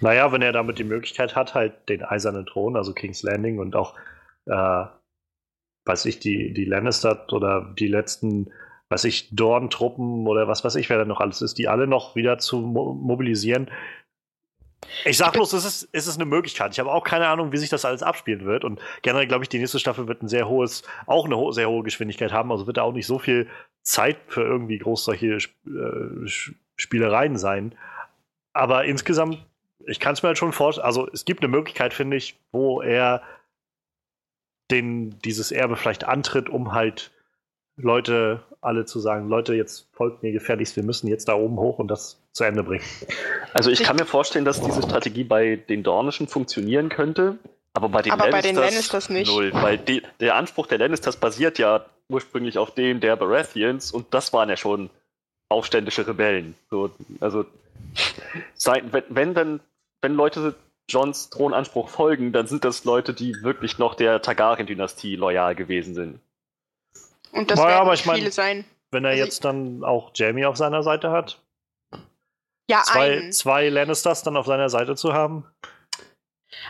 [0.00, 3.76] Naja, wenn er damit die Möglichkeit hat, halt den eisernen Thron, also King's Landing und
[3.76, 3.94] auch,
[4.46, 4.84] äh,
[5.84, 8.50] weiß ich, die, die Lannister oder die letzten
[8.94, 12.14] weiß ich, Dorn-Truppen oder was weiß ich, wer da noch alles ist, die alle noch
[12.14, 13.70] wieder zu mo mobilisieren.
[15.04, 16.72] Ich sag bloß, es ist, es ist eine Möglichkeit.
[16.72, 18.64] Ich habe auch keine Ahnung, wie sich das alles abspielen wird.
[18.64, 21.68] Und generell glaube ich, die nächste Staffel wird ein sehr hohes, auch eine ho sehr
[21.68, 22.52] hohe Geschwindigkeit haben.
[22.52, 23.48] Also wird da auch nicht so viel
[23.82, 26.28] Zeit für irgendwie groß solche äh,
[26.76, 27.74] Spielereien sein.
[28.52, 29.44] Aber insgesamt,
[29.86, 32.80] ich kann es mir halt schon vorstellen, also es gibt eine Möglichkeit, finde ich, wo
[32.80, 33.22] er
[34.70, 37.10] den, dieses Erbe vielleicht antritt, um halt
[37.76, 41.78] Leute alle zu sagen, Leute, jetzt folgt mir gefährlichst, wir müssen jetzt da oben hoch
[41.78, 42.84] und das zu Ende bringen.
[43.52, 47.38] Also ich kann mir vorstellen, dass diese Strategie bei den Dornischen funktionieren könnte,
[47.74, 49.30] aber bei den, aber Lannisters, bei den Lannisters nicht.
[49.30, 54.12] Null, weil die, der Anspruch der Lannisters basiert ja ursprünglich auf dem der Baratheons und
[54.14, 54.90] das waren ja schon
[55.48, 56.54] aufständische Rebellen.
[56.70, 56.90] So,
[57.20, 57.44] also
[58.54, 59.60] sein, wenn, wenn dann,
[60.04, 60.54] wenn Leute
[60.88, 66.20] Johns Thronanspruch folgen, dann sind das Leute, die wirklich noch der Targaryen-Dynastie loyal gewesen sind.
[67.32, 68.64] Und das naja, werden viele mein, sein.
[68.90, 71.40] Wenn er also jetzt dann auch Jamie auf seiner Seite hat.
[72.70, 73.32] Ja, zwei, einen.
[73.32, 75.46] zwei Lannisters dann auf seiner Seite zu haben.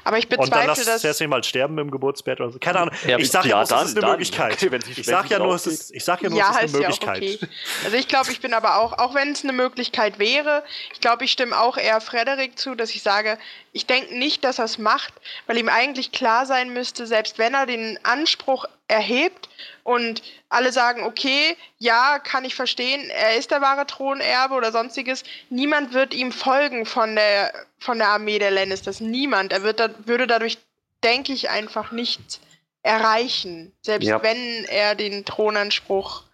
[0.02, 2.58] Aber ich bezweifle, und dann lass dass Cersei mal sterben im Geburtsbett oder so.
[2.58, 2.94] Keine Ahnung.
[3.06, 4.10] Ja, ich sag ja, ja nur, es ist eine dann.
[4.10, 4.52] Möglichkeit.
[4.52, 6.82] Okay, ich sag ja nur, es ist, ich sag ja nur, ja, es ist eine
[6.82, 7.22] Möglichkeit.
[7.22, 7.48] Ja okay.
[7.84, 11.24] Also ich glaube, ich bin aber auch, auch wenn es eine Möglichkeit wäre, ich glaube,
[11.24, 13.38] ich stimme auch eher Frederik zu, dass ich sage,
[13.72, 15.12] ich denke nicht, dass er es macht,
[15.46, 19.48] weil ihm eigentlich klar sein müsste, selbst wenn er den Anspruch erhebt
[19.82, 25.24] und alle sagen, okay, ja, kann ich verstehen, er ist der wahre Thronerbe oder sonstiges,
[25.50, 27.52] niemand wird ihm folgen von der,
[27.84, 29.00] von der Armee der Lannisters.
[29.00, 29.52] Niemand.
[29.52, 30.58] Er wird da, würde dadurch,
[31.02, 32.40] denke ich, einfach nichts
[32.82, 34.22] erreichen, selbst ja.
[34.22, 36.24] wenn er den Thronanspruch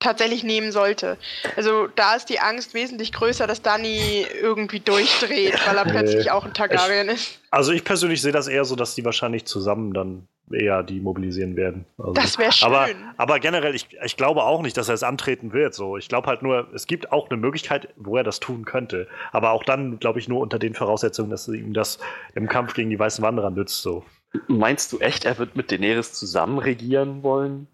[0.00, 1.16] tatsächlich nehmen sollte.
[1.56, 6.44] Also da ist die Angst wesentlich größer, dass Danny irgendwie durchdreht, weil er plötzlich auch
[6.44, 7.40] ein Targaryen ich, ist.
[7.50, 11.56] Also ich persönlich sehe das eher so, dass die wahrscheinlich zusammen dann eher die mobilisieren
[11.56, 11.86] werden.
[11.98, 12.68] Also, das wäre schön.
[12.68, 15.74] Aber, aber generell, ich, ich glaube auch nicht, dass er es antreten wird.
[15.74, 15.96] So.
[15.96, 19.08] Ich glaube halt nur, es gibt auch eine Möglichkeit, wo er das tun könnte.
[19.32, 21.98] Aber auch dann, glaube ich, nur unter den Voraussetzungen, dass ihm das
[22.34, 23.82] im Kampf gegen die Weißen Wanderer nützt.
[23.82, 24.04] So.
[24.48, 27.66] Meinst du echt, er wird mit Daenerys zusammen regieren wollen?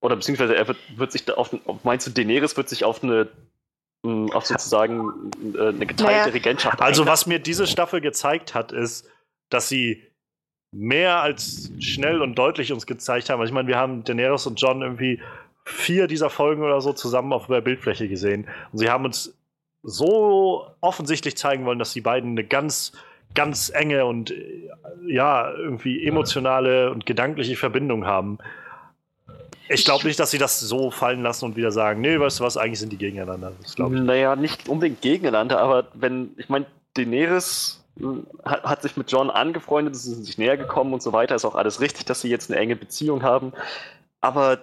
[0.00, 1.54] Oder beziehungsweise er wird, wird sich auf,
[1.84, 3.28] meinst du, Daenerys wird sich auf eine
[4.04, 6.24] hm, auf sozusagen äh, eine geteilte naja.
[6.26, 6.80] Regentschaft.
[6.80, 9.08] Also, was mir diese Staffel gezeigt hat, ist,
[9.48, 10.02] dass sie
[10.72, 13.40] mehr als schnell und deutlich uns gezeigt haben.
[13.40, 15.20] Also ich meine, wir haben Daenerys und John irgendwie
[15.64, 18.46] vier dieser Folgen oder so zusammen auf der Bildfläche gesehen.
[18.72, 19.34] Und sie haben uns
[19.82, 22.92] so offensichtlich zeigen wollen, dass die beiden eine ganz,
[23.34, 24.32] ganz enge und
[25.06, 28.38] ja, irgendwie emotionale und gedankliche Verbindung haben.
[29.68, 32.44] Ich glaube nicht, dass sie das so fallen lassen und wieder sagen, nee, weißt du
[32.44, 33.52] was, eigentlich sind die gegeneinander.
[33.62, 33.78] Das ich.
[33.78, 37.85] Naja, nicht unbedingt gegeneinander, aber wenn, ich meine, Daenerys äh,
[38.44, 41.44] hat, hat, sich mit John angefreundet, sie sind sich näher gekommen und so weiter, ist
[41.44, 43.52] auch alles richtig, dass sie jetzt eine enge Beziehung haben.
[44.20, 44.58] Aber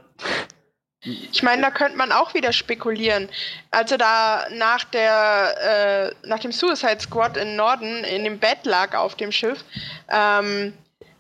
[1.06, 3.28] ich meine, da könnte man auch wieder spekulieren.
[3.72, 8.60] Als er da nach der äh, nach dem Suicide Squad in Norden in dem Bett
[8.64, 9.66] lag auf dem Schiff,
[10.10, 10.74] ähm,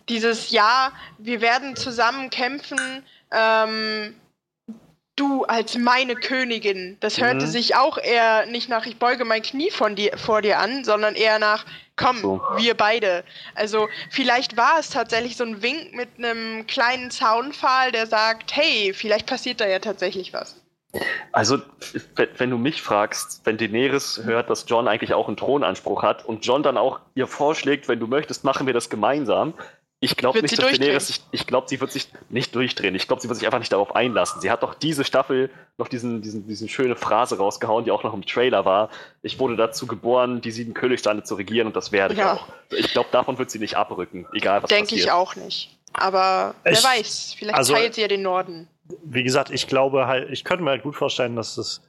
[0.07, 4.15] dieses Ja, wir werden zusammen kämpfen, ähm,
[5.15, 6.97] du als meine Königin.
[6.99, 7.51] Das hörte Mhm.
[7.51, 11.15] sich auch eher nicht nach, ich beuge mein Knie von dir, vor dir an, sondern
[11.15, 11.65] eher nach,
[11.95, 12.41] komm, So.
[12.57, 13.23] wir beide.
[13.55, 18.93] Also vielleicht war es tatsächlich so ein Wink mit einem kleinen Zaunpfahl, der sagt, hey,
[18.93, 20.63] vielleicht passiert da ja tatsächlich was.
[21.31, 21.57] Also,
[22.37, 26.45] wenn, du mich fragst, wenn Daenerys hört, dass John eigentlich auch einen Thronanspruch hat und
[26.45, 29.55] John dann auch ihr vorschlägt, wenn du möchtest, machen wir das gemeinsam.
[30.03, 30.71] Ich glaube nicht, sie dass?
[30.71, 32.93] Daenerys sich, ich glaube, sie wird sich nicht durchdrehen.
[32.95, 34.41] Ich glaube, sie wird sich einfach nicht darauf einlassen.
[34.41, 38.13] Sie hat doch diese Staffel noch diesen, diesen, diesen schöne Phrase rausgehauen, die auch noch
[38.13, 38.89] im Trailer war.
[39.21, 42.33] Ich wurde dazu geboren, die sieben Königstande zu regieren und das werde ich Ja.
[42.33, 42.47] auch.
[42.71, 45.05] Ich glaube, davon wird sie nicht abrücken, egal was Denke passiert.
[45.05, 45.77] ich auch nicht.
[45.93, 48.67] Aber Ich- wer weiß, vielleicht also- teilt sie ja den Norden.
[49.05, 51.81] wie gesagt, ich glaube halt, ich könnte mir halt gut vorstellen, dass es,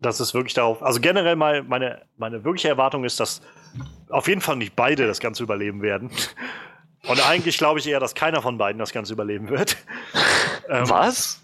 [0.00, 3.42] dass es wirklich darauf, also generell mal meine, meine wirkliche Erwartung ist, dass
[4.08, 6.10] auf jeden Fall nicht beide das Ganze überleben werden.
[7.08, 9.76] Und eigentlich glaube ich eher, dass keiner von beiden das Ganze überleben wird.
[10.66, 11.42] Ähm, Was?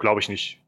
[0.00, 0.58] Glaube ich nicht.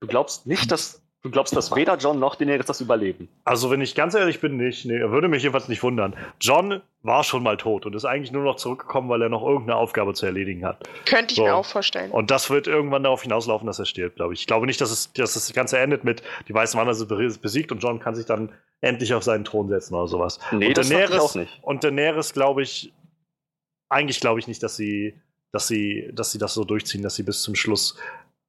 [0.00, 3.28] Du glaubst nicht, dass du glaubst, dass weder John noch Daenerys das überleben?
[3.44, 4.84] Also, wenn ich ganz ehrlich bin, nicht.
[4.84, 6.16] Nee, würde mich jedenfalls nicht wundern.
[6.40, 9.76] John war schon mal tot und ist eigentlich nur noch zurückgekommen, weil er noch irgendeine
[9.76, 10.82] Aufgabe zu erledigen hat.
[11.06, 11.44] Könnte ich So.
[11.44, 12.10] mir auch vorstellen.
[12.10, 14.40] Und das wird irgendwann darauf hinauslaufen, dass er stirbt, glaube ich.
[14.40, 17.38] Ich glaube nicht, dass, es, dass das Ganze endet mit, die weißen Wanderer sind be-
[17.40, 18.50] besiegt und John kann sich dann
[18.80, 20.40] endlich auf seinen Thron setzen oder sowas.
[20.50, 21.58] Nee, und das dachte ich Daenerys, auch nicht.
[21.62, 22.92] Und Daenerys, glaube ich,
[23.92, 25.14] eigentlich glaube ich nicht, dass sie,
[25.52, 27.96] dass sie, dass sie das so durchziehen, dass sie bis zum Schluss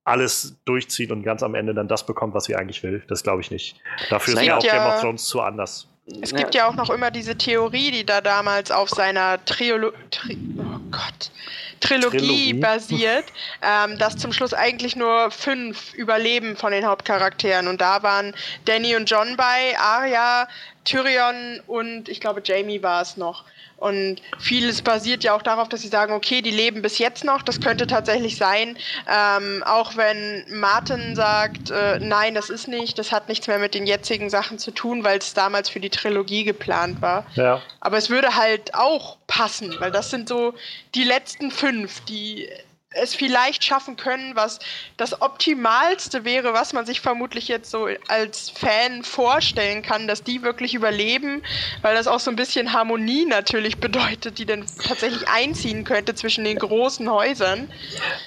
[0.05, 3.03] alles durchzieht und ganz am Ende dann das bekommt, was sie eigentlich will.
[3.07, 3.77] Das glaube ich nicht.
[4.09, 5.87] Dafür ist ja auch Game ja- of Thrones zu anders.
[6.21, 10.37] Es gibt ja auch noch immer diese Theorie, die da damals auf seiner Triolo Tri
[10.57, 11.31] oh Gott.
[11.79, 12.53] Trilogie, Trilogie.
[12.55, 13.25] basiert,
[13.61, 17.69] ähm, dass zum Schluss eigentlich nur fünf überleben von den Hauptcharakteren.
[17.69, 18.33] Und da waren
[18.65, 20.49] Danny und John bei, Arya,
[20.83, 23.45] Tyrion und ich glaube Jamie war es noch.
[23.83, 27.41] Und vieles basiert ja auch darauf, dass sie sagen, okay, die leben bis jetzt noch,
[27.41, 28.77] das könnte tatsächlich sein.
[29.13, 33.73] Ähm, auch wenn Martin sagt, äh, nein, das ist nicht, das hat nichts mehr mit
[33.73, 37.25] den jetzigen Sachen zu tun, weil es damals für die Trilogie geplant war.
[37.33, 37.61] Ja.
[37.81, 40.53] Aber es würde halt auch passen, weil das sind so
[40.95, 42.47] die letzten fünf, die
[42.95, 44.59] es vielleicht schaffen können, was
[44.97, 50.41] das Optimalste wäre, was man sich vermutlich jetzt so als Fan vorstellen kann, dass die
[50.41, 51.43] wirklich überleben,
[51.81, 56.43] weil das auch so ein bisschen Harmonie natürlich bedeutet, die dann tatsächlich einziehen könnte zwischen
[56.43, 57.71] den großen Häusern.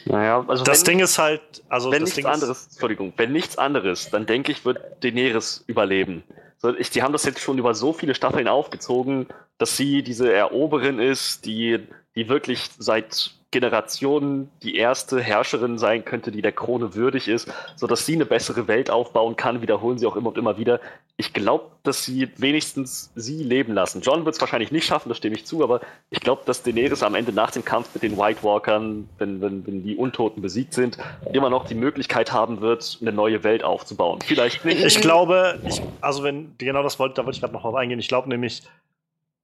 [0.05, 3.12] Naja, also Das wenn, Ding ist halt, also wenn das nichts Ding ist, anderes, Entschuldigung,
[3.16, 6.24] wenn nichts anderes, dann denke ich, wird Daenerys überleben.
[6.59, 9.26] So, ich, die haben das jetzt schon über so viele Staffeln aufgezogen,
[9.59, 11.80] dass sie diese Eroberin ist, die,
[12.14, 17.86] die wirklich seit Generationen die erste Herrscherin sein könnte, die der Krone würdig ist, so
[17.86, 20.81] dass sie eine bessere Welt aufbauen kann, wiederholen sie auch immer und immer wieder.
[21.16, 24.02] Ich glaube, dass sie wenigstens sie leben lassen.
[24.02, 27.02] John wird es wahrscheinlich nicht schaffen, das stimme ich zu, aber ich glaube, dass Daenerys
[27.02, 30.74] am Ende nach dem Kampf mit den White Walkern, wenn, wenn, wenn die Untoten besiegt
[30.74, 30.98] sind,
[31.32, 34.18] immer noch die Möglichkeit haben wird, eine neue Welt aufzubauen.
[34.27, 34.85] Vielleicht nicht.
[34.85, 38.01] Ich glaube, ich, also wenn, genau das wollte, da wollte ich gerade noch drauf eingehen.
[38.01, 38.62] Ich glaube nämlich,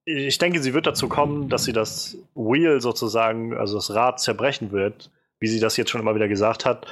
[0.04, 4.72] ich denke, sie wird dazu kommen, dass sie das Wheel sozusagen, also das Rad zerbrechen
[4.72, 6.86] wird, wie sie das jetzt schon immer wieder gesagt hat.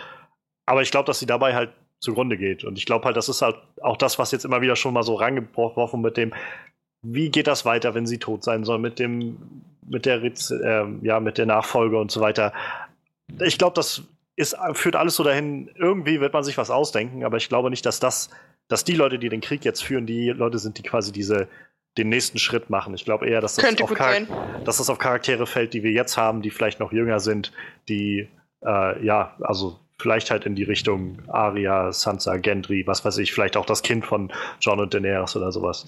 [0.67, 2.65] Aber ich glaube, dass sie dabei halt zugrunde geht.
[2.65, 5.03] Und ich glaube halt, das ist halt auch das, was jetzt immer wieder schon mal
[5.03, 6.33] so rangeworfen mit dem,
[7.03, 9.37] wie geht das weiter, wenn sie tot sein soll, mit dem,
[9.87, 12.53] mit der, ähm, ja, mit der Nachfolge und so weiter.
[13.41, 14.03] Ich glaube, das
[14.37, 17.85] ist, führt alles so dahin, irgendwie wird man sich was ausdenken, aber ich glaube nicht,
[17.85, 18.31] dass das,
[18.69, 21.49] dass die Leute, die den Krieg jetzt führen, die Leute sind, die quasi diese,
[21.99, 22.95] den nächsten Schritt machen.
[22.95, 24.29] Ich glaube eher, dass das, Könnte auf gut Char- sein.
[24.65, 27.53] dass das auf Charaktere fällt, die wir jetzt haben, die vielleicht noch jünger sind,
[27.89, 28.29] die,
[28.65, 33.57] äh, ja, also vielleicht halt in die Richtung Arya, Sansa, Gendry, was weiß ich, vielleicht
[33.59, 35.87] auch das Kind von John und Daenerys oder sowas.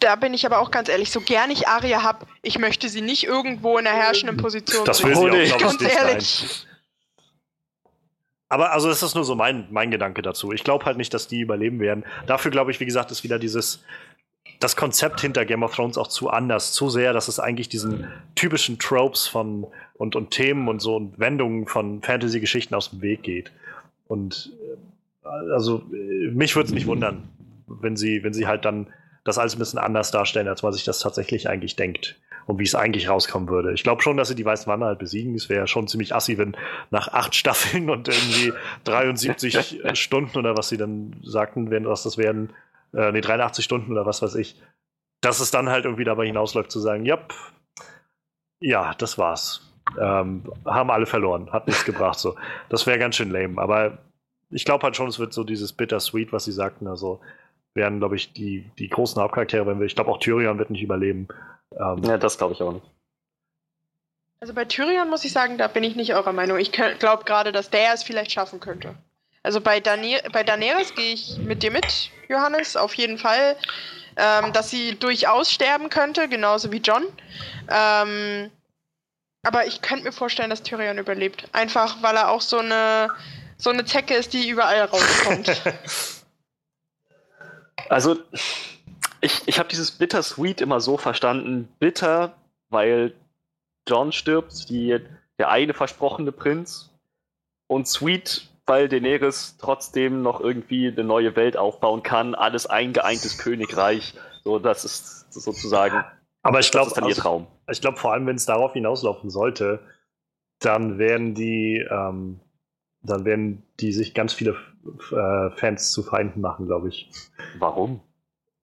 [0.00, 3.00] Da bin ich aber auch ganz ehrlich, so gern ich Aria hab, ich möchte sie
[3.00, 5.08] nicht irgendwo in einer herrschenden Position Das sehen.
[5.08, 6.08] will sie Oh, auch, ich, Ganz nicht sein.
[6.08, 6.66] ehrlich.
[8.48, 10.52] Aber also das ist nur so mein, mein Gedanke dazu.
[10.52, 12.04] Ich glaube halt nicht, dass die überleben werden.
[12.26, 13.82] Dafür glaube ich, wie gesagt, ist wieder dieses
[14.60, 18.06] das Konzept hinter Game of Thrones auch zu anders, zu sehr, dass es eigentlich diesen
[18.34, 23.22] typischen Tropes von und, und Themen und so und Wendungen von Fantasy-Geschichten aus dem Weg
[23.22, 23.52] geht.
[24.08, 24.52] Und
[25.24, 27.28] äh, also äh, mich würde es nicht wundern,
[27.66, 28.88] wenn sie, wenn sie halt dann
[29.24, 32.16] das alles ein bisschen anders darstellen, als man sich das tatsächlich eigentlich denkt
[32.46, 33.72] und wie es eigentlich rauskommen würde.
[33.72, 35.34] Ich glaube schon, dass sie die Weißen Wanderer halt besiegen.
[35.34, 36.56] Es wäre schon ziemlich assi, wenn
[36.90, 38.52] nach acht Staffeln und irgendwie
[38.84, 42.50] 73 Stunden oder was sie dann sagten, wenn was das werden,
[42.96, 44.60] äh, nee, 83 Stunden oder was weiß ich,
[45.20, 47.18] dass es dann halt irgendwie dabei hinausläuft zu sagen, ja,
[48.60, 49.62] ja, das war's.
[50.00, 52.18] Ähm, haben alle verloren, hat nichts gebracht.
[52.18, 52.36] So.
[52.68, 53.60] Das wäre ganz schön lame.
[53.60, 53.98] Aber
[54.50, 56.86] ich glaube halt schon, es wird so dieses Bittersweet, was sie sagten.
[56.86, 57.20] Also
[57.74, 60.82] werden, glaube ich, die, die großen Hauptcharaktere, wenn wir, ich glaube auch Tyrion wird nicht
[60.82, 61.28] überleben.
[61.78, 62.86] Ähm, Ja, das glaube ich auch nicht.
[64.40, 66.58] Also bei Tyrion muss ich sagen, da bin ich nicht eurer Meinung.
[66.58, 68.94] Ich glaube gerade, dass der es vielleicht schaffen könnte.
[69.46, 73.56] Also bei, Dani bei Daenerys gehe ich mit dir mit, Johannes, auf jeden Fall.
[74.16, 77.04] Ähm, dass sie durchaus sterben könnte, genauso wie John.
[77.70, 78.50] Ähm,
[79.44, 81.48] aber ich könnte mir vorstellen, dass Tyrion überlebt.
[81.52, 83.08] Einfach, weil er auch so eine,
[83.56, 85.62] so eine Zecke ist, die überall rauskommt.
[87.88, 88.16] also,
[89.20, 91.68] ich, ich habe dieses Bittersweet immer so verstanden.
[91.78, 92.34] Bitter,
[92.70, 93.14] weil
[93.86, 94.98] John stirbt, die,
[95.38, 96.90] der eine versprochene Prinz.
[97.68, 103.38] Und Sweet, weil Daenerys trotzdem noch irgendwie eine neue Welt aufbauen kann, alles ein geeintes
[103.42, 104.14] Königreich.
[104.44, 106.04] So, das ist sozusagen.
[106.42, 107.46] Aber ich glaube, Traum.
[107.70, 109.80] ich glaube vor allem, wenn es darauf hinauslaufen sollte,
[110.60, 112.40] dann werden die, ähm,
[113.02, 114.56] dann werden die sich ganz viele
[115.10, 117.10] äh, Fans zu Feinden machen, glaube ich.
[117.58, 118.00] Warum?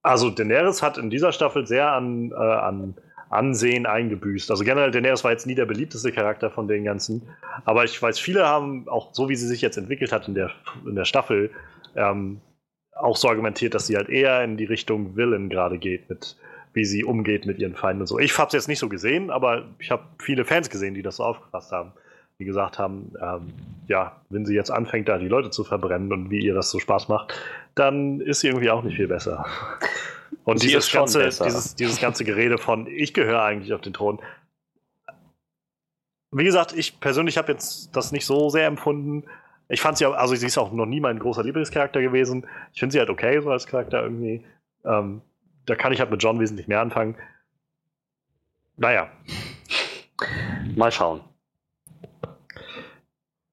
[0.02, 2.96] Also Daenerys hat in dieser Staffel sehr an, äh, an
[3.34, 4.50] Ansehen eingebüßt.
[4.52, 7.24] Also generell, Daenerys war jetzt nie der beliebteste Charakter von den ganzen.
[7.66, 10.52] Aber ich weiß, viele haben, auch so wie sie sich jetzt entwickelt hat in der,
[10.86, 11.52] in der Staffel,
[11.96, 12.42] ähm,
[12.96, 16.38] auch so argumentiert, dass sie halt eher in die Richtung Villain gerade geht, mit
[16.74, 18.20] wie sie umgeht mit ihren Feinden und so.
[18.20, 21.18] Ich habe es jetzt nicht so gesehen, aber ich habe viele Fans gesehen, die das
[21.18, 21.94] so aufgefasst haben.
[22.40, 23.54] Die gesagt haben, ähm,
[23.88, 26.80] ja, wenn sie jetzt anfängt, da die Leute zu verbrennen und wie ihr das so
[26.80, 27.34] Spaß macht,
[27.76, 29.46] dann ist sie irgendwie auch nicht viel besser.
[30.46, 34.22] Und Sie dieses ganze, dieses, dieses ganze Gerede von, ich gehöre eigentlich auf den Thron.
[36.32, 39.24] Wie gesagt, ich persönlich habe jetzt das nicht so sehr empfunden.
[39.70, 42.46] Ich fand sie auch, also sie ist auch noch nie mein großer Lieblingscharakter gewesen.
[42.74, 44.44] Ich finde sie halt okay, so als Charakter irgendwie.
[44.84, 45.22] Ähm,
[45.66, 47.16] da kann ich halt mit John wesentlich mehr anfangen.
[48.76, 49.10] Naja.
[50.76, 51.22] Mal schauen.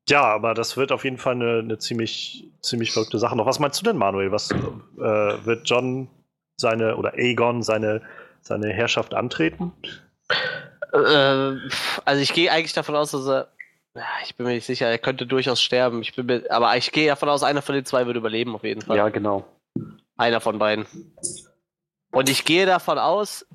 [0.08, 3.46] Ja, aber das wird auf jeden Fall eine, eine ziemlich, ziemlich verrückte Sache noch.
[3.46, 4.32] Was meinst du denn, Manuel?
[4.32, 4.56] Was äh,
[4.96, 6.08] wird John
[6.60, 8.02] seine oder Aegon seine,
[8.40, 9.72] seine Herrschaft antreten?
[10.92, 11.56] Äh,
[12.04, 13.48] also ich gehe eigentlich davon aus, dass er.
[14.22, 16.00] Ich bin mir nicht sicher, er könnte durchaus sterben.
[16.02, 18.62] Ich bin mir, aber ich gehe davon aus, einer von den zwei wird überleben, auf
[18.62, 18.96] jeden Fall.
[18.96, 19.44] Ja, genau.
[20.16, 20.86] Einer von beiden.
[22.12, 23.46] Und ich gehe davon aus,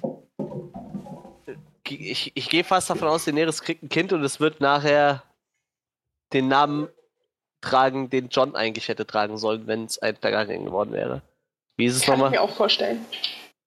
[1.87, 5.23] ich, ich gehe fast davon aus, Daenerys kriegt ein Kind und es wird nachher
[6.33, 6.89] den Namen
[7.61, 11.21] tragen, den John eigentlich hätte tragen sollen, wenn es ein Targaryen geworden wäre.
[11.77, 12.31] Wie ist es Kann ich nochmal?
[12.31, 13.05] mir auch vorstellen.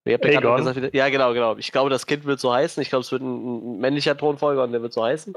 [0.05, 0.63] Gerade Aegon.
[0.63, 1.57] noch gesagt, ja, genau, genau.
[1.57, 2.81] Ich glaube, das Kind wird so heißen.
[2.81, 5.35] Ich glaube, es wird ein, ein männlicher Thronfolger und der wird so heißen.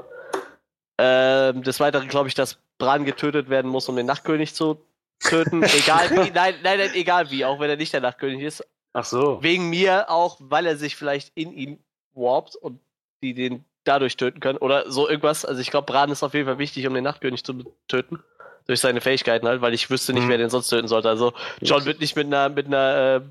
[0.97, 4.81] Ähm, des Weiteren glaube ich, dass Bran getötet werden muss, um den Nachtkönig zu
[5.19, 5.63] töten.
[5.77, 8.65] egal wie, nein, nein, nein, egal wie, auch wenn er nicht der Nachtkönig ist.
[8.93, 9.41] Ach so.
[9.41, 11.83] Wegen mir auch, weil er sich vielleicht in ihn
[12.13, 12.79] warpt und
[13.21, 14.59] die den dadurch töten können.
[14.59, 15.45] Oder so irgendwas.
[15.45, 18.23] Also ich glaube, Bran ist auf jeden Fall wichtig, um den Nachtkönig zu töten.
[18.67, 20.29] Durch seine Fähigkeiten halt, weil ich wüsste nicht, Mhm.
[20.29, 21.09] wer den sonst töten sollte.
[21.09, 23.21] Also John wird nicht mit einer, mit einer, äh,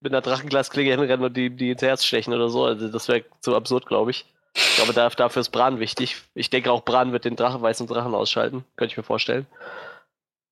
[0.00, 2.64] mit einer Drachenglasklinge hinrennen und die, die ins Herz stechen oder so.
[2.64, 4.24] Also das wäre zu absurd, glaube ich.
[4.54, 6.16] Ich glaube, da, dafür ist Bran wichtig.
[6.34, 8.64] Ich denke auch, Bran wird den Drachen, weißen Drachen ausschalten.
[8.76, 9.46] Könnte ich mir vorstellen.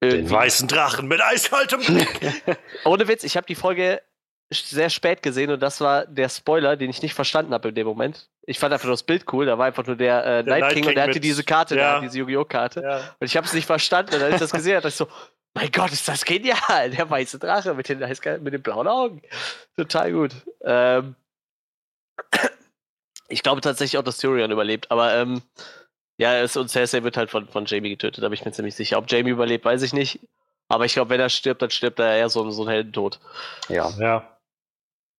[0.02, 0.34] Den Irgendwie.
[0.34, 2.20] weißen Drachen mit eiskaltem Blick.
[2.84, 4.02] Ohne Witz, ich habe die Folge
[4.50, 7.86] sehr spät gesehen und das war der Spoiler, den ich nicht verstanden habe in dem
[7.86, 8.28] Moment.
[8.46, 10.72] Ich fand einfach nur das Bild cool, da war einfach nur der, äh, Der Night
[10.72, 11.94] King und der hatte diese Karte ja.
[11.94, 12.44] da, diese Yu-Gi-Oh!
[12.44, 12.80] Karte.
[12.80, 12.96] ja.
[13.18, 14.14] Und ich habe es nicht verstanden.
[14.14, 15.08] Und als ich das gesehen habe, dachte ich so,
[15.54, 16.90] mein Gott, ist das genial.
[16.90, 19.22] Der weiße Drache mit den, mit den blauen Augen.
[19.76, 20.32] Total gut.
[20.62, 21.16] Ähm,
[23.28, 25.42] ich glaube tatsächlich auch, dass Tyrion überlebt, aber ähm,
[26.18, 28.74] ja, es, und Cersei wird halt von, von Jamie getötet, da bin ich mir ziemlich
[28.74, 28.96] sicher.
[28.96, 30.20] Ob Jamie überlebt, weiß ich nicht.
[30.68, 33.20] Aber ich glaube, wenn er stirbt, dann stirbt er eher so, so ein Heldentod.
[33.68, 33.90] Ja.
[33.98, 34.35] ja.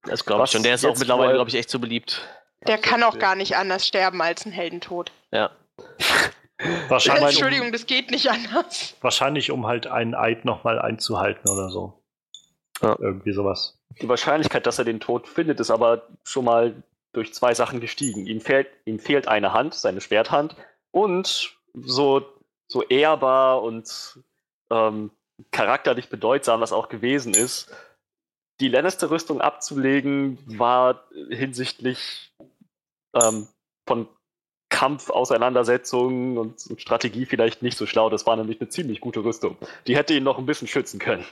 [0.04, 0.64] Das glaube ich schon.
[0.64, 2.22] Der ist auch mittlerweile, glaube ich, echt so beliebt.
[2.66, 5.12] Der kann auch gar nicht anders sterben als ein Heldentod.
[5.32, 5.52] Ja.
[6.88, 8.96] Wahrscheinlich, um, Entschuldigung, das geht nicht anders.
[9.02, 12.02] wahrscheinlich, um halt einen Eid nochmal einzuhalten oder so.
[12.82, 12.96] Ja.
[13.00, 13.78] Irgendwie sowas.
[14.02, 16.82] Die Wahrscheinlichkeit, dass er den Tod findet, ist aber schon mal
[17.14, 18.26] durch zwei Sachen gestiegen.
[18.26, 20.56] Ihm fehlt, ihm fehlt eine Hand, seine Schwerthand,
[20.92, 22.26] und so,
[22.68, 24.20] so ehrbar und
[24.72, 25.12] ähm,
[25.52, 27.72] charakterlich bedeutsam das auch gewesen ist,
[28.60, 32.34] die Lannister-Rüstung abzulegen, war hinsichtlich
[33.14, 33.48] ähm,
[33.86, 34.08] von
[34.70, 38.10] Kampf, Auseinandersetzungen und, und Strategie vielleicht nicht so schlau.
[38.10, 39.58] Das war nämlich eine ziemlich gute Rüstung.
[39.88, 41.26] Die hätte ihn noch ein bisschen schützen können.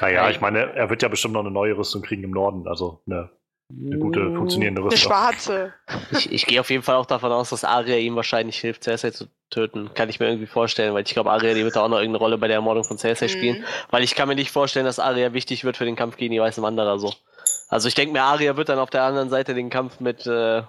[0.00, 2.68] Naja, ich meine, er wird ja bestimmt noch eine neue Rüstung kriegen im Norden.
[2.68, 3.30] Also eine,
[3.70, 5.10] eine gute, funktionierende Eine Rüstung.
[5.10, 5.74] schwarze.
[6.12, 9.10] Ich, ich gehe auf jeden Fall auch davon aus, dass Arya ihm wahrscheinlich hilft, Cersei
[9.10, 9.90] zu töten.
[9.94, 12.18] Kann ich mir irgendwie vorstellen, weil ich glaube, Arya, die wird da auch noch irgendeine
[12.22, 13.58] Rolle bei der Ermordung von Cersei spielen.
[13.60, 13.64] Mhm.
[13.90, 16.40] Weil ich kann mir nicht vorstellen, dass Arya wichtig wird für den Kampf gegen die
[16.40, 17.12] Weißen Wanderer so.
[17.68, 20.62] Also ich denke mir, Arya wird dann auf der anderen Seite den Kampf mit, äh,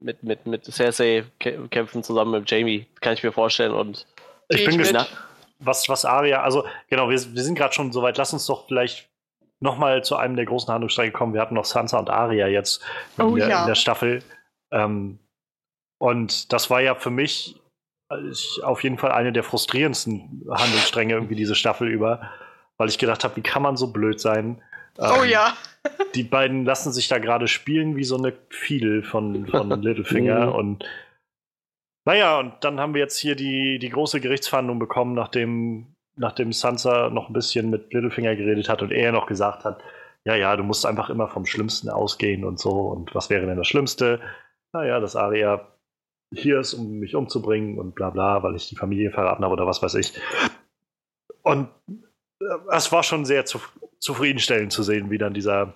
[0.00, 2.86] mit, mit, mit Cersei kä- kämpfen zusammen mit Jamie.
[3.00, 3.72] Kann ich mir vorstellen.
[3.72, 4.06] Und
[4.48, 5.08] Ich bin gespannt,
[5.60, 8.18] was, was Aria, also genau, wir, wir sind gerade schon soweit.
[8.18, 9.08] Lass uns doch vielleicht
[9.62, 11.32] nochmal zu einem der großen Handlungsstränge kommen.
[11.34, 12.82] Wir hatten noch Sansa und Aria jetzt
[13.16, 13.60] in, Oh der, ja.
[13.62, 14.22] in der Staffel.
[14.72, 15.18] Ähm,
[15.98, 17.60] Und das war ja für mich
[18.10, 18.32] äh,
[18.62, 22.30] auf jeden Fall eine der frustrierendsten Handlungsstränge irgendwie diese Staffel über,
[22.76, 24.60] weil ich gedacht habe, wie kann man so blöd sein?
[24.98, 25.54] Oh Ähm, ja.
[26.14, 30.52] Die beiden lassen sich da gerade spielen wie so eine Fiedel von, von Littlefinger Mhm.
[30.52, 30.84] und
[32.04, 37.10] naja, und dann haben wir jetzt hier die, die große Gerichtsverhandlung bekommen, nachdem, nachdem Sansa
[37.10, 39.82] noch ein bisschen mit Littlefinger geredet hat und er noch gesagt hat,
[40.24, 42.70] ja, ja, du musst einfach immer vom Schlimmsten ausgehen und so.
[42.70, 44.20] Und was wäre denn das Schlimmste?
[44.72, 45.68] Naja, dass Arya
[46.32, 49.66] hier ist, um mich umzubringen und bla bla, weil ich die Familie verraten habe oder
[49.66, 50.18] was weiß ich.
[51.42, 51.68] Und
[52.40, 55.74] äh, es war schon sehr zuf zufriedenstellend zu sehen, wie dann dieser,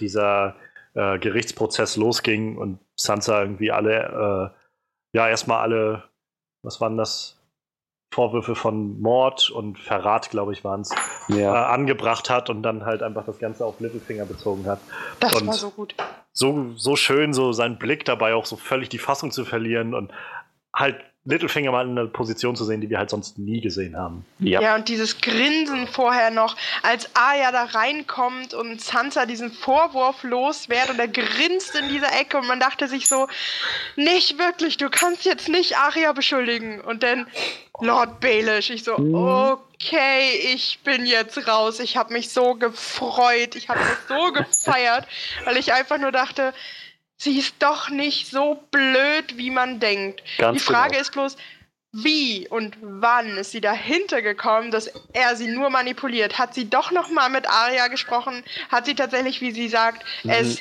[0.00, 0.56] dieser
[0.94, 4.54] äh, Gerichtsprozess losging und Sansa irgendwie alle,
[5.12, 6.04] äh, ja, erstmal alle,
[6.62, 7.41] was waren das?
[8.12, 10.90] Vorwürfe von Mord und Verrat, glaube ich, waren es,
[11.30, 11.66] äh, Ja.
[11.66, 14.78] angebracht hat und dann halt einfach das Ganze auf Littlefinger bezogen hat.
[15.20, 15.94] Das und- war so gut.
[16.34, 20.12] So, so schön, so sein Blick dabei auch so völlig die Fassung zu verlieren und
[20.74, 24.24] halt Littlefinger mal in einer Position zu sehen, die wir halt sonst nie gesehen haben.
[24.40, 24.60] Ja.
[24.60, 30.90] Ja, und dieses Grinsen vorher noch, als Arya da reinkommt und Sansa diesen Vorwurf loswert
[30.90, 33.28] und er grinst in dieser Ecke und man dachte sich so,
[33.94, 36.80] nicht wirklich, du kannst jetzt nicht Arya beschuldigen.
[36.80, 37.28] Und dann
[37.80, 39.14] Lord Baelish, ich so, Mhm.
[39.14, 41.78] okay, ich bin jetzt raus.
[41.80, 45.06] Ich habe mich so gefreut, ich habe das so gefeiert,
[45.44, 46.52] weil ich einfach nur dachte,
[47.22, 50.22] sie ist doch nicht so blöd, wie man denkt.
[50.38, 51.00] Ganz Die Frage genau.
[51.02, 51.36] ist bloß,
[51.92, 56.38] wie und wann ist sie dahinter gekommen, dass er sie nur manipuliert?
[56.38, 58.42] Hat sie doch noch mal mit Arya gesprochen?
[58.70, 60.30] Hat sie tatsächlich, wie sie sagt, Mhm.
[60.30, 60.58] es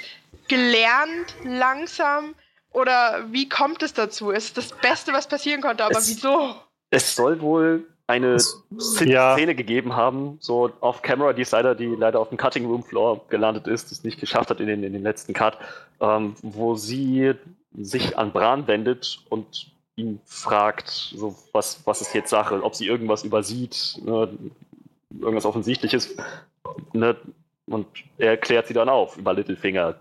[0.47, 2.35] gelernt langsam?
[2.73, 4.31] Oder wie kommt es dazu?
[4.31, 6.55] Es ist das Beste, was passieren konnte, aber Es- wieso?
[6.89, 9.53] Es soll wohl eine Szene ja.
[9.53, 13.21] gegeben haben, so auf Camera, die ist leider, die leider auf dem Cutting Room Floor
[13.29, 15.57] gelandet ist, es nicht geschafft hat in den, in den letzten Cut,
[15.99, 17.33] ähm, wo sie
[17.73, 22.87] sich an Bran wendet und ihn fragt, so was, was ist jetzt Sache, ob sie
[22.87, 24.29] irgendwas übersieht, ne,
[25.19, 26.15] irgendwas Offensichtliches.
[26.93, 27.15] Ne,
[27.65, 29.95] und er klärt sie dann auf über Littlefinger.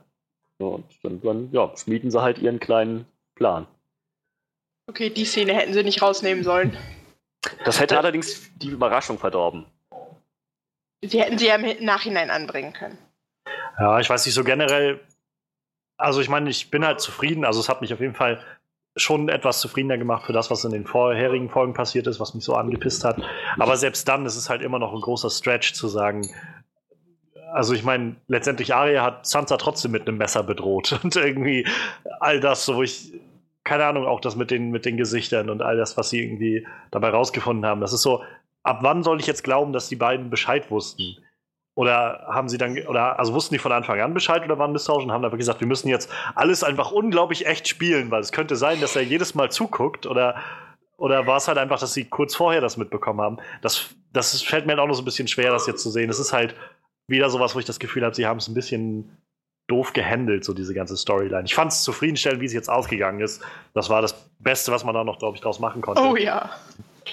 [0.59, 3.67] Und dann, dann ja, schmieden sie halt ihren kleinen Plan.
[4.89, 6.77] Okay, die Szene hätten sie nicht rausnehmen sollen.
[7.65, 9.67] Das hätte allerdings die Überraschung verdorben.
[11.03, 12.99] Sie hätten sie ja im Nachhinein anbringen können.
[13.79, 15.01] Ja, ich weiß nicht, so generell,
[15.97, 18.45] also ich meine, ich bin halt zufrieden, also es hat mich auf jeden Fall
[18.97, 22.45] schon etwas zufriedener gemacht für das, was in den vorherigen Folgen passiert ist, was mich
[22.45, 23.23] so angepisst hat.
[23.59, 26.29] Aber selbst dann ist es halt immer noch ein großer Stretch zu sagen,
[27.53, 31.67] also ich meine, letztendlich Arya hat Sansa trotzdem mit einem Messer bedroht und irgendwie
[32.21, 33.13] all das, so wo ich,
[33.71, 36.67] keine Ahnung, auch das mit den, mit den Gesichtern und all das, was sie irgendwie
[36.91, 37.81] dabei rausgefunden haben.
[37.81, 38.25] Das ist so,
[38.65, 41.19] ab wann soll ich jetzt glauben, dass die beiden Bescheid wussten?
[41.77, 45.05] Oder haben sie dann, oder also wussten die von Anfang an Bescheid oder waren misstrauisch
[45.05, 48.57] und haben einfach gesagt, wir müssen jetzt alles einfach unglaublich echt spielen, weil es könnte
[48.57, 50.35] sein, dass er jedes Mal zuguckt oder,
[50.97, 53.37] oder war es halt einfach, dass sie kurz vorher das mitbekommen haben.
[53.63, 56.11] Das, das fällt mir halt auch noch so ein bisschen schwer, das jetzt zu sehen.
[56.11, 56.57] Es ist halt
[57.07, 59.17] wieder sowas, wo ich das Gefühl habe, sie haben es ein bisschen
[59.71, 61.45] doof gehandelt, so diese ganze Storyline.
[61.45, 63.43] Ich fand es zufriedenstellend, wie es jetzt ausgegangen ist.
[63.75, 66.03] Das war das Beste, was man da noch, glaube ich, draus machen konnte.
[66.03, 66.51] Oh ja.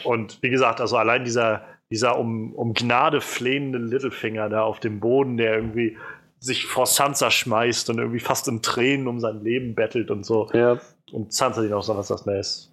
[0.04, 5.00] Und wie gesagt, also allein dieser, dieser um, um Gnade flehende Littlefinger da auf dem
[5.00, 5.98] Boden, der irgendwie
[6.40, 10.50] sich vor Sansa schmeißt und irgendwie fast in Tränen um sein Leben bettelt und so.
[10.54, 10.80] Ja.
[11.12, 12.72] Und Sansa die noch sagt, was das mehr ist.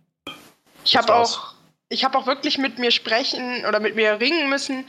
[0.85, 1.55] Ich habe auch,
[1.89, 4.85] ich habe auch wirklich mit mir sprechen oder mit mir ringen müssen.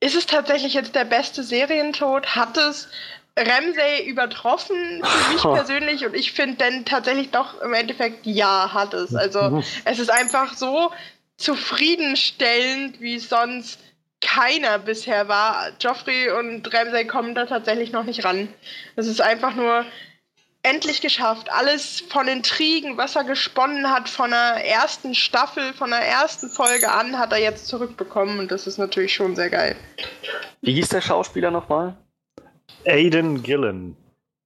[0.00, 2.36] Ist es tatsächlich jetzt der beste Serientod?
[2.36, 2.88] Hat es
[3.36, 6.06] Ramsay übertroffen für mich persönlich?
[6.06, 9.14] Und ich finde dann tatsächlich doch im Endeffekt ja, hat es.
[9.14, 10.90] Also es ist einfach so
[11.36, 13.78] zufriedenstellend, wie sonst
[14.20, 15.70] keiner bisher war.
[15.80, 18.48] Joffrey und Ramsay kommen da tatsächlich noch nicht ran.
[18.96, 19.84] Es ist einfach nur
[20.62, 21.50] endlich geschafft.
[21.52, 26.90] Alles von Intrigen, was er gesponnen hat von der ersten Staffel, von der ersten Folge
[26.90, 29.76] an, hat er jetzt zurückbekommen und das ist natürlich schon sehr geil.
[30.62, 31.96] Wie hieß der Schauspieler nochmal?
[32.86, 33.96] Aiden Gillen.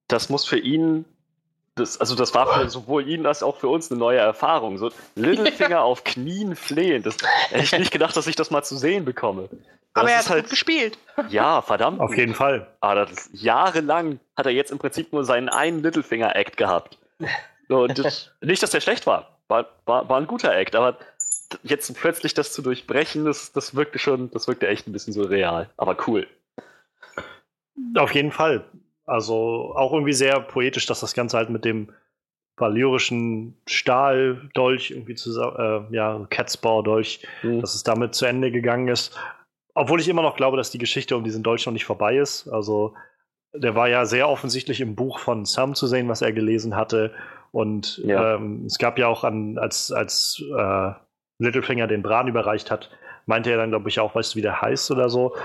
[0.07, 1.05] Das muss für ihn,
[1.75, 4.77] das, also das war für sowohl ihn als auch für uns eine neue Erfahrung.
[4.77, 7.03] So Littlefinger auf Knien flehen.
[7.03, 7.17] Das
[7.49, 9.49] hätte ich nicht gedacht, dass ich das mal zu sehen bekomme.
[9.93, 10.97] Das Aber er ist hat gut gespielt.
[11.29, 11.99] ja, verdammt.
[11.99, 12.67] Auf jeden Fall.
[12.79, 16.97] Aber das, jahrelang hat er jetzt im Prinzip nur seinen einen Littlefinger-Act gehabt.
[17.67, 19.37] Und das, nicht, dass der schlecht war.
[19.47, 20.07] War, war.
[20.07, 20.97] war ein guter Act, aber
[21.63, 25.69] jetzt plötzlich das zu durchbrechen, das, das wirkte schon, das wirkte echt ein bisschen surreal.
[25.75, 26.27] Aber cool.
[27.95, 28.65] Auf jeden Fall.
[29.05, 31.89] Also auch irgendwie sehr poetisch, dass das Ganze halt mit dem
[32.57, 37.61] valyrischen Stahldolch irgendwie zusammen, äh, ja, Catspaw-Dolch, Hm.
[37.61, 39.17] dass es damit zu Ende gegangen ist.
[39.73, 42.47] Obwohl ich immer noch glaube, dass die Geschichte um diesen Dolch noch nicht vorbei ist.
[42.49, 42.93] Also
[43.53, 47.13] der war ja sehr offensichtlich im Buch von Sam zu sehen, was er gelesen hatte.
[47.51, 48.35] Und Ja.
[48.35, 50.91] ähm, es gab ja auch an, als, als äh,
[51.39, 52.91] Littlefinger den Bran überreicht hat,
[53.25, 55.35] meinte er dann, glaube ich, auch, weißt du, wie der heißt oder so.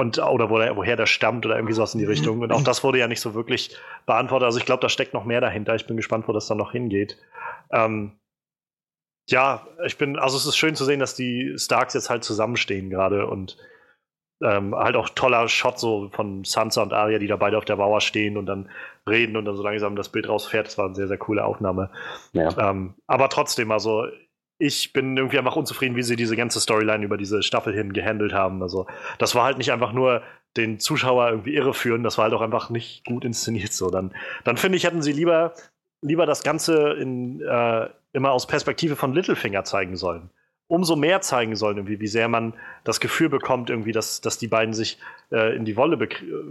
[0.00, 2.40] Und, oder wo woher der stammt oder irgendwie sowas in die Richtung.
[2.40, 4.46] Und auch das wurde ja nicht so wirklich beantwortet.
[4.46, 5.74] Also ich glaube, da steckt noch mehr dahinter.
[5.74, 7.18] Ich bin gespannt, wo das dann noch hingeht.
[7.70, 8.12] Ähm,
[9.28, 12.88] ja, ich bin, also es ist schön zu sehen, dass die Starks jetzt halt zusammenstehen
[12.88, 13.58] gerade und
[14.42, 17.76] ähm, halt auch toller Shot so von Sansa und Arya, die da beide auf der
[17.76, 18.70] Mauer stehen und dann
[19.06, 20.66] reden und dann so langsam das Bild rausfährt.
[20.66, 21.90] Das war eine sehr, sehr coole Aufnahme.
[22.32, 22.70] Ja.
[22.70, 24.06] Ähm, aber trotzdem, also
[24.60, 28.34] ich bin irgendwie einfach unzufrieden, wie sie diese ganze Storyline über diese Staffel hin gehandelt
[28.34, 28.62] haben.
[28.62, 28.86] Also
[29.18, 30.22] das war halt nicht einfach nur
[30.56, 33.90] den Zuschauer irgendwie irreführen, das war halt auch einfach nicht gut inszeniert so.
[33.90, 34.12] Dann,
[34.44, 35.54] dann finde ich, hätten sie lieber,
[36.02, 40.28] lieber das Ganze in, äh, immer aus Perspektive von Littlefinger zeigen sollen.
[40.66, 42.52] Umso mehr zeigen sollen, irgendwie, wie sehr man
[42.84, 44.98] das Gefühl bekommt, irgendwie, dass, dass die beiden sich
[45.32, 45.98] äh, in, die Wolle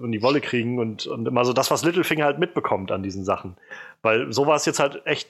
[0.03, 3.23] in die Wolle kriegen und, und immer so das, was Littlefinger halt mitbekommt an diesen
[3.23, 3.55] Sachen.
[4.01, 5.29] Weil so war es jetzt halt echt,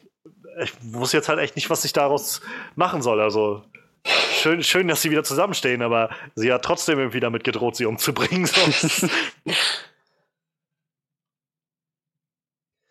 [0.62, 2.42] ich wusste jetzt halt echt nicht, was ich daraus
[2.76, 3.22] machen soll.
[3.22, 3.64] Also
[4.06, 8.46] schön, schön, dass sie wieder zusammenstehen, aber sie hat trotzdem irgendwie damit gedroht, sie umzubringen.
[8.46, 9.08] Sonst,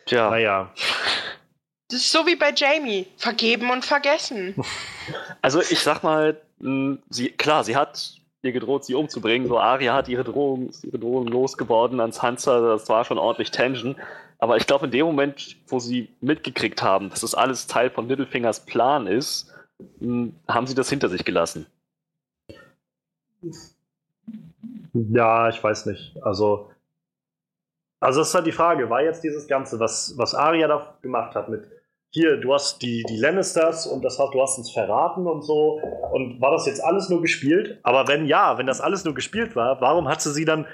[0.05, 0.73] Tja, naja.
[1.89, 3.05] Das ist so wie bei Jamie.
[3.17, 4.55] Vergeben und vergessen.
[5.41, 6.41] also ich sag mal,
[7.09, 9.47] sie, klar, sie hat ihr gedroht, sie umzubringen.
[9.47, 13.95] So Arya hat ihre Drohung, ihre Drohung losgeworden an Sansa, das war schon ordentlich Tension.
[14.37, 18.07] Aber ich glaube, in dem Moment, wo sie mitgekriegt haben, dass das alles Teil von
[18.07, 19.53] Littlefingers Plan ist,
[19.99, 21.65] mh, haben sie das hinter sich gelassen.
[24.93, 26.15] Ja, ich weiß nicht.
[26.21, 26.71] Also,
[27.99, 31.35] also das ist halt die Frage, war jetzt dieses Ganze, was, was Arya da gemacht
[31.35, 31.69] hat mit
[32.11, 35.79] hier, du hast die, die Lannisters und das hat, du hast uns verraten und so.
[36.11, 37.79] Und war das jetzt alles nur gespielt?
[37.83, 40.65] Aber wenn ja, wenn das alles nur gespielt war, warum hat sie sie dann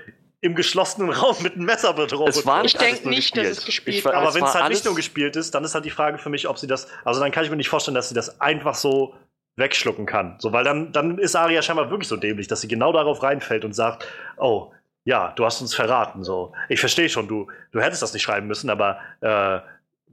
[0.41, 2.29] im geschlossenen Raum mit einem Messer bedroht?
[2.29, 3.57] Es war Ich alles denke nicht, dass gespielt.
[3.57, 4.13] es gespielt Ich war-.
[4.13, 6.47] Aber wenn es halt nicht nur gespielt ist, dann ist halt die Frage für mich,
[6.47, 6.87] ob sie das.
[7.03, 9.13] Also dann kann ich mir nicht vorstellen, dass sie das einfach so
[9.57, 10.35] wegschlucken kann.
[10.39, 13.65] So, weil dann, dann ist Arya scheinbar wirklich so dämlich, dass sie genau darauf reinfällt
[13.65, 14.05] und sagt,
[14.37, 14.71] oh,
[15.05, 16.23] ja, du hast uns verraten.
[16.23, 19.59] So, ich verstehe schon, du, du hättest das nicht schreiben müssen, aber äh,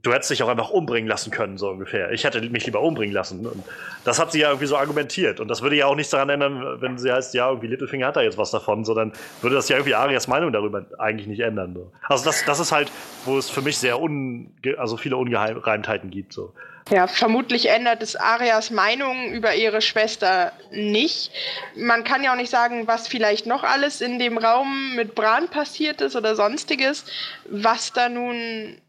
[0.03, 2.11] du hättest dich auch einfach umbringen lassen können, so ungefähr.
[2.11, 3.47] Ich hätte mich lieber umbringen lassen.
[3.47, 3.63] Und
[4.03, 5.39] das hat sie ja irgendwie so argumentiert.
[5.39, 8.17] Und das würde ja auch nichts daran ändern, wenn sie heißt, ja, irgendwie Littlefinger hat
[8.17, 11.73] da jetzt was davon, sondern würde das ja irgendwie Arias Meinung darüber eigentlich nicht ändern.
[11.73, 11.91] So.
[12.09, 12.91] Also das, das ist halt,
[13.23, 16.33] wo es für mich sehr un, also viele Ungereimtheiten gibt.
[16.33, 16.53] So.
[16.89, 21.31] Ja, vermutlich ändert es Arias Meinung über ihre Schwester nicht.
[21.77, 25.47] Man kann ja auch nicht sagen, was vielleicht noch alles in dem Raum mit Bran
[25.47, 27.05] passiert ist oder sonstiges,
[27.45, 28.81] was da nun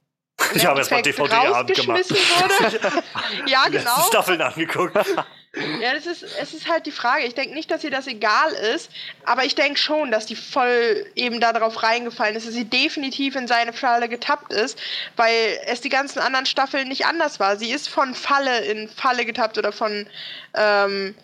[0.54, 2.10] Ich habe erst mal Endeffekt DVD-Abend gemacht.
[2.10, 3.02] wurde.
[3.46, 4.00] ja, genau.
[4.08, 4.94] Staffeln angeguckt.
[5.80, 7.24] Ja, das ist, es ist halt die Frage.
[7.24, 8.90] Ich denke nicht, dass ihr das egal ist,
[9.24, 13.46] aber ich denke schon, dass die voll eben darauf reingefallen ist, dass sie definitiv in
[13.46, 14.78] seine Falle getappt ist,
[15.16, 17.56] weil es die ganzen anderen Staffeln nicht anders war.
[17.56, 20.08] Sie ist von Falle in Falle getappt oder von
[20.54, 21.14] ähm,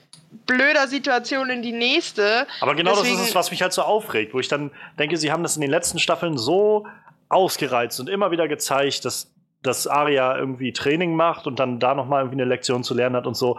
[0.46, 2.46] blöder Situation in die nächste.
[2.60, 5.16] Aber genau Deswegen- das ist es, was mich halt so aufregt, wo ich dann denke,
[5.16, 6.86] sie haben das in den letzten Staffeln so
[7.30, 9.32] ausgereizt und immer wieder gezeigt, dass,
[9.62, 13.26] dass Arya irgendwie Training macht und dann da nochmal irgendwie eine Lektion zu lernen hat
[13.26, 13.58] und so.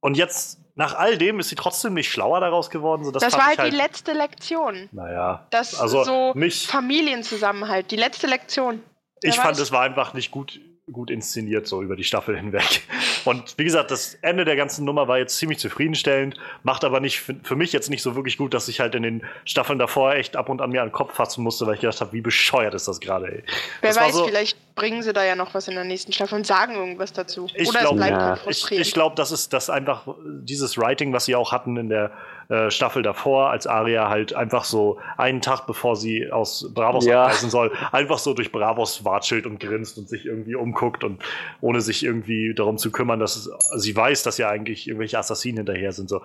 [0.00, 3.02] Und jetzt, nach all dem, ist sie trotzdem nicht schlauer daraus geworden.
[3.04, 4.88] So, das war halt die letzte Lektion.
[4.92, 5.46] Naja.
[5.50, 8.80] Das Also so mich- Familienzusammenhalt, die letzte Lektion.
[9.22, 9.60] Ich Wer fand, weiß.
[9.62, 10.60] es war einfach nicht gut,
[10.92, 12.82] gut inszeniert, so über die Staffel hinweg.
[13.24, 17.20] Und wie gesagt, das Ende der ganzen Nummer war jetzt ziemlich zufriedenstellend, macht aber nicht
[17.20, 20.36] für, mich jetzt nicht so wirklich gut, dass ich halt in den Staffeln davor echt
[20.36, 22.74] ab und an mir an den Kopf fassen musste, weil ich gedacht habe, wie bescheuert
[22.74, 23.42] ist das gerade, ey.
[23.80, 26.36] Wer Das weiß, so- vielleicht bringen sie da ja noch was in der nächsten Staffel
[26.36, 27.48] und sagen irgendwas dazu.
[27.54, 28.20] Ich Oder glaub- es bleibt Ja.
[28.28, 28.86] halt Ich, frustrierend.
[28.86, 32.12] ich glaube, das ist das einfach dieses Writing, was sie auch hatten in der
[32.48, 37.24] äh, Staffel davor, als Aria halt einfach so einen Tag bevor sie aus Bravos Ja.
[37.24, 41.22] abreisen soll, einfach so durch Bravos watschelt und grinst und sich irgendwie umguckt und
[41.60, 43.50] ohne sich irgendwie darum zu kümmern, dass es,
[43.82, 46.08] sie weiß, dass ja eigentlich irgendwelche Assassinen hinterher sind.
[46.08, 46.22] So.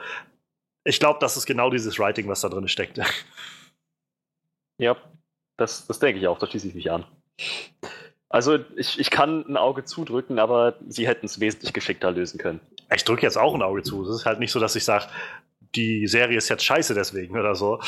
[0.86, 3.00] Ich glaube, das ist genau dieses Writing, was da drin steckt.
[4.78, 4.98] Ja,
[5.58, 7.06] das, das denke ich auch, da schließe ich mich an.
[8.30, 12.60] Also ich, ich kann ein Auge zudrücken, aber sie hätten es wesentlich geschickter lösen können.
[12.94, 14.04] Ich drücke jetzt auch ein Auge zu.
[14.04, 15.06] Es ist halt nicht so, dass ich sage,
[15.76, 17.80] die Serie ist jetzt scheiße deswegen oder so.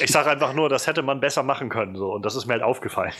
[0.00, 1.96] Ich sage einfach nur, das hätte man besser machen können.
[1.96, 2.12] So.
[2.12, 3.14] Und das ist mir halt aufgefallen.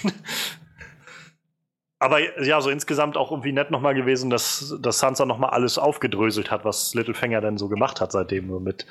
[2.00, 6.50] Aber ja, so insgesamt auch irgendwie nett nochmal gewesen, dass, dass Sansa nochmal alles aufgedröselt
[6.50, 8.48] hat, was Littlefinger denn so gemacht hat seitdem.
[8.48, 8.86] So mit,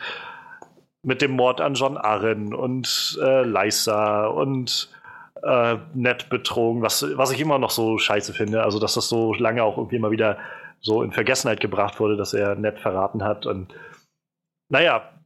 [1.04, 4.92] mit dem Mord an John Arryn und äh, Lysa und
[5.42, 8.64] äh, nett betrogen, was, was ich immer noch so scheiße finde.
[8.64, 10.38] Also, dass das so lange auch irgendwie immer wieder
[10.82, 13.46] so in Vergessenheit gebracht wurde, dass er nett verraten hat.
[13.46, 13.74] Und
[14.70, 15.17] naja,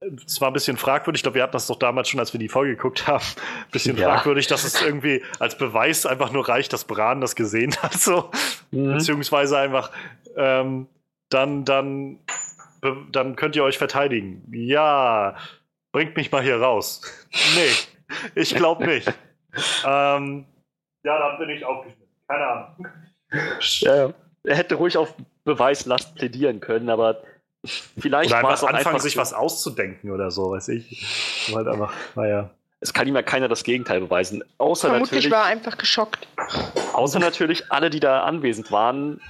[0.00, 2.40] es war ein bisschen fragwürdig, ich glaube, wir hatten das doch damals schon, als wir
[2.40, 4.08] die Folge geguckt haben, ein bisschen ja.
[4.08, 8.30] fragwürdig, dass es irgendwie als Beweis einfach nur reicht, dass Bran das gesehen hat, so.
[8.70, 8.94] Mhm.
[8.94, 9.90] Beziehungsweise einfach,
[10.36, 10.88] ähm,
[11.28, 12.18] dann, dann,
[13.12, 14.42] dann könnt ihr euch verteidigen.
[14.52, 15.36] Ja,
[15.92, 17.02] bringt mich mal hier raus.
[17.54, 19.06] nee, ich glaube nicht.
[19.86, 20.46] ähm,
[21.04, 22.08] ja, dann bin ich aufgeschmissen.
[22.26, 22.86] Keine Ahnung.
[23.80, 24.12] Ja,
[24.44, 25.14] er hätte ruhig auf
[25.44, 27.22] Beweislast plädieren können, aber
[27.64, 31.50] Vielleicht oder einfach anfangen, sich was auszudenken oder so, weiß ich.
[31.54, 32.50] Halt einfach, naja.
[32.80, 34.42] Es kann ihm ja keiner das Gegenteil beweisen.
[34.56, 36.26] Außer Vermutlich natürlich, war er einfach geschockt.
[36.94, 39.20] Außer natürlich alle, die da anwesend waren,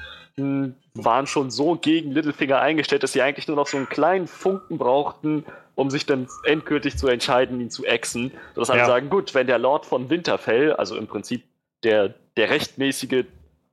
[0.95, 4.79] waren schon so gegen Littlefinger eingestellt, dass sie eigentlich nur noch so einen kleinen Funken
[4.79, 5.45] brauchten,
[5.75, 8.33] um sich dann endgültig zu entscheiden, ihn zu exen.
[8.55, 8.87] Sodass alle ja.
[8.87, 11.43] sagen, gut, wenn der Lord von Winterfell, also im Prinzip
[11.83, 13.25] der, der rechtmäßige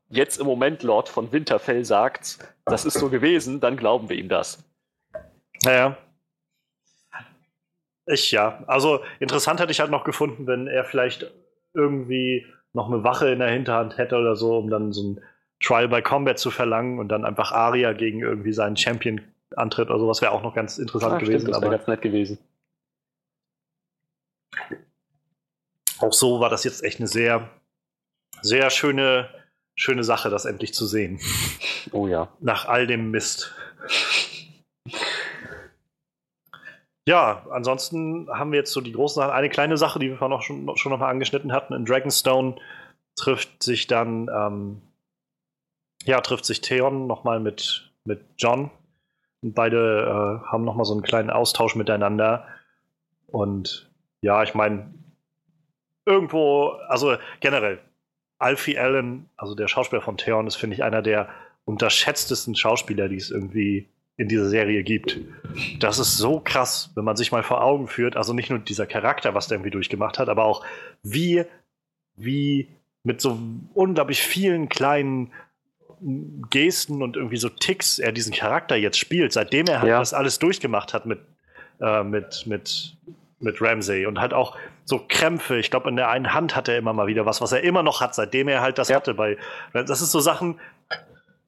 [0.10, 4.30] jetzt im Moment Lord von Winterfell sagt, das ist so gewesen, dann glauben wir ihm
[4.30, 4.64] das.
[5.64, 5.98] Naja.
[8.06, 8.64] Ich ja.
[8.68, 11.32] Also interessant hätte ich halt noch gefunden, wenn er vielleicht
[11.74, 15.22] irgendwie noch eine Wache in der Hinterhand hätte oder so, um dann so ein
[15.60, 19.22] Trial by Combat zu verlangen und dann einfach Aria gegen irgendwie seinen Champion
[19.56, 21.42] antritt oder sowas wäre auch noch ganz interessant ah, gewesen.
[21.42, 22.38] Stimmt, das wäre ganz nett gewesen.
[26.00, 27.50] Auch so war das jetzt echt eine sehr,
[28.42, 29.30] sehr schöne
[29.78, 31.20] schöne Sache, das endlich zu sehen.
[31.94, 32.28] Oh ja.
[32.42, 33.54] Nach all dem Mist.
[37.08, 39.32] Ja, ansonsten haben wir jetzt so die großen Sachen.
[39.32, 41.74] Eine kleine Sache, die wir vorhin auch schon, schon noch mal angeschnitten hatten.
[41.74, 42.58] In Dragonstone
[43.16, 44.82] trifft sich dann, ähm,
[46.04, 48.72] ja, trifft sich Theon nochmal mit, mit John.
[49.42, 52.46] Und beide äh, haben nochmal so einen kleinen Austausch miteinander.
[53.28, 53.90] Und
[54.22, 54.94] ja, ich meine,
[56.06, 57.80] irgendwo, also generell,
[58.40, 61.30] Alfie Allen, also der Schauspieler von Theon, ist, finde ich, einer der
[61.66, 65.20] unterschätztesten Schauspieler, die es irgendwie in dieser Serie gibt.
[65.80, 68.88] Das ist so krass, wenn man sich mal vor Augen führt, also nicht nur dieser
[68.88, 70.66] Charakter, was der irgendwie durchgemacht hat, aber auch
[71.04, 71.46] wie,
[72.16, 72.68] wie
[73.04, 73.40] mit so
[73.74, 75.32] unglaublich vielen kleinen
[76.50, 80.00] Gesten und irgendwie so Ticks er diesen Charakter jetzt spielt, seitdem er halt ja.
[80.00, 81.20] das alles durchgemacht hat mit,
[81.80, 82.96] äh, mit, mit,
[83.40, 85.58] mit Ramsey und halt auch so Krämpfe.
[85.58, 87.84] Ich glaube, in der einen Hand hat er immer mal wieder was, was er immer
[87.84, 88.96] noch hat, seitdem er halt das ja.
[88.96, 89.14] hatte.
[89.14, 89.38] Bei,
[89.74, 90.60] das ist so Sachen,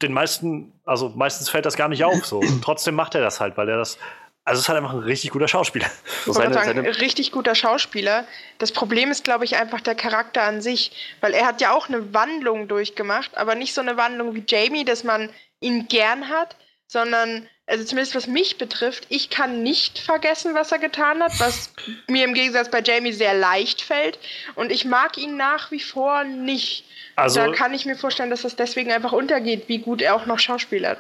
[0.02, 2.40] den meisten, also meistens fällt das gar nicht auf so.
[2.40, 3.98] Und trotzdem macht er das halt, weil er das.
[4.46, 5.88] Also es ist halt einfach ein richtig guter Schauspieler.
[6.26, 8.26] Ich seine, sagen, seine richtig guter Schauspieler.
[8.58, 11.88] Das Problem ist, glaube ich, einfach der Charakter an sich, weil er hat ja auch
[11.88, 15.30] eine Wandlung durchgemacht, aber nicht so eine Wandlung wie Jamie, dass man
[15.60, 16.56] ihn gern hat,
[16.90, 21.72] sondern also zumindest was mich betrifft, ich kann nicht vergessen, was er getan hat, was
[22.08, 24.18] mir im Gegensatz bei Jamie sehr leicht fällt.
[24.56, 26.84] Und ich mag ihn nach wie vor nicht.
[27.16, 30.26] Also, da kann ich mir vorstellen, dass das deswegen einfach untergeht, wie gut er auch
[30.26, 30.98] noch schauspielert.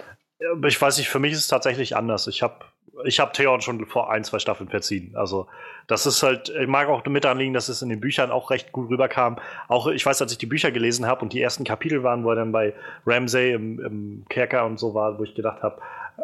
[0.67, 2.27] Ich weiß nicht, für mich ist es tatsächlich anders.
[2.27, 2.65] Ich habe
[3.05, 5.13] ich hab Theon schon vor ein, zwei Staffeln verziehen.
[5.15, 5.47] Also,
[5.87, 8.71] das ist halt, ich mag auch mit anliegen, dass es in den Büchern auch recht
[8.71, 9.37] gut rüberkam.
[9.67, 12.29] Auch, ich weiß, als ich die Bücher gelesen habe und die ersten Kapitel waren, wo
[12.29, 12.73] er dann bei
[13.05, 15.81] Ramsay im, im Kerker und so war, wo ich gedacht habe,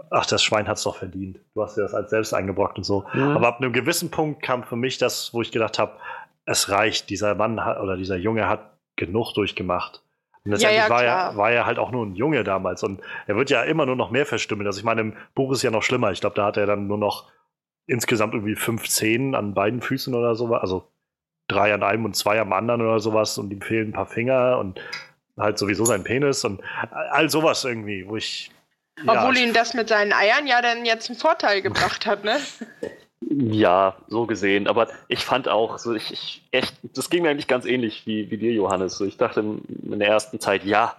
[0.09, 1.39] ach, das Schwein hat es doch verdient.
[1.53, 3.05] Du hast dir das als selbst eingebrockt und so.
[3.13, 3.35] Mhm.
[3.35, 5.93] Aber ab einem gewissen Punkt kam für mich das, wo ich gedacht habe,
[6.45, 7.09] es reicht.
[7.09, 10.01] Dieser Mann hat, oder dieser Junge hat genug durchgemacht.
[10.45, 12.83] Und letztendlich ja, ja, war, er, war er halt auch nur ein Junge damals.
[12.83, 14.65] Und er wird ja immer nur noch mehr verstimmen.
[14.67, 16.11] Also ich meine, im Buch ist ja noch schlimmer.
[16.11, 17.31] Ich glaube, da hat er dann nur noch
[17.87, 20.53] insgesamt irgendwie fünf Zehen an beiden Füßen oder so.
[20.53, 20.87] Also
[21.47, 23.37] drei an einem und zwei am anderen oder sowas.
[23.37, 24.79] Und ihm fehlen ein paar Finger und
[25.37, 26.61] halt sowieso sein Penis und
[26.91, 28.51] all sowas irgendwie, wo ich
[29.05, 32.39] obwohl ihn das mit seinen Eiern ja dann jetzt einen Vorteil gebracht hat, ne?
[33.21, 34.67] Ja, so gesehen.
[34.67, 38.29] Aber ich fand auch, so ich, ich echt, das ging mir eigentlich ganz ähnlich wie,
[38.29, 38.97] wie dir, Johannes.
[38.97, 40.95] So, ich dachte in der ersten Zeit, ja,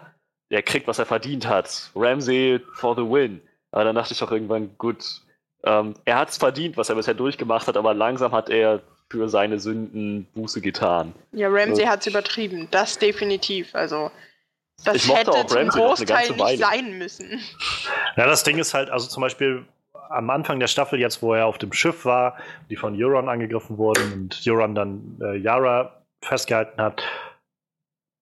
[0.49, 1.91] er kriegt, was er verdient hat.
[1.95, 3.41] Ramsey for the win.
[3.71, 5.21] Aber dann dachte ich auch irgendwann, gut,
[5.65, 9.29] ähm, er hat es verdient, was er bisher durchgemacht hat, aber langsam hat er für
[9.29, 11.13] seine Sünden Buße getan.
[11.33, 11.91] Ja, Ramsey so.
[11.91, 12.69] hat es übertrieben.
[12.71, 13.75] Das definitiv.
[13.75, 14.11] Also
[14.85, 17.41] das ich hätte auch zum Großteil nicht sein müssen.
[18.17, 19.65] Ja, das Ding ist halt, also zum Beispiel
[20.11, 22.37] am Anfang der Staffel, jetzt wo er auf dem Schiff war,
[22.71, 27.03] die von Euron angegriffen wurden und Euron dann äh, Yara festgehalten hat,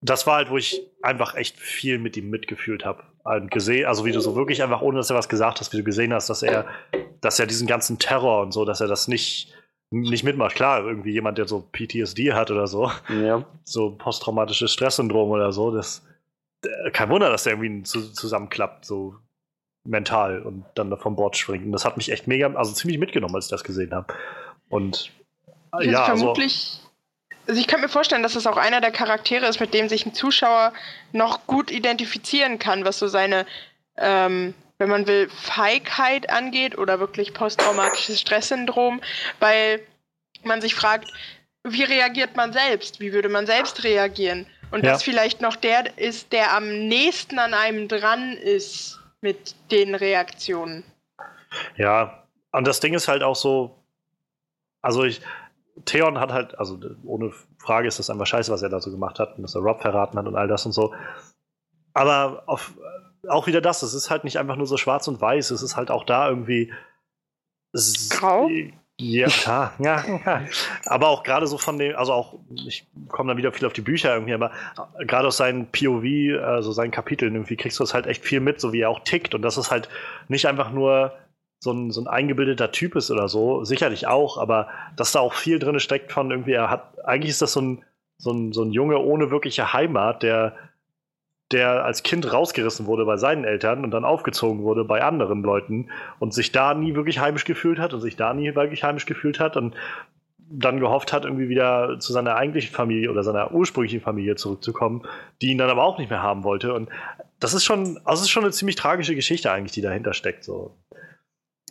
[0.01, 3.03] das war halt, wo ich einfach echt viel mit ihm mitgefühlt habe.
[3.23, 5.77] Und gesehen, also wie du so wirklich einfach, ohne dass er was gesagt hast, wie
[5.77, 6.67] du gesehen hast, dass er,
[7.21, 9.51] dass er diesen ganzen Terror und so, dass er das nicht,
[9.89, 10.55] nicht mitmacht.
[10.55, 13.43] Klar, irgendwie jemand, der so PTSD hat oder so, ja.
[13.63, 16.05] so posttraumatisches Stresssyndrom oder so, das
[16.63, 19.15] äh, kein Wunder, dass der irgendwie zu, zusammenklappt, so
[19.85, 21.65] mental und dann vom Bord springt.
[21.65, 24.13] Und das hat mich echt mega, also ziemlich mitgenommen, als ich das gesehen habe.
[24.69, 25.11] Und
[25.79, 26.79] äh, ja, also vermutlich.
[27.47, 30.05] Also ich kann mir vorstellen, dass das auch einer der Charaktere ist, mit dem sich
[30.05, 30.73] ein Zuschauer
[31.11, 33.45] noch gut identifizieren kann, was so seine
[33.97, 39.01] ähm, wenn man will, Feigheit angeht oder wirklich posttraumatisches Stresssyndrom,
[39.39, 39.81] weil
[40.43, 41.11] man sich fragt,
[41.63, 42.99] wie reagiert man selbst?
[42.99, 44.45] Wie würde man selbst reagieren?
[44.71, 44.91] Und Ja.
[44.91, 50.83] das vielleicht noch der ist, der am nächsten an einem dran ist mit den Reaktionen.
[51.77, 53.83] Ja, und das Ding ist halt auch so,
[54.83, 55.19] also ich,
[55.85, 59.17] Theon hat halt, also ohne Frage ist das einfach scheiße, was er da so gemacht
[59.17, 60.93] hat und dass er Rob verraten hat und all das und so.
[61.93, 62.75] Aber auf,
[63.27, 65.75] auch wieder das, es ist halt nicht einfach nur so schwarz und weiß, es ist
[65.75, 66.71] halt auch da irgendwie
[68.11, 68.47] Grau?
[68.97, 70.45] Ja, ja, ja.
[70.85, 73.81] Aber auch gerade so von dem, also auch, ich komme dann wieder viel auf die
[73.81, 74.51] Bücher irgendwie, aber
[74.99, 78.61] gerade aus seinen POV, also seinen Kapiteln, irgendwie kriegst du das halt echt viel mit,
[78.61, 79.35] so wie er auch tickt.
[79.35, 79.89] Und das ist halt
[80.29, 81.13] nicht einfach nur
[81.59, 85.33] so ein, so ein eingebildeter Typ ist oder so, sicherlich auch, aber dass da auch
[85.33, 87.83] viel drin steckt von irgendwie, er hat, eigentlich ist das so ein,
[88.17, 90.55] so ein, so ein Junge ohne wirkliche Heimat, der,
[91.51, 95.89] der als Kind rausgerissen wurde bei seinen Eltern und dann aufgezogen wurde bei anderen Leuten
[96.19, 99.39] und sich da nie wirklich heimisch gefühlt hat und sich da nie wirklich heimisch gefühlt
[99.39, 99.75] hat und
[100.49, 105.03] dann gehofft hat, irgendwie wieder zu seiner eigentlichen Familie oder seiner ursprünglichen Familie zurückzukommen,
[105.41, 106.73] die ihn dann aber auch nicht mehr haben wollte.
[106.73, 106.89] Und
[107.39, 110.43] das ist schon, also ist schon eine ziemlich tragische Geschichte eigentlich, die dahinter steckt.
[110.43, 110.77] So.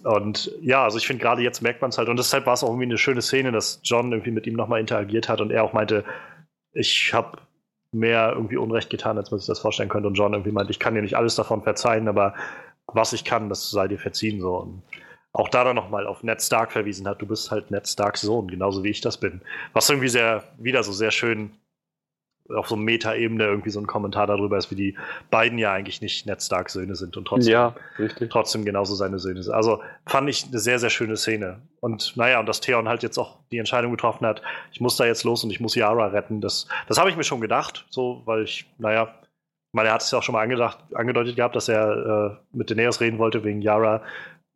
[0.03, 2.65] Und ja, also ich finde gerade jetzt merkt man es halt, und deshalb war es
[2.65, 5.65] auch irgendwie eine schöne Szene, dass John irgendwie mit ihm nochmal interagiert hat und er
[5.65, 6.05] auch meinte,
[6.73, 7.39] ich habe
[7.95, 10.09] mehr irgendwie Unrecht getan, als man sich das vorstellen könnte.
[10.09, 12.35] Und John irgendwie meinte, ich kann dir nicht alles davon verzeihen, aber
[12.87, 14.41] was ich kann, das sei dir verziehen.
[14.41, 14.57] So.
[14.57, 14.83] Und
[15.33, 18.49] auch da dann nochmal auf Ned Stark verwiesen hat, du bist halt Ned Starks Sohn,
[18.49, 19.41] genauso wie ich das bin.
[19.73, 21.53] Was irgendwie sehr, wieder so sehr schön
[22.51, 24.97] auf so Meta-Ebene irgendwie so ein Kommentar darüber ist, wie die
[25.31, 27.75] beiden ja eigentlich nicht Ned Starks Söhne sind und trotzdem Ja,
[28.29, 29.55] trotzdem genauso seine Söhne sind.
[29.55, 31.63] Also fand ich eine sehr, sehr schöne Szene.
[31.81, 34.43] Und naja, und dass Theon halt jetzt auch die Entscheidung getroffen hat,
[34.73, 37.25] ich muss da jetzt los und ich muss Yara retten, das, das habe ich mir
[37.25, 40.43] schon gedacht, so, weil ich, naja, ich meine, er hat es ja auch schon mal
[40.43, 44.03] angedacht, angedeutet gehabt, dass er äh, mit Daenerys reden wollte wegen Yara.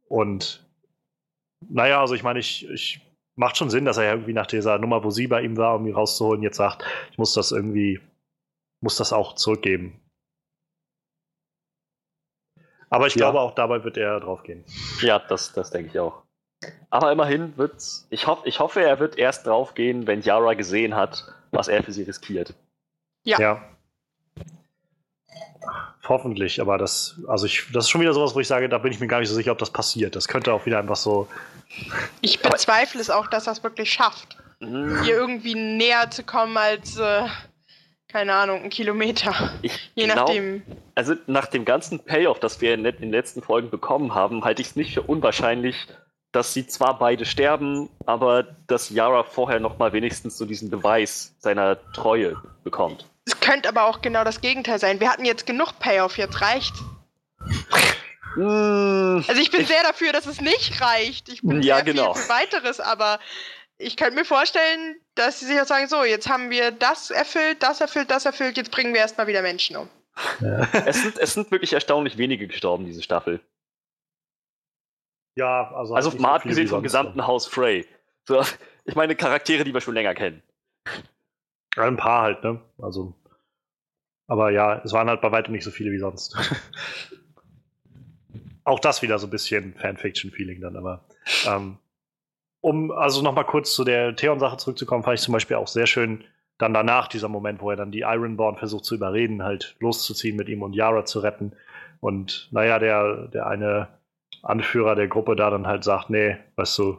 [0.08, 0.64] Und
[1.68, 3.00] naja, also ich meine, ich, ich
[3.38, 5.86] macht schon Sinn, dass er irgendwie nach dieser Nummer, wo sie bei ihm war, um
[5.86, 8.00] ihn rauszuholen, jetzt sagt, ich muss das irgendwie,
[8.80, 10.00] muss das auch zurückgeben.
[12.90, 13.18] Aber ich Ja.
[13.30, 14.64] glaube, auch dabei wird er drauf gehen.
[15.00, 16.22] Ja, das, das denke ich auch.
[16.90, 18.06] Aber immerhin wird's.
[18.10, 21.92] Ich, hoff, ich hoffe, er wird erst draufgehen, wenn Yara gesehen hat, was er für
[21.92, 22.54] sie riskiert.
[23.24, 23.38] Ja.
[23.38, 23.77] Ja.
[26.08, 28.92] Hoffentlich, aber das, also ich, das ist schon wieder sowas, wo ich sage, da bin
[28.92, 30.16] ich mir gar nicht so sicher, ob das passiert.
[30.16, 31.28] Das könnte auch wieder einfach so.
[32.22, 36.56] Ich bezweifle es auch, dass er es wirklich schafft, Hm, ihr irgendwie näher zu kommen
[36.56, 37.26] als, äh,
[38.08, 39.52] keine Ahnung, ein Kilometer.
[39.62, 40.62] Ich Je glaub, nachdem.
[40.94, 44.44] Also nach dem ganzen Payoff, das wir in den in den letzten Folgen bekommen haben,
[44.44, 45.86] halte ich es nicht für unwahrscheinlich,
[46.32, 51.36] dass sie zwar beide sterben, aber dass Yara vorher noch mal wenigstens so diesen Beweis
[51.38, 53.06] seiner Treue bekommt.
[53.28, 55.00] Es könnte aber auch genau das Gegenteil sein.
[55.00, 56.72] Wir hatten jetzt genug Payoff, jetzt reicht.
[58.34, 61.28] Hm, Also ich bin sehr dafür, dass es nicht reicht.
[61.28, 62.14] Ich bin Ja, sehr genau.
[62.14, 63.20] viel für weiteres, aber
[63.76, 67.62] ich könnte mir vorstellen, dass sie sich auch sagen, so, jetzt haben wir das erfüllt,
[67.62, 69.90] das erfüllt, das erfüllt, jetzt bringen wir erstmal wieder Menschen um.
[70.86, 73.40] es, sind, es sind wirklich erstaunlich wenige gestorben, diese Staffel.
[75.36, 75.94] Ja, also.
[75.94, 77.86] Also mal so abgesehen vom gesamten Haus Frey.
[78.26, 78.42] So,
[78.86, 80.42] ich meine Charaktere, die wir schon länger kennen.
[81.78, 82.60] Ein paar halt, ne?
[82.78, 83.14] Also.
[84.26, 86.36] Aber ja, es waren halt bei weitem nicht so viele wie sonst.
[88.64, 91.04] auch das wieder so ein bisschen Fanfiction-Feeling dann, aber.
[91.46, 91.78] Ähm,
[92.60, 96.24] um also nochmal kurz zu der Theon-Sache zurückzukommen, fand ich zum Beispiel auch sehr schön,
[96.58, 100.48] dann danach dieser Moment, wo er dann die Ironborn versucht zu überreden, halt loszuziehen mit
[100.48, 101.52] ihm und Yara zu retten.
[102.00, 103.88] Und naja, der, der eine
[104.42, 106.98] Anführer der Gruppe da dann halt sagt, nee, weißt du,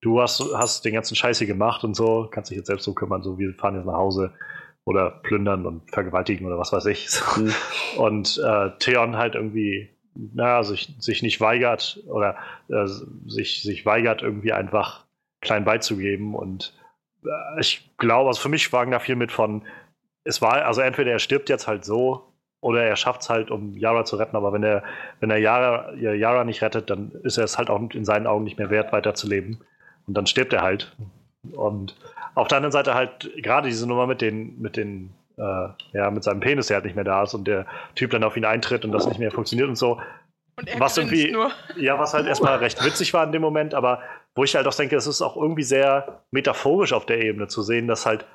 [0.00, 2.94] du hast, hast den ganzen Scheiß hier gemacht und so, kannst dich jetzt selbst so
[2.94, 4.32] kümmern, so wir fahren jetzt nach Hause
[4.84, 7.10] oder plündern und vergewaltigen oder was weiß ich.
[7.10, 7.24] So.
[7.36, 7.52] Hm.
[7.98, 12.36] Und äh, Theon halt irgendwie, naja, sich, sich nicht weigert oder
[12.68, 12.86] äh,
[13.26, 15.04] sich, sich weigert, irgendwie einfach
[15.40, 16.34] klein beizugeben.
[16.34, 16.74] Und
[17.24, 19.64] äh, ich glaube, also für mich schwang da viel mit von,
[20.24, 23.76] es war, also entweder er stirbt jetzt halt so oder er schafft es halt, um
[23.76, 24.82] Yara zu retten, aber wenn er,
[25.20, 28.44] wenn er Yara, Yara nicht rettet, dann ist er es halt auch in seinen Augen
[28.44, 29.64] nicht mehr wert, weiterzuleben.
[30.06, 30.94] Und dann stirbt er halt.
[31.52, 31.96] Und
[32.34, 36.22] auf der anderen Seite halt gerade diese Nummer mit den, mit den, äh, ja, mit
[36.24, 38.84] seinem Penis, der halt nicht mehr da ist und der Typ dann auf ihn eintritt
[38.84, 40.00] und das nicht mehr funktioniert und so.
[40.56, 41.50] Und er Was irgendwie- nur.
[41.76, 44.00] Ja, was halt erstmal recht witzig war in dem Moment, aber
[44.34, 47.62] wo ich halt auch denke, es ist auch irgendwie sehr metaphorisch auf der Ebene zu
[47.62, 48.26] sehen, dass halt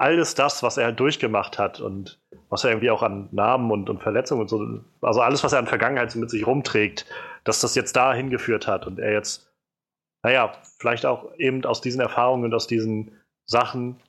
[0.00, 2.20] alles das, was er halt durchgemacht hat und
[2.50, 5.58] was er irgendwie auch an Narben und, und Verletzungen und so, also alles, was er
[5.58, 7.06] an Vergangenheit so mit sich rumträgt,
[7.44, 9.47] dass das jetzt da hingeführt hat und er jetzt,
[10.22, 13.12] naja, vielleicht auch eben aus diesen Erfahrungen und aus diesen
[13.46, 14.00] Sachen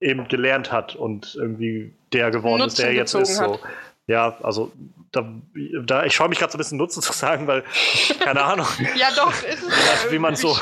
[0.00, 3.36] eben gelernt hat und irgendwie der geworden ist, Nutzen der er jetzt ist.
[3.36, 3.58] So.
[4.06, 4.72] Ja, also
[5.12, 5.24] da,
[5.84, 7.62] da ich scheue mich gerade so ein bisschen Nutzen zu sagen, weil,
[8.18, 8.66] keine Ahnung.
[8.96, 10.56] ja, doch, ist es ja, wie man so.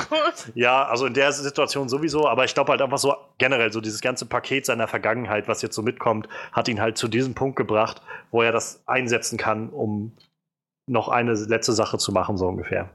[0.54, 4.00] Ja, also in der Situation sowieso, aber ich glaube halt einfach so generell, so dieses
[4.02, 8.02] ganze Paket seiner Vergangenheit, was jetzt so mitkommt, hat ihn halt zu diesem Punkt gebracht,
[8.30, 10.12] wo er das einsetzen kann, um
[10.86, 12.90] noch eine letzte Sache zu machen, so ungefähr.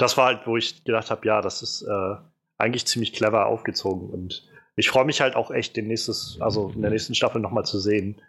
[0.00, 2.16] Das war halt, wo ich gedacht habe, ja, das ist äh,
[2.58, 6.80] eigentlich ziemlich clever aufgezogen und ich freue mich halt auch echt, den nächstes, also in
[6.80, 8.20] der nächsten Staffel nochmal zu sehen.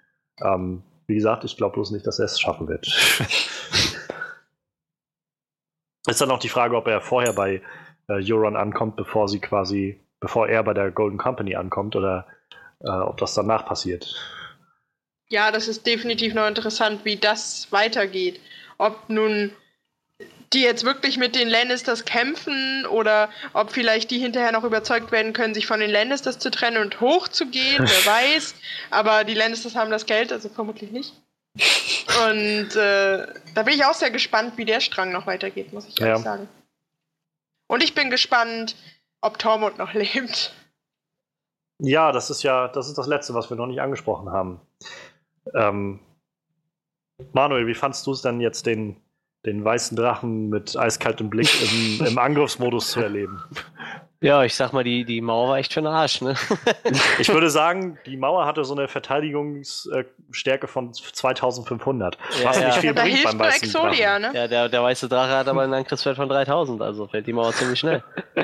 [0.43, 2.88] Ähm, wie gesagt, ich glaube bloß nicht, dass er es schaffen wird.
[6.07, 7.61] ist dann auch die Frage, ob er vorher bei
[8.07, 12.27] äh, Euron ankommt, bevor sie quasi, bevor er bei der Golden Company ankommt oder
[12.81, 14.14] äh, ob das danach passiert.
[15.30, 18.41] Ja, das ist definitiv noch interessant, wie das weitergeht.
[18.77, 19.52] Ob nun
[20.53, 25.34] die jetzt wirklich mit den Lannisters kämpfen oder ob vielleicht die hinterher noch überzeugt werden
[25.34, 28.56] können, sich von den Lannisters zu trennen und hochzugehen, wer weiß.
[28.90, 31.14] Aber die Lannisters haben das Geld, also vermutlich nicht.
[32.26, 35.99] Und äh, da bin ich auch sehr gespannt, wie der Strang noch weitergeht, muss ich
[35.99, 36.23] ehrlich ja.
[36.23, 36.49] sagen.
[37.68, 38.76] Und ich bin gespannt,
[39.22, 40.53] ob Tormund noch lebt.
[41.80, 44.61] Ja, das ist ja, das ist das Letzte, was wir noch nicht angesprochen haben.
[45.53, 45.99] Ähm,
[47.34, 48.98] Manuel, wie fandst du es denn jetzt, den
[49.46, 53.44] den weißen Drachen mit eiskaltem Blick im, im Angriffsmodus zu erleben.
[54.24, 56.36] Ja, ich sag mal, die, die Mauer war echt für den Arsch, ne?
[57.20, 62.20] ich würde sagen, die Mauer hatte so eine Verteidigungsstärke von 2500.
[62.40, 62.68] Ja, was ja.
[62.68, 64.34] nicht viel ja, bringt beim weißen Exodia, Drachen.
[64.34, 64.40] Ne?
[64.40, 67.52] Ja, der, der weiße Drache hat aber einen Angriffswert von 3000, also fällt die Mauer
[67.52, 68.04] ziemlich schnell.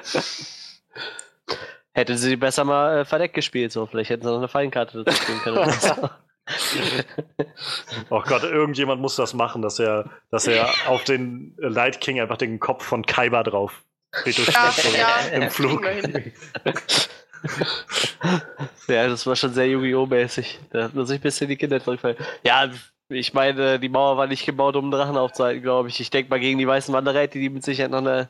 [1.94, 3.88] Hätte sie besser mal äh, verdeckt gespielt, so.
[3.88, 6.10] Vielleicht hätten sie noch eine Feinkarte dazu spielen können.
[8.10, 12.38] oh Gott, irgendjemand muss das machen, dass er, dass er auf den Light King einfach
[12.38, 13.84] den Kopf von Kaiba drauf
[14.26, 15.86] ja, ja, im Flug.
[18.88, 20.06] ja, das war schon sehr Yu-Gi-Oh!
[20.06, 20.60] mäßig.
[20.72, 22.18] Da hat man sich ein bisschen die Kinder zurückfallen.
[22.44, 22.70] Ja,
[23.10, 26.00] ich meine, die Mauer war nicht gebaut, um einen Drachen aufzuhalten, glaube ich.
[26.00, 28.30] Ich denke mal gegen die weißen Wanderräte, die mit Sicherheit noch eine,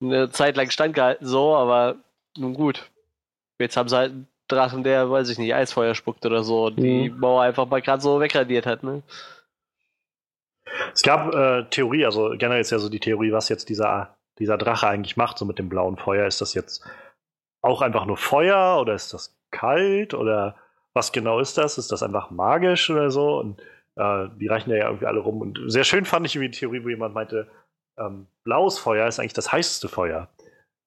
[0.00, 1.96] eine Zeit lang standgehalten, so, aber
[2.36, 2.90] nun gut.
[3.58, 4.12] Jetzt haben sie halt
[4.48, 6.82] Drachen, der, weiß ich nicht, Eisfeuer spuckt oder so und mhm.
[6.82, 9.02] die Mauer einfach mal gerade so wegradiert hat, ne?
[10.92, 14.58] Es gab äh, Theorie, also generell ist ja so die Theorie, was jetzt dieser, dieser
[14.58, 16.26] Drache eigentlich macht, so mit dem blauen Feuer.
[16.26, 16.84] Ist das jetzt
[17.62, 20.56] auch einfach nur Feuer oder ist das kalt oder
[20.94, 21.78] was genau ist das?
[21.78, 23.38] Ist das einfach magisch oder so?
[23.38, 23.60] Und
[23.96, 25.40] äh, die reichen ja irgendwie alle rum.
[25.40, 27.48] Und sehr schön fand ich irgendwie die Theorie, wo jemand meinte,
[27.98, 30.28] ähm, blaues Feuer ist eigentlich das heißeste Feuer.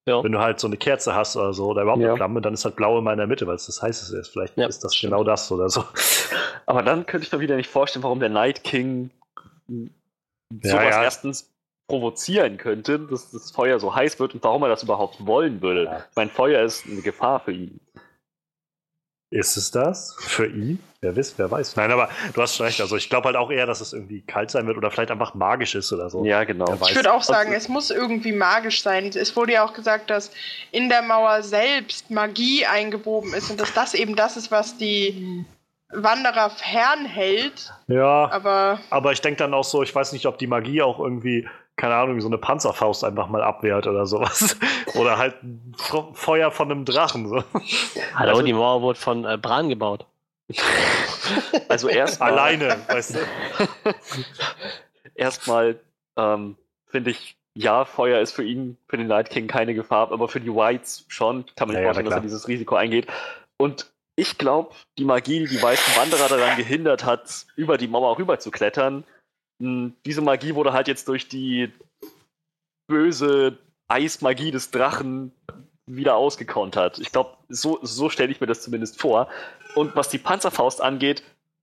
[0.06, 0.22] Ja.
[0.22, 2.08] Wenn du halt so eine Kerze hast oder so, oder überhaupt ja.
[2.08, 4.28] eine Flamme, dann ist halt blau immer in der Mitte, weil es das heißeste ist.
[4.28, 5.84] Vielleicht ja, ist das genau das oder so.
[6.66, 9.10] Aber dann könnte ich mir wieder nicht vorstellen, warum der Night King
[10.60, 11.52] sowas erstens
[11.86, 16.04] provozieren könnte, dass das Feuer so heiß wird und warum er das überhaupt wollen würde.
[16.16, 17.80] Mein Feuer ist eine Gefahr für ihn.
[19.32, 20.14] Ist es das?
[20.18, 20.78] Für ihn?
[21.00, 21.74] Wer weiß, wer weiß.
[21.76, 22.82] Nein, aber du hast schon recht.
[22.82, 25.32] Also ich glaube halt auch eher, dass es irgendwie kalt sein wird oder vielleicht einfach
[25.32, 26.22] magisch ist oder so.
[26.24, 26.72] Ja, genau.
[26.86, 29.06] Ich würde auch sagen, es muss irgendwie magisch sein.
[29.06, 30.30] Es wurde ja auch gesagt, dass
[30.70, 35.46] in der Mauer selbst Magie eingewoben ist und dass das eben das ist, was die
[35.88, 37.72] Wanderer fernhält.
[37.88, 38.30] Ja.
[38.30, 41.48] Aber, aber ich denke dann auch so, ich weiß nicht, ob die Magie auch irgendwie
[41.76, 44.56] keine Ahnung, so eine Panzerfaust einfach mal abwehrt oder sowas.
[44.94, 45.36] oder halt
[46.12, 47.28] Feuer von einem Drachen.
[47.28, 47.42] So.
[48.14, 50.06] Hallo, also, die Mauer wurde von äh, Bran gebaut.
[51.68, 53.18] also erst alleine, weißt du.
[55.14, 55.80] Erstmal
[56.16, 60.28] ähm, finde ich, ja, Feuer ist für ihn, für den Night King keine Gefahr, aber
[60.28, 61.44] für die Whites schon.
[61.56, 63.06] Kann man sich ja, vorstellen, ja, dass er dieses Risiko eingeht.
[63.56, 68.18] Und ich glaube, die Magie, die die weißen Wanderer daran gehindert hat, über die Mauer
[68.18, 69.04] rüber zu klettern,
[69.62, 71.72] diese Magie wurde halt jetzt durch die
[72.88, 73.58] böse
[73.88, 75.32] Eismagie des Drachen
[75.86, 76.98] wieder ausgekontert.
[76.98, 79.28] Ich glaube, so, so stelle ich mir das zumindest vor.
[79.74, 81.22] Und was die Panzerfaust angeht,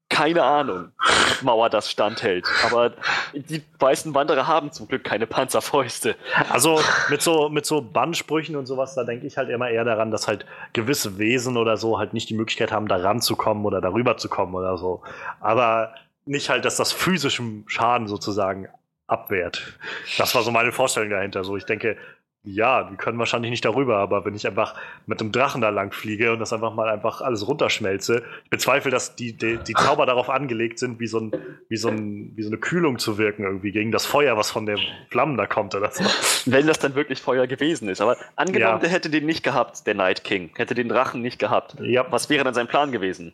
[0.10, 2.48] keine Ahnung, ob Mauer das standhält.
[2.66, 2.94] Aber
[3.34, 6.16] die weißen Wanderer haben zum Glück keine Panzerfäuste.
[6.50, 10.10] Also mit so, mit so Bannsprüchen und sowas, da denke ich halt immer eher daran,
[10.10, 14.18] dass halt gewisse Wesen oder so halt nicht die Möglichkeit haben, da ranzukommen oder darüber
[14.18, 15.04] zu kommen oder so.
[15.40, 15.94] Aber
[16.30, 18.68] nicht halt, dass das physischen Schaden sozusagen
[19.08, 19.78] abwehrt.
[20.18, 21.44] Das war so meine Vorstellung dahinter.
[21.44, 21.98] So, ich denke,
[22.44, 24.76] ja, die können wahrscheinlich nicht darüber, aber wenn ich einfach
[25.08, 28.92] mit dem Drachen da lang fliege und das einfach mal einfach alles runterschmelze, ich bezweifle,
[28.92, 31.32] dass die, die, die Zauber darauf angelegt sind, wie so, ein,
[31.68, 34.66] wie, so ein, wie so eine Kühlung zu wirken, irgendwie gegen das Feuer, was von
[34.66, 34.80] den
[35.10, 36.04] Flammen da kommt oder so.
[36.46, 38.00] Wenn das dann wirklich Feuer gewesen ist.
[38.00, 38.80] Aber angenommen, ja.
[38.80, 41.76] der hätte den nicht gehabt, der Night King, hätte den Drachen nicht gehabt.
[41.82, 42.06] Ja.
[42.10, 43.34] Was wäre dann sein Plan gewesen?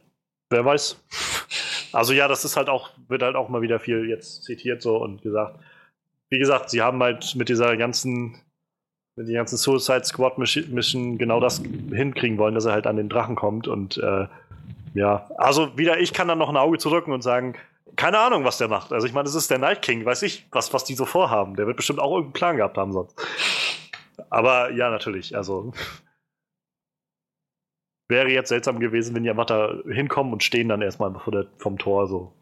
[0.49, 0.97] Wer weiß.
[1.95, 4.97] Also ja, das ist halt auch, wird halt auch mal wieder viel jetzt zitiert so
[4.97, 5.59] und gesagt.
[6.30, 8.35] Wie gesagt, sie haben halt mit dieser ganzen,
[9.15, 11.61] mit der ganzen Suicide Squad Mission genau das
[11.91, 14.27] hinkriegen wollen, dass er halt an den Drachen kommt und äh,
[14.95, 17.55] Ja, also wieder, ich kann dann noch ein Auge zudrücken und sagen,
[17.97, 18.93] keine Ahnung, was der macht.
[18.93, 21.55] Also ich meine, das ist der Night King, weiß ich, was, was die so vorhaben.
[21.55, 23.15] Der wird bestimmt auch irgendeinen Plan gehabt haben sonst.
[24.30, 25.73] Aber ja, natürlich, also
[28.07, 31.48] wäre jetzt seltsam gewesen, wenn die einfach da hinkommen und stehen dann erstmal vor der,
[31.57, 32.34] vom Tor so.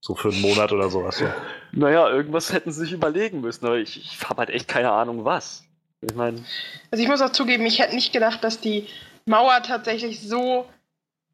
[0.00, 1.18] So für einen Monat oder sowas.
[1.18, 1.26] So.
[1.72, 5.24] Naja, irgendwas hätten sie sich überlegen müssen, aber ich, ich habe halt echt keine Ahnung
[5.24, 5.64] was.
[6.00, 6.44] Ich meine.
[6.90, 8.86] Also ich muss auch zugeben, ich hätte nicht gedacht, dass die
[9.24, 10.66] Mauer tatsächlich so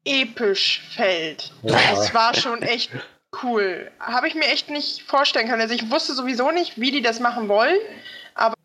[0.05, 1.53] episch fällt.
[1.61, 1.77] Ja.
[1.91, 2.91] Das war schon echt
[3.43, 3.91] cool.
[3.99, 5.61] Habe ich mir echt nicht vorstellen können.
[5.61, 7.77] Also ich wusste sowieso nicht, wie die das machen wollen,
[8.33, 8.55] aber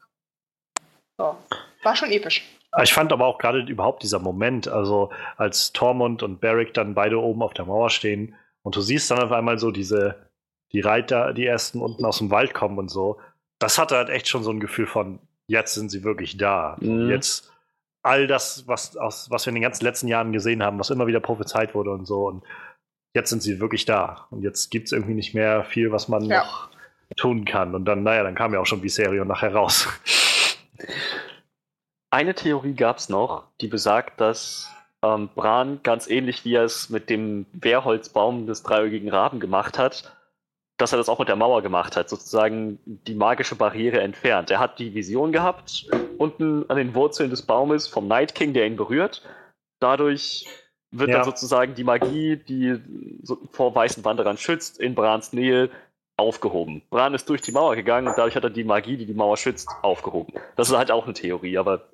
[1.19, 1.37] so,
[1.83, 2.45] war schon episch.
[2.83, 7.21] Ich fand aber auch gerade überhaupt dieser Moment, also als Tormund und Beric dann beide
[7.21, 10.17] oben auf der Mauer stehen und du siehst dann auf einmal so diese,
[10.73, 13.19] die Reiter, die ersten unten aus dem Wald kommen und so.
[13.59, 15.19] Das hatte halt echt schon so ein Gefühl von,
[15.49, 16.77] jetzt sind sie wirklich da.
[16.81, 17.09] Mhm.
[17.11, 17.51] Jetzt
[18.03, 21.07] all das, was, aus, was wir in den ganzen letzten Jahren gesehen haben, was immer
[21.07, 22.27] wieder prophezeit wurde und so.
[22.29, 22.45] Und
[23.15, 24.27] jetzt sind sie wirklich da.
[24.31, 26.41] Und jetzt gibt es irgendwie nicht mehr viel, was man Ja.
[26.45, 26.69] noch
[27.17, 27.75] tun kann.
[27.75, 29.89] Und dann, naja, dann kam ja auch schon Viserion nachher raus.
[32.11, 34.71] Eine Theorie gab es noch, die besagt, dass
[35.03, 40.17] ähm, Bran ganz ähnlich wie er es mit dem Wehrholzbaum des dreieugigen Raben gemacht hat,
[40.79, 44.51] dass er das auch mit der Mauer gemacht hat, sozusagen die magische Barriere entfernt.
[44.51, 45.87] Er hat die Vision gehabt,
[46.19, 49.23] unten an den Wurzeln des Baumes vom Night King, der ihn berührt.
[49.81, 50.47] Dadurch
[50.91, 51.17] wird Ja.
[51.17, 52.81] dann sozusagen die Magie, die
[53.51, 55.69] vor weißen Wanderern schützt, in Brans Nähe
[56.19, 56.83] aufgehoben.
[56.91, 59.37] Bran ist durch die Mauer gegangen und dadurch hat er die Magie, die die Mauer
[59.37, 60.35] schützt, aufgehoben.
[60.57, 61.89] Das ist halt auch eine Theorie, aber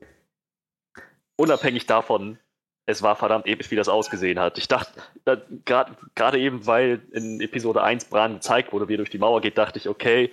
[1.37, 2.39] unabhängig davon,
[2.87, 4.59] es war verdammt episch, wie das ausgesehen hat.
[4.59, 4.93] Ich dachte,
[5.25, 9.19] da- grad- gerade eben, weil in Episode 1 Bran gezeigt wurde, wie er durch die
[9.19, 10.31] Mauer geht, dachte ich, okay,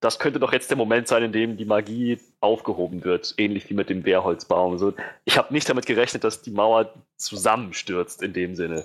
[0.00, 3.74] das könnte doch jetzt der Moment sein, in dem die Magie aufgehoben wird, ähnlich wie
[3.74, 4.78] mit dem Wehrholzbaum.
[4.78, 4.92] So,
[5.24, 8.84] ich habe nicht damit gerechnet, dass die Mauer zusammenstürzt in dem Sinne.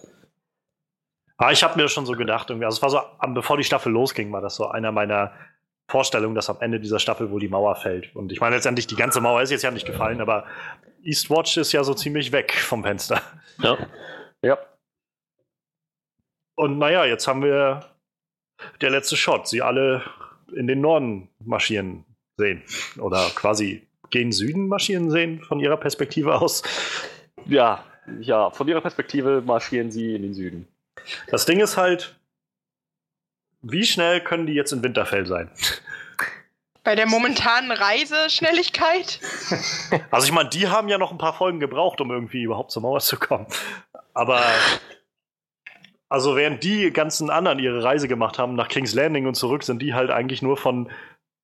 [1.42, 3.92] Aber ich habe mir schon so gedacht, irgendwie, also es war so, bevor die Staffel
[3.92, 5.34] losging, war das so einer meiner
[5.90, 8.16] Vorstellungen, dass am Ende dieser Staffel wohl die Mauer fällt.
[8.16, 10.46] Und ich meine letztendlich, die ganze Mauer ist jetzt ja nicht gefallen, aber
[11.02, 13.20] Eastwatch ist ja so ziemlich weg vom Fenster.
[13.58, 13.76] Ja.
[14.44, 14.60] Ja.
[16.54, 17.90] Und naja, jetzt haben wir
[18.80, 19.48] der letzte Shot.
[19.48, 20.04] Sie alle
[20.56, 22.06] in den Norden marschieren
[22.38, 22.62] sehen.
[23.00, 26.62] Oder quasi gen Süden marschieren sehen, von ihrer Perspektive aus.
[27.48, 27.84] Ja,
[28.20, 30.68] ja, von ihrer Perspektive marschieren sie in den Süden.
[31.28, 32.16] Das Ding ist halt,
[33.62, 35.52] wie schnell können die jetzt in Winterfell sein?
[36.84, 39.20] Bei der momentanen Reiseschnelligkeit.
[40.10, 42.82] Also ich meine, die haben ja noch ein paar Folgen gebraucht, um irgendwie überhaupt zur
[42.82, 43.46] Mauer zu kommen.
[44.14, 44.42] Aber
[46.10, 49.82] also während die ganzen anderen ihre Reise gemacht haben nach King's Landing und zurück, sind
[49.82, 50.92] die halt eigentlich nur von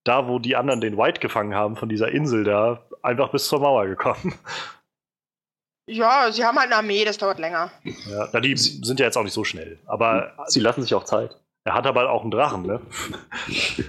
[0.04, 3.60] da, wo die anderen den White gefangen haben, von dieser Insel da, einfach bis zur
[3.60, 4.34] Mauer gekommen.
[5.88, 7.70] Ja, sie haben halt eine Armee, das dauert länger.
[7.82, 9.78] Ja, na, die sind ja jetzt auch nicht so schnell.
[9.86, 11.36] Aber Sie lassen sich auch Zeit.
[11.64, 12.80] er hat aber auch einen Drachen, ne?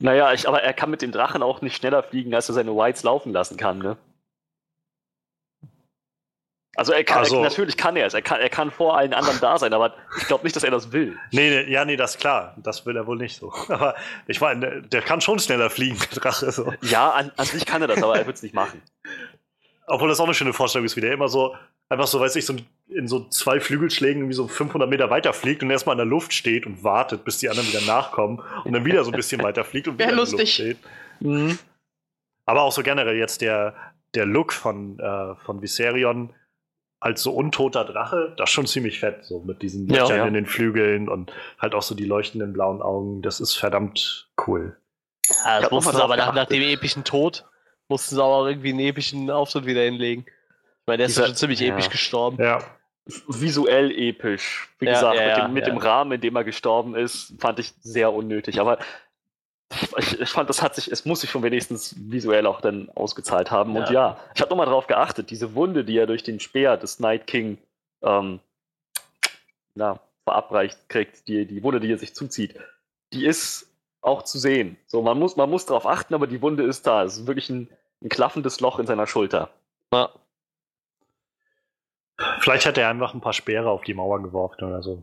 [0.00, 2.72] Naja, ich, aber er kann mit dem Drachen auch nicht schneller fliegen, als er seine
[2.76, 3.96] Whites laufen lassen kann, ne?
[6.76, 8.14] Also er kann, Also- er, natürlich kann er es.
[8.14, 10.70] Er kann, er kann vor allen anderen da sein, aber ich glaube nicht, dass er
[10.70, 11.18] das will.
[11.32, 12.54] Nee, nee, ja, nee, das ist klar.
[12.58, 13.52] Das will er wohl nicht so.
[13.68, 13.96] Aber
[14.28, 16.52] ich meine, der kann schon schneller fliegen, der Drache.
[16.52, 16.72] So.
[16.82, 18.80] Ja, an, an sich kann er das, aber er wird es nicht machen.
[19.88, 21.54] Obwohl das auch eine schöne Vorstellung ist, wie der immer so,
[21.88, 22.54] einfach so, weiß ich, so
[22.88, 26.32] in so zwei Flügelschlägen irgendwie so 500 Meter weiter fliegt und erstmal in der Luft
[26.32, 29.64] steht und wartet, bis die anderen wieder nachkommen und dann wieder so ein bisschen weiter
[29.64, 30.54] fliegt und wieder in der Luft lustig.
[30.54, 30.78] steht.
[32.44, 33.74] Aber auch so generell jetzt der,
[34.14, 36.30] der Look von, äh, von Viserion
[37.00, 40.26] als so untoter Drache, das ist schon ziemlich fett, so mit diesen Ja, Löchern ja.
[40.26, 43.22] in den Flügeln und halt auch so die leuchtenden blauen Augen.
[43.22, 44.76] Das ist verdammt cool.
[45.44, 47.44] Ja, das drauf aber nach, nach dem epischen Tod,
[47.88, 50.24] mussten sie auch irgendwie einen epischen Auftritt wieder hinlegen.
[50.26, 51.74] Ich meine, der ist ja schon ziemlich ja.
[51.74, 52.42] episch gestorben.
[52.42, 52.62] Ja.
[53.26, 54.68] Visuell episch.
[54.78, 55.72] Wie Ja, gesagt, ja, mit, dem, mit ja.
[55.72, 58.60] dem Rahmen, in dem er gestorben ist, fand ich sehr unnötig.
[58.60, 58.78] Aber
[59.98, 63.50] ich, ich fand, das hat sich, es muss sich schon wenigstens visuell auch dann ausgezahlt
[63.50, 63.76] haben.
[63.76, 63.92] Und Ja.
[63.92, 67.26] ja, ich habe nochmal drauf geachtet, diese Wunde, die er durch den Speer des Night
[67.26, 67.58] King
[68.02, 68.40] ähm,
[69.74, 72.54] na, verabreicht kriegt, die, die Wunde, die er sich zuzieht,
[73.12, 73.67] die ist
[74.00, 74.76] auch zu sehen.
[74.86, 77.04] So, man muss, man muss darauf achten, aber die Wunde ist da.
[77.04, 77.68] Es ist wirklich ein,
[78.02, 79.50] ein klaffendes Loch in seiner Schulter.
[79.92, 80.10] Ja.
[82.40, 85.02] Vielleicht hat er einfach ein paar Speere auf die Mauer geworfen oder so.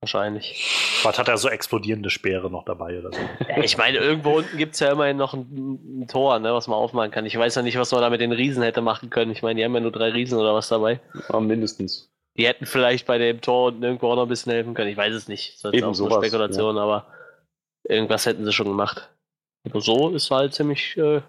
[0.00, 0.66] Wahrscheinlich.
[1.00, 3.20] Vielleicht hat er so explodierende Speere noch dabei oder so.
[3.48, 6.66] Ja, ich meine, irgendwo unten gibt es ja immerhin noch ein, ein Tor, ne, was
[6.66, 7.24] man aufmachen kann.
[7.24, 9.30] Ich weiß ja nicht, was man da mit den Riesen hätte machen können.
[9.30, 11.00] Ich meine, die haben ja nur drei Riesen oder was dabei.
[11.28, 12.10] Ja, mindestens.
[12.36, 14.90] Die hätten vielleicht bei dem Tor unten irgendwo auch noch ein bisschen helfen können.
[14.90, 15.54] Ich weiß es nicht.
[15.62, 17.06] Das ist Eben auch so eine sowas, Spekulation, aber
[17.84, 19.10] irgendwas hätten sie schon gemacht.
[19.68, 21.22] Aber so ist halt ziemlich äh,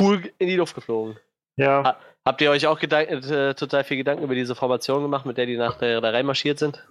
[0.00, 1.16] cool in die Luft geflogen.
[1.56, 1.96] Ja.
[2.24, 5.56] Habt ihr euch auch äh, total viel Gedanken über diese Formation gemacht, mit der die
[5.56, 6.84] nach der, da reinmarschiert sind?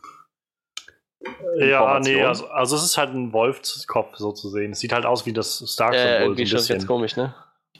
[1.57, 2.01] Ja, Information.
[2.15, 4.71] nee, also, also es ist halt ein Wolfskopf so zu sehen.
[4.71, 6.75] Es sieht halt aus wie das Stark Äh, irgendwie so schon ein bisschen.
[6.77, 7.33] ganz komisch, ne?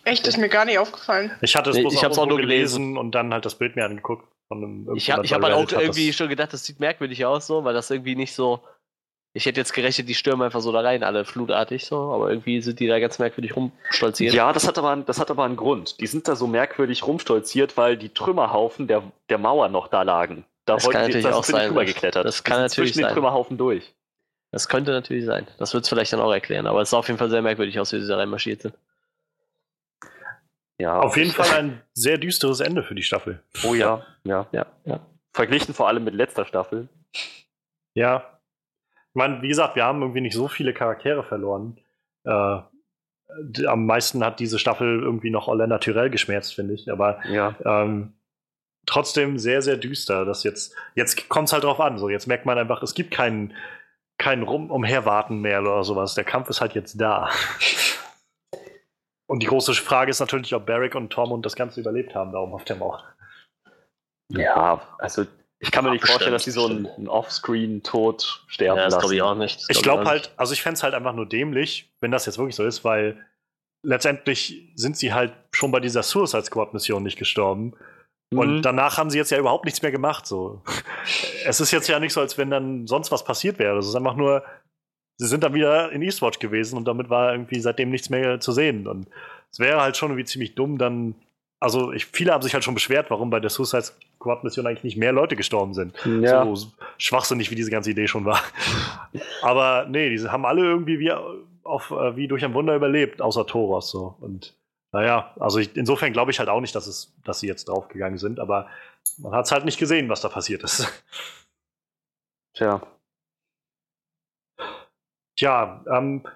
[0.04, 1.32] Echt, ist mir gar nicht aufgefallen.
[1.42, 2.98] Ich hatte es Nee, bloß ich hab's auch nur gelesen.
[2.98, 4.28] und dann halt das Bild mir angeguckt.
[4.48, 7.48] Von einem, Ich habe hab halt auch hat irgendwie schon gedacht, das sieht merkwürdig aus,
[7.48, 8.62] so, weil das irgendwie nicht so.
[9.38, 12.62] Ich hätte jetzt gerechnet, die stürmen einfach so da rein, alle flutartig so, aber irgendwie
[12.62, 14.34] sind die da ganz merkwürdig rumstolziert.
[14.34, 16.00] Ja, das hat, aber, das hat aber einen Grund.
[16.00, 20.46] Die sind da so merkwürdig rumstolziert, weil die Trümmerhaufen der, der Mauer noch da lagen.
[20.66, 21.68] Da Das wollten kann die, natürlich da auch sein.
[21.68, 22.26] rübergeklettert.
[22.26, 23.14] Das kann Die sind natürlich zwischen den sein.
[23.14, 23.94] Trümmerhaufen durch.
[24.52, 25.46] Das könnte natürlich sein.
[25.58, 27.78] Das wird es vielleicht dann auch erklären, aber es sah auf jeden Fall sehr merkwürdig
[27.78, 28.74] aus, wie sie da reinmarschiert sind.
[30.78, 33.42] Ja, Auf jeden Fall ein sehr düsteres Ende für die Staffel.
[33.64, 34.48] Oh ja, ja.
[34.52, 35.00] Ja, ja.
[35.34, 36.88] Verglichen vor allem mit letzter Staffel.
[37.94, 38.35] Ja.
[39.16, 41.78] Ich meine, wie gesagt, wir haben irgendwie nicht so viele Charaktere verloren.
[42.26, 42.58] Äh,
[43.66, 46.92] am meisten hat diese Staffel irgendwie noch Orlando Tyrell geschmerzt, finde ich.
[46.92, 47.56] Aber Ja.
[47.64, 48.12] ähm,
[48.86, 50.26] trotzdem sehr, sehr düster.
[50.26, 51.98] Das jetzt, jetzt kommt es halt drauf an.
[51.98, 53.54] So, jetzt merkt man einfach, es gibt keinen
[54.18, 56.14] kein Rum umherwarten mehr oder sowas.
[56.16, 57.30] Der Kampf ist halt jetzt da.
[59.28, 62.40] Und die große Frage ist natürlich, ob Barrick und Tormund das Ganze überlebt haben, da
[62.40, 63.02] oben auf der Mauer.
[64.28, 65.26] Ja, also
[65.60, 68.94] ich kann mir nicht Bestimmt, vorstellen, dass sie so einen, einen Offscreen-Tod sterben Ja, das
[68.96, 69.02] lassen.
[69.02, 69.62] glaube ich auch nicht.
[69.62, 72.26] Das Ich glaub glaube halt, also ich fände es halt einfach nur dämlich, wenn das
[72.26, 73.26] jetzt wirklich so ist, weil
[73.84, 77.74] letztendlich sind sie halt schon bei dieser Suicide Squad-Mission nicht gestorben.
[78.34, 78.62] Und Mhm.
[78.64, 80.26] danach haben sie jetzt ja überhaupt nichts mehr gemacht.
[80.26, 80.62] So.
[81.46, 83.78] es ist jetzt ja nicht so, als wenn dann sonst was passiert wäre.
[83.78, 84.44] Es ist einfach nur,
[85.18, 88.52] sie sind dann wieder in Eastwatch gewesen und damit war irgendwie seitdem nichts mehr zu
[88.52, 88.88] sehen.
[88.88, 89.08] Und
[89.52, 91.16] es wäre halt schon irgendwie ziemlich dumm, dann.
[91.66, 93.86] Also, ich, viele haben sich halt schon beschwert, warum bei der Suicide
[94.18, 95.96] Squad-Mission eigentlich nicht mehr Leute gestorben sind.
[96.22, 96.46] Ja.
[96.56, 98.40] So schwachsinnig, wie diese ganze Idee schon war.
[99.42, 101.12] Aber nee, die haben alle irgendwie wie,
[101.64, 103.90] auf, äh, wie durch ein Wunder überlebt, außer Thoros.
[103.90, 104.16] So.
[104.22, 104.54] Und
[104.92, 108.20] naja, also ich, insofern glaube ich halt auch nicht, dass, es, dass sie jetzt draufgegangen
[108.20, 108.68] sind, aber
[109.18, 110.88] man hat es halt nicht gesehen, was da passiert ist.
[112.54, 112.80] Tja.
[115.36, 116.28] Tja, ähm,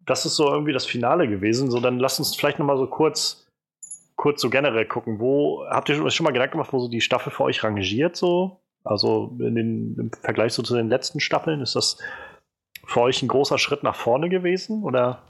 [0.00, 1.70] das ist so irgendwie das Finale gewesen.
[1.70, 3.45] So, dann lasst uns vielleicht noch mal so kurz,
[4.16, 5.20] kurz so generell gucken.
[5.20, 8.16] Wo habt ihr euch schon mal Gedanken gemacht, wo so die Staffel für euch rangiert?
[8.16, 11.98] So, also in den, im Vergleich so zu den letzten Staffeln, ist das
[12.86, 14.82] für euch ein großer Schritt nach vorne gewesen?
[14.82, 15.22] Oder?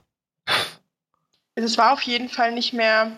[1.55, 3.13] Es war auf jeden Fall nicht mehr,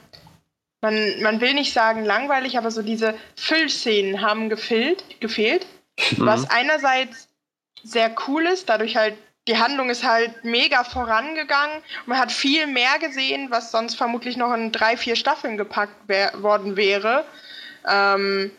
[0.80, 5.66] man, man will nicht sagen langweilig, aber so diese Füllszenen haben gefehlt, gefehlt.
[6.16, 6.26] Mhm.
[6.26, 7.28] Was einerseits
[7.82, 9.16] sehr cool ist, dadurch halt,
[9.48, 11.82] die Handlung ist halt mega vorangegangen.
[12.06, 16.08] Man hat viel mehr gesehen, was sonst vermutlich noch in drei, vier Staffeln gepackt
[16.40, 17.24] worden wäre.
[17.88, 18.50] Ähm,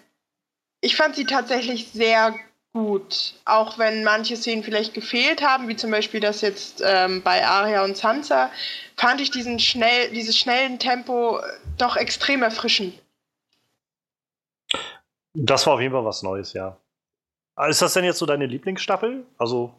[0.82, 2.36] ich fand sie tatsächlich sehr
[2.74, 7.46] gut, auch wenn manche Szenen vielleicht gefehlt haben, wie zum Beispiel das jetzt ähm, bei
[7.46, 8.52] Arya und Sansa,
[8.98, 11.40] fand ich diesen schnell, dieses schnellen Tempo
[11.78, 13.00] doch extrem erfrischend.
[15.34, 16.78] Das war auf jeden Fall was Neues, ja.
[17.68, 19.26] Ist das denn jetzt so deine Lieblingsstaffel?
[19.38, 19.74] Also,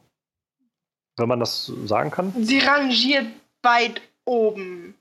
[1.21, 2.33] wenn man das sagen kann?
[2.39, 3.27] Sie rangiert
[3.63, 4.95] weit oben.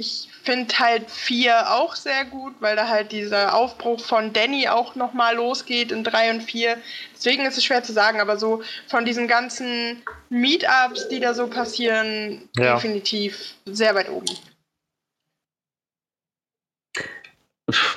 [0.00, 4.94] Ich finde halt 4 auch sehr gut, weil da halt dieser Aufbruch von Danny auch
[4.94, 6.76] nochmal losgeht in 3 und 4.
[7.14, 11.48] Deswegen ist es schwer zu sagen, aber so von diesen ganzen Meetups, die da so
[11.48, 12.74] passieren, Ja.
[12.74, 14.28] definitiv sehr weit oben.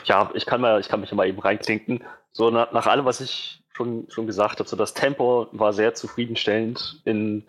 [0.06, 2.04] Ja, ich kann, mal, ich kann mich ja mal eben reinklinken.
[2.34, 5.94] So nach, nach allem, was ich schon, schon gesagt habe, so das Tempo war sehr
[5.94, 7.46] zufriedenstellend in,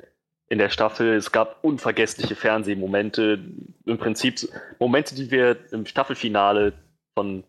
[0.53, 1.15] in der Staffel.
[1.15, 3.39] Es gab unvergessliche Fernsehmomente,
[3.87, 6.75] im Prinzip Momente, die wir im Staffelfinale
[7.15, 7.43] von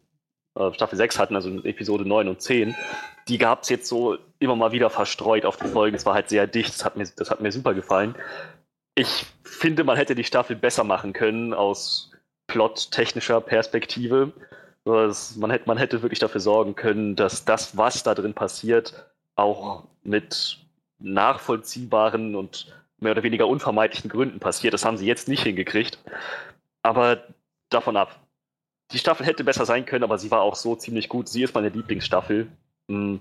[0.56, 2.74] äh, Staffel 6 hatten, also in Episode 9 und 10.
[3.28, 5.98] Die gab es jetzt so immer mal wieder verstreut auf die Folgen.
[5.98, 8.16] Es war halt sehr dicht, das hat mir, das hat mir super gefallen.
[8.96, 12.10] Ich finde, man hätte die Staffel besser machen können aus
[12.48, 14.32] plottechnischer Perspektive.
[14.86, 18.34] So, dass man, hätte, man hätte wirklich dafür sorgen können, dass das, was da drin
[18.34, 20.60] passiert, auch mit
[21.00, 24.74] nachvollziehbaren und mehr oder weniger unvermeidlichen Gründen passiert.
[24.74, 26.00] Das haben sie jetzt nicht hingekriegt.
[26.82, 27.24] Aber
[27.70, 28.20] davon ab.
[28.92, 31.28] Die Staffel hätte besser sein können, aber sie war auch so ziemlich gut.
[31.28, 32.48] Sie ist meine Lieblingsstaffel.
[32.90, 33.20] Hm.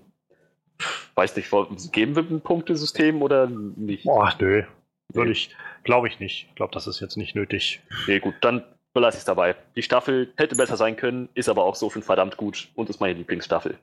[1.15, 1.51] Weiß nicht,
[1.93, 4.05] geben wir ein Punktesystem oder nicht?
[4.05, 4.65] Boah, nö.
[5.13, 5.55] Würde ich,
[5.85, 6.47] glaube ich nicht.
[6.49, 7.83] Ich glaube, das ist jetzt nicht nötig.
[8.07, 9.55] Nee, gut, dann belasse ich es dabei.
[9.77, 13.01] Die Staffel hätte besser sein können, ist aber auch so schon verdammt gut und ist
[13.01, 13.79] meine Lieblingsstaffel.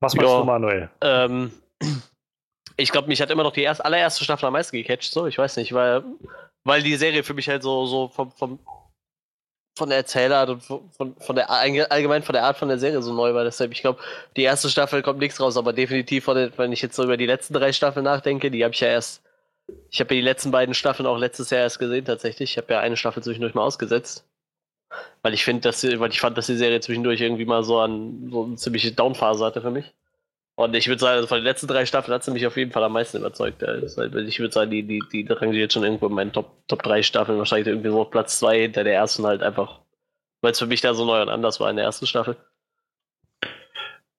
[0.00, 0.38] Was meinst Ja.
[0.40, 0.90] du, Manuel?
[1.00, 1.52] Ähm,
[2.76, 5.38] ich glaube, mich hat immer noch die erste, allererste Staffel am meisten gecatcht, so, ich
[5.38, 6.04] weiß nicht, weil,
[6.64, 8.58] weil die Serie für mich halt so, so vom, vom,
[9.78, 13.02] von der Erzählart und von, von, der allge- allgemein von der Art von der Serie
[13.02, 13.44] so neu war.
[13.44, 14.00] Deshalb, ich glaube,
[14.36, 17.26] die erste Staffel kommt nichts raus, aber definitiv von wenn ich jetzt so über die
[17.26, 19.22] letzten drei Staffeln nachdenke, die habe ich ja erst,
[19.90, 22.52] ich habe ja die letzten beiden Staffeln auch letztes Jahr erst gesehen tatsächlich.
[22.52, 24.24] Ich habe ja eine Staffel zwischendurch mal ausgesetzt.
[25.22, 28.30] Weil ich finde, dass weil ich fand, dass die Serie zwischendurch irgendwie mal so an
[28.30, 29.92] so eine ziemliche Downphase hatte für mich.
[30.58, 32.72] Und ich würde sagen, also von den letzten drei Staffeln hat sie mich auf jeden
[32.72, 33.62] Fall am meisten überzeugt.
[33.62, 37.38] Ich würde sagen, die, die, die rangiert schon irgendwo in meinen Top, Top 3 Staffeln,
[37.38, 39.80] wahrscheinlich irgendwie so Platz 2 hinter der ersten halt einfach,
[40.40, 42.36] weil es für mich da so neu und anders war in der ersten Staffel.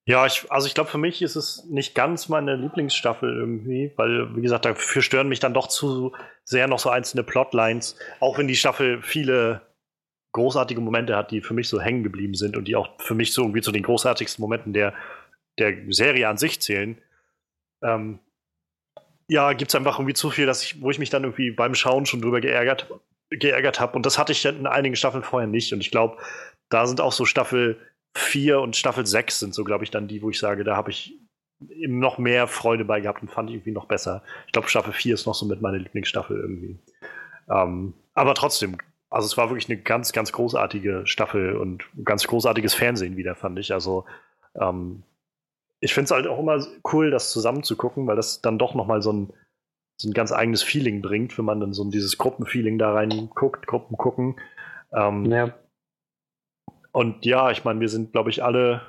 [0.06, 4.36] Ja, ich, also ich glaube, für mich ist es nicht ganz meine Lieblingsstaffel irgendwie, weil,
[4.36, 6.16] wie gesagt, dafür stören mich dann doch zu
[6.46, 9.62] sehr noch so einzelne Plotlines, auch wenn die Staffel viele
[10.34, 13.34] großartige Momente hat, die für mich so hängen geblieben sind und die auch für mich
[13.34, 14.94] so irgendwie zu den großartigsten Momenten der,
[15.60, 16.98] der Serie an sich zählen.
[17.82, 18.20] Ähm,
[19.28, 21.76] ja, gibt es einfach irgendwie zu viel, dass ich, wo ich mich dann irgendwie beim
[21.76, 22.88] Schauen schon drüber geärgert,
[23.30, 23.96] geärgert habe.
[23.96, 25.74] Und das hatte ich in einigen Staffeln vorher nicht.
[25.74, 26.18] Und ich glaube,
[26.70, 27.78] da sind auch so Staffel
[28.16, 30.92] 4 und Staffel 6 sind so, glaube ich, dann die, wo ich sage, da habe
[30.92, 31.20] ich
[31.70, 34.24] eben noch mehr Freude bei gehabt und fand ich irgendwie noch besser.
[34.46, 36.80] Ich glaube, Staffel 4 ist noch so mit meiner Lieblingsstaffel irgendwie.
[37.50, 38.78] Ähm, aber trotzdem,
[39.10, 43.60] also es war wirklich eine ganz, ganz großartige Staffel und ganz großartiges Fernsehen wieder, fand
[43.60, 43.74] ich.
[43.74, 44.06] Also
[44.56, 45.04] ähm,
[45.80, 48.74] ich finde es halt auch immer cool, das zusammen zu gucken, weil das dann doch
[48.74, 49.34] nochmal so ein,
[49.98, 53.68] so ein ganz eigenes Feeling bringt, wenn man dann so dieses Gruppenfeeling da rein guckt,
[53.68, 54.40] Gruppen gucken.
[54.92, 55.54] Ähm, ja.
[56.92, 58.82] Und ja, ich meine, wir sind, glaube ich, alle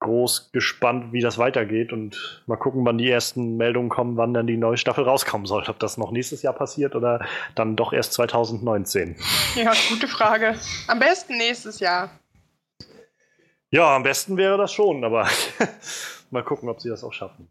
[0.00, 4.46] groß gespannt, wie das weitergeht und mal gucken, wann die ersten Meldungen kommen, wann dann
[4.46, 5.64] die neue Staffel rauskommen soll.
[5.68, 7.24] Ob das noch nächstes Jahr passiert oder
[7.54, 9.16] dann doch erst 2019.
[9.54, 10.54] Ja, gute Frage.
[10.88, 12.10] Am besten nächstes Jahr.
[13.70, 15.28] Ja, am besten wäre das schon, aber
[16.30, 17.50] mal gucken, ob sie das auch schaffen.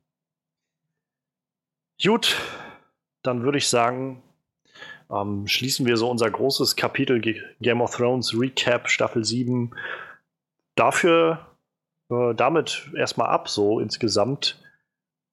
[2.02, 2.38] Gut,
[3.22, 4.22] dann würde ich sagen,
[5.10, 7.22] ähm, schließen wir so unser großes Kapitel
[7.62, 9.76] Game of Thrones Recap Staffel 7
[10.76, 11.46] dafür
[12.10, 14.62] äh, damit erstmal ab, so insgesamt.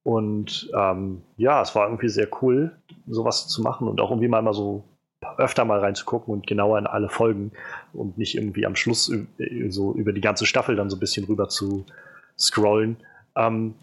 [0.04, 2.76] Und ähm, ja, es war irgendwie sehr cool,
[3.06, 4.84] sowas zu machen und auch irgendwie mal, mal so
[5.38, 7.52] öfter mal reinzugucken und genauer in alle Folgen
[7.92, 9.12] und nicht irgendwie am Schluss
[9.68, 11.86] so über die ganze Staffel dann so ein bisschen rüber zu
[12.38, 12.96] scrollen.
[13.36, 13.74] Ähm,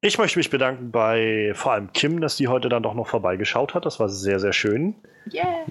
[0.00, 3.74] ich möchte mich bedanken bei vor allem Kim, dass die heute dann doch noch vorbeigeschaut
[3.74, 3.86] hat.
[3.86, 4.96] Das war sehr, sehr schön.
[5.32, 5.66] Yeah.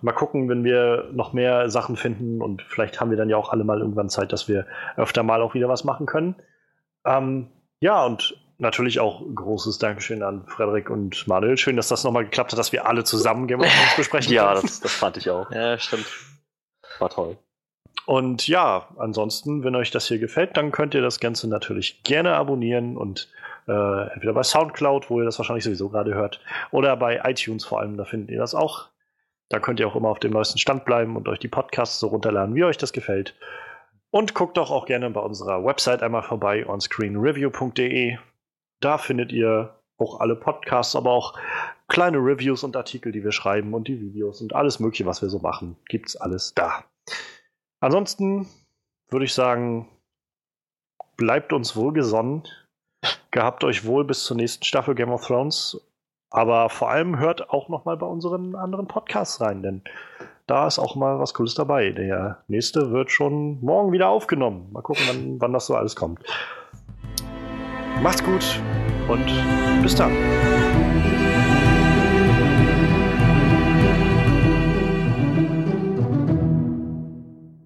[0.00, 3.52] mal gucken, wenn wir noch mehr Sachen finden und vielleicht haben wir dann ja auch
[3.52, 4.66] alle mal irgendwann Zeit, dass wir
[4.96, 6.36] öfter mal auch wieder was machen können.
[7.04, 7.48] Ähm,
[7.80, 11.56] ja, und natürlich auch großes Dankeschön an Frederik und Manuel.
[11.56, 14.32] Schön, dass das nochmal geklappt hat, dass wir alle zusammen Game of Thrones besprechen.
[14.32, 15.50] ja, das, das fand ich auch.
[15.50, 16.06] Ja, stimmt.
[16.98, 17.36] War toll.
[18.06, 22.34] Und ja, ansonsten, wenn euch das hier gefällt, dann könnt ihr das Ganze natürlich gerne
[22.34, 23.28] abonnieren und
[23.68, 26.40] äh, entweder bei Soundcloud, wo ihr das wahrscheinlich sowieso gerade hört,
[26.72, 28.88] oder bei iTunes vor allem, da findet ihr das auch.
[29.48, 32.08] Da könnt ihr auch immer auf dem neuesten Stand bleiben und euch die Podcasts so
[32.08, 33.36] runterladen, wie euch das gefällt.
[34.10, 38.18] Und guckt doch auch gerne bei unserer Website einmal vorbei, onscreenreview.de.
[38.82, 41.38] Da findet ihr auch alle Podcasts, aber auch
[41.88, 45.28] kleine Reviews und Artikel, die wir schreiben und die Videos und alles Mögliche, was wir
[45.28, 45.76] so machen.
[45.88, 46.84] Gibt's alles da.
[47.80, 48.48] Ansonsten
[49.08, 49.88] würde ich sagen,
[51.16, 52.42] bleibt uns wohlgesonnen.
[53.30, 55.80] Gehabt euch wohl bis zur nächsten Staffel Game of Thrones.
[56.30, 59.82] Aber vor allem hört auch noch mal bei unseren anderen Podcasts rein, denn
[60.46, 61.90] da ist auch mal was Cooles dabei.
[61.90, 64.72] Der nächste wird schon morgen wieder aufgenommen.
[64.72, 66.20] Mal gucken, wann, wann das so alles kommt.
[68.02, 68.60] Macht's gut
[69.08, 69.24] und
[69.82, 70.10] bis dann.